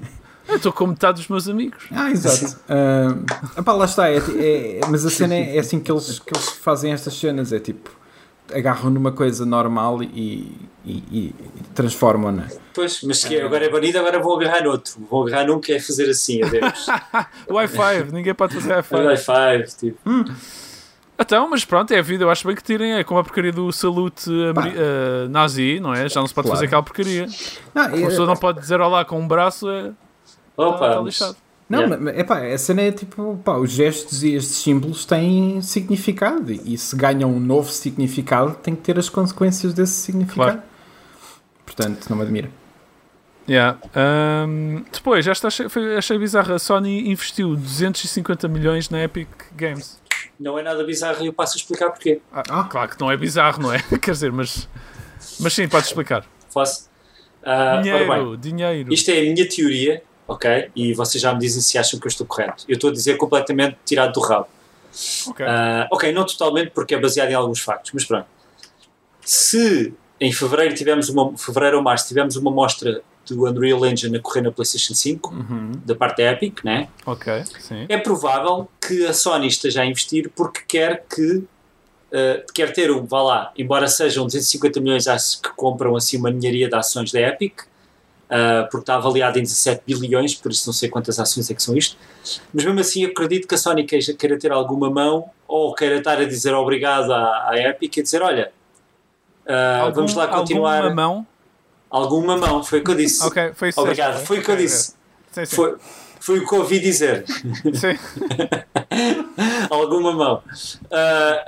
[0.47, 1.83] Eu estou com metade dos meus amigos.
[1.91, 2.59] Ah, exato.
[2.67, 3.15] Ah,
[3.59, 4.09] epá, lá está.
[4.09, 7.53] É, é- mas a cena é, é assim que eles, que eles fazem estas cenas.
[7.53, 7.89] É tipo,
[8.53, 10.55] agarram numa coisa normal e,
[10.85, 11.35] e, e
[11.75, 12.47] transformam-na.
[12.73, 14.93] Pois, mas que agora é banido, agora vou agarrar noutro.
[15.09, 16.87] Vou agarrar num que é fazer assim, adeus.
[17.47, 19.05] O i5, ninguém pode fazer i5.
[19.05, 19.17] High
[19.65, 19.99] five, tipo.
[21.21, 22.93] Então, mas pronto, é a vida, eu acho bem que tirem.
[22.93, 26.07] É como a porcaria do salute eh, nazi, não é?
[26.07, 26.55] Já não se pode Claro.
[26.57, 27.27] fazer aquela porcaria.
[27.75, 29.91] Ah, Uma pessoa é, não pode dizer olá com um braço, é,
[30.55, 31.35] Opa, tá mas- lixado.
[31.69, 31.97] Não, Yeah.
[32.03, 36.51] mas epá, a cena é tipo, pá, os gestos e estes símbolos têm significado.
[36.51, 40.51] E se ganham um novo significado, tem que ter as consequências desse significado.
[40.53, 40.63] Claro.
[41.65, 42.49] Portanto, não me admira.
[43.47, 43.79] Yeah.
[43.95, 45.65] Ahm, depois, esta achei,
[45.97, 46.55] achei bizarra.
[46.55, 49.99] A Sony investiu 250 milhões na Epic Games.
[50.39, 52.21] Não é nada bizarro e eu passo a explicar porquê.
[52.31, 52.63] Ah, Ah.
[52.65, 53.79] Claro que não é bizarro, não é?
[54.01, 54.67] Quer dizer, mas,
[55.39, 56.25] mas sim, podes explicar.
[56.53, 56.89] Posso?
[57.43, 58.93] Ah, ora bem, dinheiro, dinheiro.
[58.93, 60.69] Isto é a minha teoria, ok?
[60.75, 62.63] E vocês já me dizem se acham que eu estou correto.
[62.67, 64.47] Eu estou a dizer completamente tirado do rabo.
[65.27, 65.45] Ok.
[65.45, 68.25] Ah, ok, não totalmente, porque é baseado em alguns factos, mas pronto.
[69.21, 74.19] Se em fevereiro tivemos uma fevereiro ou março tivemos uma mostra do Unreal Engine a
[74.19, 75.71] correr na PlayStation 5, Uhum.
[75.85, 76.87] da parte da Epic, né?
[77.05, 77.85] Ok, sim.
[77.87, 81.43] é provável que a Sony esteja a investir porque quer que
[82.11, 86.67] eh, quer ter um, vá lá, embora sejam 250 milhões que compram assim uma ninharia
[86.67, 87.61] de ações da Epic,
[88.29, 91.61] eh, porque está avaliado em 17 bilhões, por isso não sei quantas ações é que
[91.63, 91.97] são isto,
[92.53, 96.25] mas mesmo assim acredito que a Sony queira, ter alguma mão ou queira estar a
[96.25, 98.51] dizer obrigado à, à Epic e dizer, olha,
[99.45, 101.27] eh, Algum- vamos lá continuar Alguma mão?
[101.89, 103.23] alguma mão, foi o que eu disse.
[103.25, 103.81] Ok, foi isso.
[103.81, 104.25] Obrigado, ok.
[104.27, 104.93] foi o que eu disse.
[105.31, 105.55] Sim, sim.
[105.55, 105.75] Foi,
[106.19, 107.25] foi o que eu ouvi dizer.
[107.27, 107.97] Sim.
[109.71, 110.43] alguma mão.
[110.91, 111.43] Ah,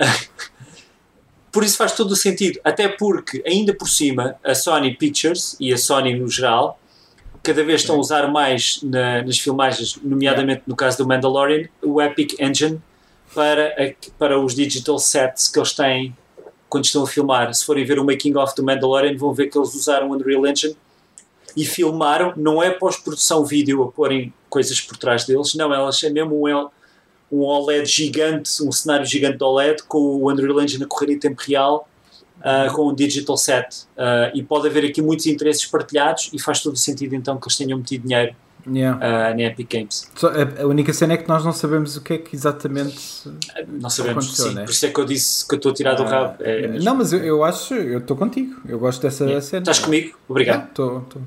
[1.52, 5.72] por isso faz todo o sentido, até porque, ainda por cima, a Sony Pictures e
[5.72, 6.80] a Sony no geral,
[7.42, 12.00] cada vez estão a usar mais na- nas filmagens, nomeadamente no caso do Mandalorian, o
[12.00, 12.80] Epic Engine
[13.34, 16.16] para, a- para os digital sets que eles têm
[16.68, 17.52] quando estão a filmar.
[17.52, 20.46] Se forem ver o making of do Mandalorian, vão ver que eles usaram o Unreal
[20.46, 20.74] Engine
[21.54, 26.08] e filmaram, não é pós-produção vídeo a porem coisas por trás deles, não, elas é
[26.08, 26.68] mesmo um,
[27.32, 31.18] um OLED gigante, um cenário gigante de OLED com o Unreal Engine a correr em
[31.18, 31.88] tempo real,
[32.42, 33.86] ah, com um digital set.
[33.96, 37.46] Ah, e pode haver aqui muitos interesses partilhados e faz todo o sentido então que
[37.46, 38.34] eles tenham metido dinheiro
[38.64, 38.96] Yeah.
[39.04, 40.08] ah, na Epic Games.
[40.14, 43.28] Só- a, única cena é que nós não sabemos o que é que exatamente.
[43.66, 44.62] Não sabemos, sim, né?
[44.62, 46.36] por isso é que eu disse que eu estou a tirar do rabo.
[46.38, 46.84] É, mesmo.
[46.84, 48.60] não, mas eu, eu acho, eu estou contigo.
[48.68, 49.62] Eu gosto dessa cena.
[49.62, 50.16] Estás comigo?
[50.28, 50.68] Obrigado.
[50.68, 50.98] Estou.
[51.00, 51.22] Estou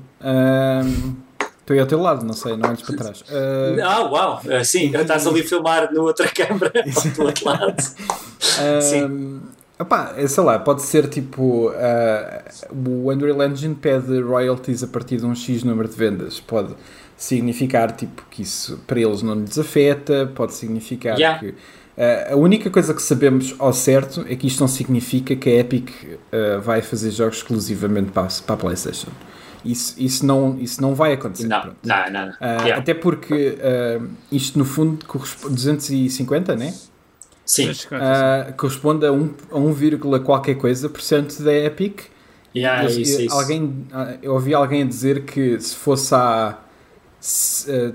[1.74, 3.24] aí ao teu lado, não sei, não olhes para trás.
[3.30, 4.40] Ah, Ah, uau!
[4.50, 6.72] Ah, sim, estás ali a filmar na outra câmara
[7.16, 7.82] do outro lado.
[8.80, 9.40] Sim.
[9.78, 11.70] ah, opá, é, sei lá, pode ser tipo.
[11.76, 16.40] ah, o Unreal Engine pede royalties a partir de um X número de vendas.
[16.40, 16.74] Pode
[17.16, 21.40] significar tipo que isso para eles não lhes afeta, pode significar Yeah.
[21.40, 21.54] que.
[21.98, 25.54] ah, a única coisa que sabemos ao certo é que isto não significa que a
[25.60, 25.90] Epic
[26.32, 29.10] ah, vai fazer jogos exclusivamente para, para a PlayStation.
[29.70, 31.46] Isso, isso, não, isso não vai acontecer.
[31.48, 31.76] Não, pronto.
[31.84, 32.26] não, não.
[32.26, 32.34] não.
[32.40, 32.76] Ah, Yeah.
[32.78, 36.74] Até porque ah, isto no fundo corresponde 250, né?
[37.44, 42.00] Sim, eu Ah, corresponde a 1, a 1, vírgula qualquer coisa por cento da Epic.
[42.54, 43.34] yeah, é E- isso, é e isso.
[43.36, 43.86] Alguém,
[44.22, 46.58] eu ouvi alguém a dizer que se fosse há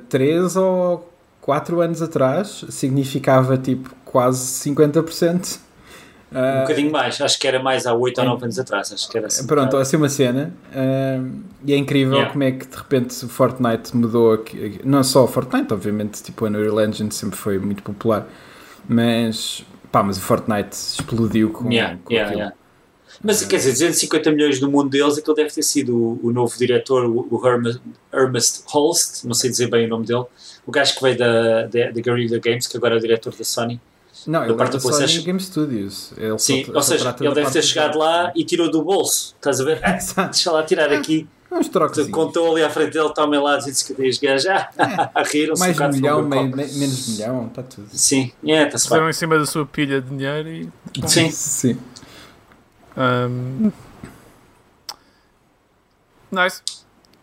[0.10, 1.10] 3 ou
[1.42, 5.60] 4 anos atrás, significava tipo quase 50%.
[6.32, 8.92] Um Ah, bocadinho mais, acho que era mais há 8 ou 9 anos atrás.
[8.94, 9.46] Acho que era assim.
[9.46, 10.54] Pronto, assim uma cena.
[10.74, 11.22] ah,
[11.66, 12.32] e é incrível Yeah.
[12.32, 14.80] como é que de repente o Fortnite mudou aqui.
[14.84, 18.28] Não só o Fortnite, obviamente, tipo, a Unreal Engine sempre foi muito popular.
[18.88, 22.52] Mas, pá, mas o Fortnite explodiu com, Yeah, com yeah, aquilo.
[23.24, 26.58] Mas quer dizer, 250 milhões no mundo deles, aquele deve ter sido o, o novo
[26.58, 27.80] diretor, o, o Hermes,
[28.12, 30.24] Ernest Holst, não sei dizer bem o nome dele,
[30.66, 33.44] o gajo que veio da, da, da Guerrilla Games, que agora é o diretor da
[33.44, 33.80] Sony.
[34.28, 36.14] Não, ele da só em Game Studios.
[36.18, 38.08] Ele Sim, só- ou seja, ele deve ter chegado jogos.
[38.08, 39.82] lá e tirou do bolso, estás a ver?
[39.96, 40.32] Exato.
[40.32, 41.28] deixa lá tirar aqui.
[41.52, 42.08] Uns trocos.
[42.08, 45.96] Contou ali à frente dele, tomem lá 250 os gajos, ah, riram-se um Mais bocado,
[45.98, 47.90] milhão, meio, menos milhão, está tudo.
[47.92, 49.10] Sim, é, está-se bem.
[49.10, 50.70] em cima da sua pilha de dinheiro e.
[51.08, 51.78] Sim, Sim.
[52.96, 53.72] Um,
[56.32, 56.62] nice.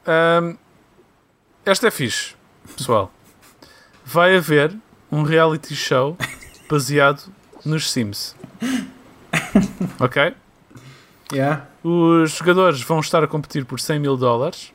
[0.06, 0.56] Um,
[1.64, 2.34] esta é fixe,
[2.76, 3.10] pessoal.
[4.04, 4.76] Vai haver
[5.10, 6.16] um reality show
[6.68, 7.22] baseado
[7.64, 8.34] nos Sims.
[10.00, 10.34] Ok?
[11.32, 11.66] Yeah.
[11.84, 14.72] Os jogadores vão estar a competir por 100 mil dólares.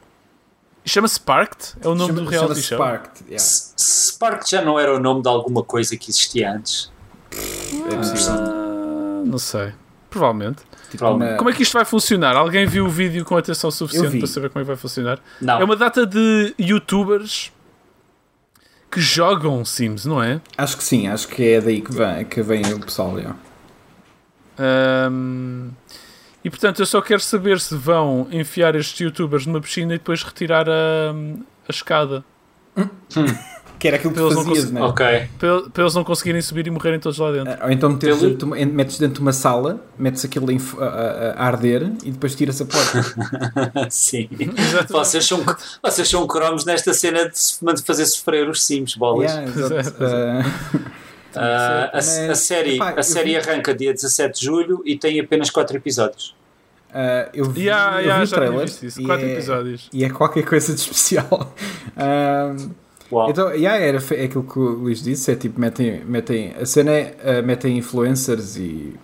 [0.86, 2.78] Chama-se Parked, é o nome Chama- do reality show.
[2.78, 3.22] Sparked.
[3.22, 3.36] Yeah.
[3.38, 6.92] S- Spark já não era o nome de alguma coisa que existia antes.
[7.32, 8.34] É possível.
[8.34, 9.74] Ah, não sei.
[10.10, 10.58] Provavelmente.
[10.92, 11.32] Tipo Provavelmente.
[11.32, 12.36] uma- Como é que isto vai funcionar?
[12.36, 15.20] Alguém viu o vídeo com atenção suficiente para saber como é que vai funcionar?
[15.42, 17.52] Não, É uma data de youtubers
[18.94, 20.40] que jogam Sims, não é?
[20.56, 23.18] Acho que sim, acho que é daí que vem, que vem o pessoal.
[23.18, 23.36] Yeah.
[24.60, 25.72] Ahm,
[26.44, 30.22] e portanto eu só quero saber se vão enfiar estes youtubers numa piscina e depois
[30.22, 32.24] retirar a, a escada.
[33.84, 34.82] Que era aquilo que não fazias, conseguem- né?
[34.82, 35.06] ok.
[35.38, 37.54] Para, para eles não conseguirem subir e morrerem todos lá dentro.
[37.66, 40.48] Ou então metes Pelo- dentro, de uma- en- metes dentro de uma sala, metes aquilo
[40.80, 43.04] a, a- a arder e depois tiras a porta.
[43.92, 44.30] Sim.
[44.40, 44.92] Exatamente.
[44.94, 45.44] Vocês são,
[45.84, 49.30] vocês são cromos nesta cena de fazer sofrer os sims, bolas.
[49.32, 49.52] Yeah,
[50.00, 50.46] Ah,
[51.36, 54.96] Ah, a, Mas, a série, epá, a série vi- arranca dia 17 de julho e
[54.96, 56.36] tem apenas 4 episódios.
[56.94, 59.02] ah, eu vi, Yeah, eu yeah, vi o trailer isso.
[59.02, 59.90] e Quatro é- episódios.
[59.92, 61.54] e é qualquer coisa de especial.
[61.98, 62.56] Ah,
[63.12, 63.30] Uau.
[63.30, 66.92] Então, yeah, era, é aquilo que o Luís disse, é tipo, metem, metem a cena
[66.92, 68.96] é, uh, metem influencers e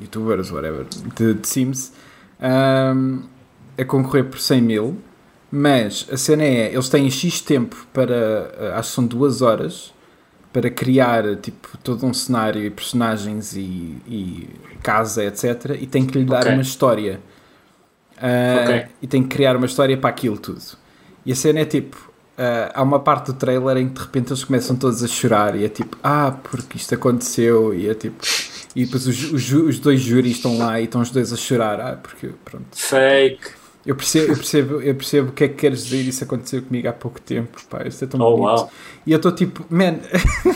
[0.00, 0.86] youtubers, whatever,
[1.16, 1.92] de, de Sims
[2.40, 3.22] um,
[3.76, 4.98] a concorrer por 100 mil,
[5.50, 9.92] mas a cena é, eles têm X tempo para, uh, acho que são duas horas,
[10.52, 14.48] para criar tipo todo um cenário e personagens e, e
[14.82, 15.76] casa, etc.
[15.78, 16.52] E tem que lhe dar Ok.
[16.52, 17.20] uma história.
[18.16, 18.86] Uh, Ok.
[19.02, 20.62] E tem que criar uma história para aquilo tudo.
[21.24, 22.07] E a cena é tipo:
[22.38, 25.56] uh, há uma parte do trailer em que de repente eles começam todos a chorar.
[25.56, 27.74] E é tipo: ah, porque isto aconteceu.
[27.74, 28.16] E é tipo.
[28.76, 31.80] E depois os, os, os dois júris estão lá e estão os dois a chorar.
[31.80, 32.66] Ah, porque pronto.
[32.72, 33.58] Fake.
[33.86, 36.02] Eu percebo, eu percebo, eu percebo o que é que queres dizer.
[36.02, 37.58] Isso aconteceu comigo há pouco tempo.
[37.70, 38.42] Pá, isto é tão Oh, bonito.
[38.42, 38.72] uau.
[39.06, 39.94] E eu estou tipo, man,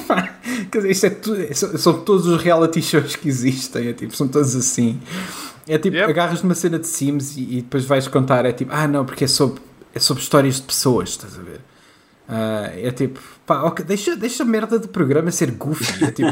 [0.71, 4.15] quer dizer, isto é tudo, são, são todos os reality shows que existem, é tipo,
[4.15, 5.01] são todos assim.
[5.67, 6.11] É tipo, Yep.
[6.11, 9.25] agarras numa cena de Sims e, e depois vais contar, é tipo, ah não, porque
[9.25, 9.63] é sobre,
[9.95, 11.61] é sobre histórias de pessoas, estás a ver?
[12.29, 16.31] Ah, é tipo, pá, ok, deixa, deixa a merda do programa ser goofy, é tipo,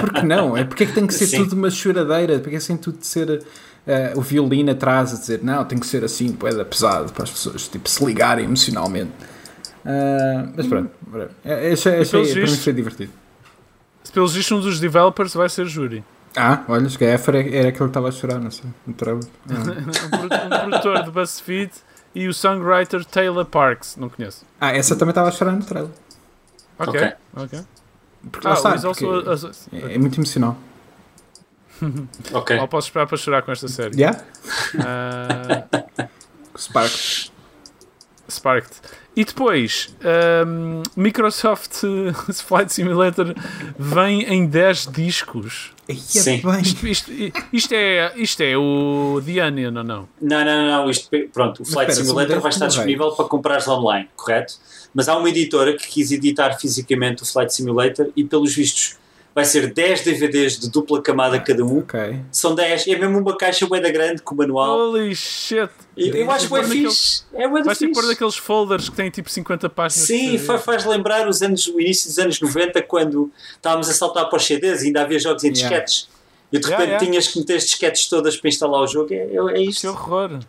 [0.00, 0.56] porque não?
[0.56, 1.44] É porque é que tem que ser Sim.
[1.44, 2.38] tudo uma choradeira?
[2.40, 3.42] Porque é tem tudo de ser
[3.86, 7.30] ah, o violino atrás a dizer, não, tem que ser assim, poeda pesado para as
[7.30, 9.12] pessoas, tipo, se ligarem emocionalmente.
[9.84, 11.30] Ah, mas pronto, whatever.
[11.44, 13.12] É- achei, achei, pelos para mim foi divertido.
[14.02, 16.04] Se pelos vistos, um dos developers vai ser júri.
[16.36, 18.64] Ah, olha, se calhar era, aquele que estava a chorar, não sei.
[18.68, 18.90] Ah.
[18.90, 21.70] um, produ- um produtor de BuzzFeed
[22.14, 23.96] e o songwriter Taylor Parks.
[23.96, 24.44] Não conheço.
[24.60, 25.90] Ah, essa também estava a chorar no trailer.
[26.78, 27.12] Ok.
[27.36, 27.60] Ok.
[28.30, 30.56] Porque lá Ah, está, Luís also- also- é, é muito emocional.
[32.32, 32.56] Ok.
[32.56, 33.96] Mal posso esperar para chorar com esta série.
[34.00, 34.22] Yeah?
[34.78, 35.66] Ah,
[36.58, 36.92] Spark.
[38.30, 38.70] Sparked.
[39.16, 41.82] E depois, ahm, Microsoft
[42.46, 43.34] Flight Simulator
[43.78, 45.72] vem em 10 discos.
[45.98, 46.40] Sim.
[46.62, 47.10] Isto, isto-
[47.52, 50.08] isto é, isto é o The Onion ou não?
[50.22, 50.90] Não, não, não, não.
[50.90, 54.54] Isto, pronto, o Flight espera, Simulator 10 vai estar disponível para comprares online, correto?
[54.94, 58.96] Mas há uma editora que quis editar fisicamente o Flight Simulator e, pelos vistos,
[59.34, 61.78] vai ser 10 DVDs de dupla camada cada um.
[61.78, 62.20] Ok.
[62.32, 64.76] São 10, é mesmo uma caixa bué da grande com o manual.
[64.90, 65.70] Holy shit!
[65.96, 67.22] E eu acho que é que fixe.
[67.34, 70.06] É bué ter que pôr daqueles folders que têm tipo 50 páginas.
[70.06, 73.92] Sim, de- fa- faz lembrar os anos, o início dos anos 90, quando estávamos a
[73.92, 75.68] saltar para os CDs e ainda havia jogos em Yeah.
[75.68, 76.08] disquetes.
[76.52, 77.06] E de Yeah, repente yeah.
[77.06, 79.14] tinhas que meter as disquetes todas para instalar o jogo.
[79.14, 79.86] É, é, é Que isto.
[79.88, 80.40] horror!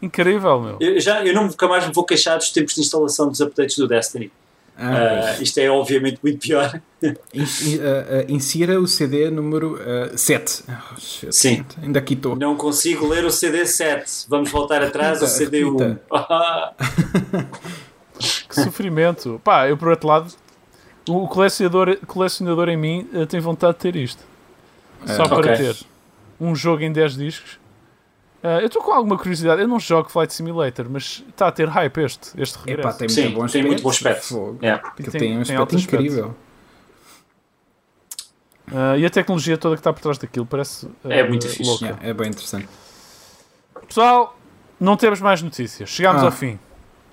[0.00, 0.76] Incrível, meu.
[0.80, 3.76] Eu, já, eu não, nunca mais me vou queixar dos tempos de instalação dos updates
[3.76, 4.30] do Destiny.
[4.80, 6.80] Ah, Ah, isto é obviamente muito pior.
[7.04, 9.78] ah, insira o CD número
[10.16, 10.62] 7.
[11.30, 11.64] Sim.
[11.82, 12.36] Ainda aqui estou.
[12.36, 14.26] Não consigo ler o CD 7.
[14.28, 15.76] Vamos voltar atrás ao Repita, CD 1.
[15.76, 16.74] repita.
[18.48, 19.40] Que sofrimento.
[19.44, 20.32] Pá, eu por outro lado,
[21.08, 24.22] o colecionador, colecionador em mim eh, tem vontade de ter isto.
[25.06, 25.56] Só Ah, para ok.
[25.56, 25.76] ter
[26.40, 27.58] um jogo em 10 discos.
[28.42, 29.60] Ah, eu estou com alguma curiosidade.
[29.60, 32.88] Eu não jogo Flight Simulator, mas está a ter hype este, este regresso.
[32.88, 33.66] Epá, tem Sim, muito bom tem aspecto.
[33.66, 34.58] muito bom aspecto.
[34.62, 34.88] Yeah.
[34.88, 35.94] Aquilo Tem- tem, um tem aspecto aspecto.
[35.96, 36.34] incrível.
[38.72, 41.68] Ah, e a tecnologia toda que está por trás daquilo parece ah, É muito fixe,
[41.68, 41.84] louca.
[41.86, 42.68] Yeah, é bem interessante.
[43.86, 44.36] Pessoal,
[44.78, 45.88] não temos mais notícias.
[45.88, 46.26] Chegámos Ah.
[46.26, 46.58] ao fim.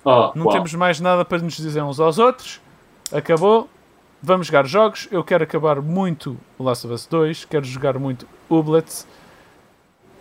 [0.04, 0.52] Oh, Não uau.
[0.54, 2.60] temos mais nada para nos dizer uns aos outros.
[3.12, 3.68] Acabou.
[4.22, 5.08] Vamos jogar jogos.
[5.10, 7.44] Eu quero acabar muito o Last of Us 2.
[7.46, 9.06] Quero jogar muito Ublets.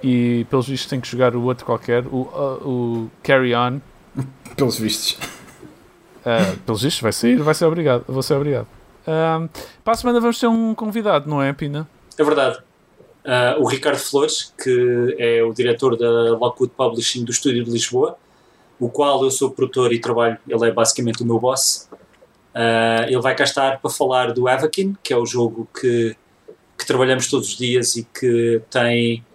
[0.03, 2.05] E pelos vistos tenho que jogar o outro qualquer.
[2.07, 3.79] O, uh, o Carry On.
[4.55, 5.17] Pelos vistos.
[6.21, 7.37] Uh, pelos vistos vai sair.
[7.37, 8.05] Vai ser obrigado.
[8.07, 8.67] Vou ser obrigado.
[9.07, 9.47] Um,
[9.83, 11.87] para a semana vamos ter um convidado, não é, Pina?
[12.17, 12.59] É verdade.
[13.25, 18.17] Ah, o Ricardo Flores, que é o diretor da Lockwood Publishing do Estúdio de Lisboa,
[18.79, 21.89] o qual eu sou produtor e trabalho, ele é basicamente o meu boss.
[22.53, 26.15] Ah, ele vai cá estar para falar do Avakin, que é o jogo que,
[26.77, 29.25] que trabalhamos todos os dias e que tem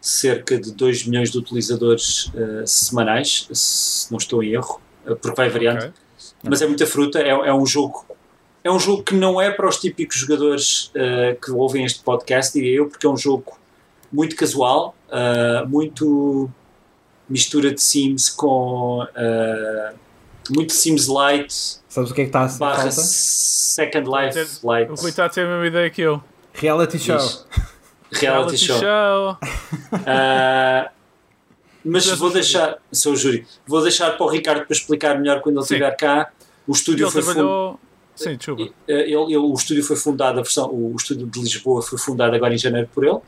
[0.00, 5.36] cerca de 2 milhões de utilizadores ah, semanais, se não estou em erro, ah, porque
[5.36, 5.92] vai variando
[6.40, 6.50] Ok.
[6.50, 7.20] mas é muita fruta.
[7.20, 8.04] É, é um jogo.
[8.62, 12.52] É um jogo que não é para os típicos jogadores eh, que ouvem este podcast,
[12.52, 13.58] diria eu, porque é um jogo
[14.12, 16.50] muito casual, eh, muito
[17.26, 19.94] mistura de Sims com eh,
[20.50, 21.54] muito Sims Light
[21.88, 22.90] Sabes o que é que está a barra falta?
[23.00, 26.22] Second Life O Light Rui está a ter a mesma ideia que eu.
[26.52, 27.16] Reality show.
[27.16, 27.46] Diz.
[28.12, 28.78] Reality show.
[28.78, 29.36] show.
[30.06, 30.90] Ah,
[31.84, 35.56] mas vou deixar, sou o júri, vou deixar para o Ricardo para explicar melhor quando
[35.56, 35.74] ele Sim.
[35.74, 36.30] estiver cá.
[36.66, 37.80] O estúdio Ele foi trabalhou.
[38.14, 38.62] Sim, desculpa.
[38.86, 42.36] Eh, ele, ele- o estúdio foi fundado, a versão, o estúdio de Lisboa foi fundado
[42.36, 43.18] agora em janeiro por ele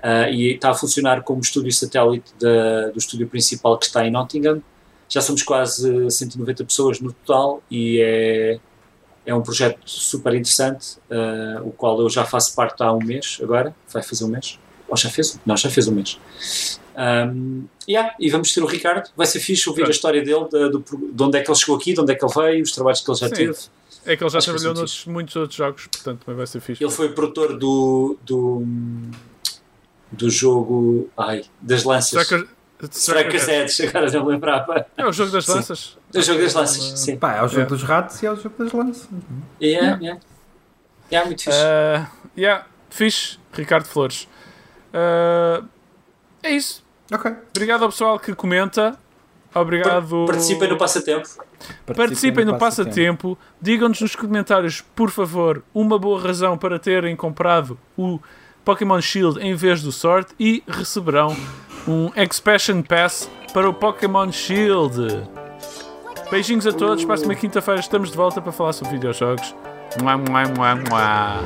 [0.00, 4.10] ah, e está a funcionar como estúdio satélite da- do estúdio principal que está em
[4.12, 4.62] Nottingham.
[5.08, 8.60] Já somos quase 190 pessoas no total e é,
[9.24, 13.38] é um projeto super interessante, ah, o qual eu já faço parte há um mês
[13.42, 14.58] agora, vai fazer um mês,
[14.88, 15.38] ou já fez?
[15.46, 16.18] Não, já fez um mês.
[16.94, 19.08] Um, yeah, e vamos ter o Ricardo.
[19.16, 19.92] Vai ser fixe ouvir Pronto.
[19.92, 22.14] a história dele, de, do- de onde é que ele chegou aqui, de onde é
[22.14, 23.34] que ele veio, os trabalhos que ele já Sim.
[23.34, 23.56] teve.
[24.04, 26.82] É que ele já Acho trabalhou noutros, muitos outros jogos, portanto também vai ser fixe.
[26.84, 28.62] Ele foi produtor do, do,
[30.10, 32.20] do jogo ai, das lanças.
[32.20, 32.48] Striker-
[32.90, 34.84] Strikers Edge, agora não lembrava.
[34.96, 35.94] É o jogo das Sim.
[36.14, 36.26] Lanças.
[36.26, 37.16] Do jogo das lanças, sim.
[37.16, 37.66] Pá, é o jogo É.
[37.66, 39.08] dos ratos e é o jogo das lanças.
[39.60, 40.20] Yeah, yeah.
[41.10, 41.58] Yeah, muito fixe.
[41.58, 42.06] Uh,
[42.36, 44.28] yeah, fixe, Ricardo Flores.
[44.94, 45.66] Uh,
[46.42, 46.82] é isso.
[47.12, 47.30] Ok.
[47.54, 48.98] Obrigado ao pessoal que comenta.
[49.54, 50.24] Obrigado.
[50.26, 51.28] Participem no passatempo.
[51.94, 53.38] Participem no passatempo.
[53.60, 58.18] Digam-nos nos comentários, por favor, uma boa razão para terem comprado o
[58.64, 61.36] Pokémon Shield em vez do Sword e receberão
[61.86, 65.28] um Expansion Pass para o Pokémon Shield.
[66.32, 67.04] Beijinhos a todos.
[67.04, 69.54] Próxima quinta-feira estamos de volta para falar sobre videojogos.
[70.00, 71.40] Mua, mua, mua, mua.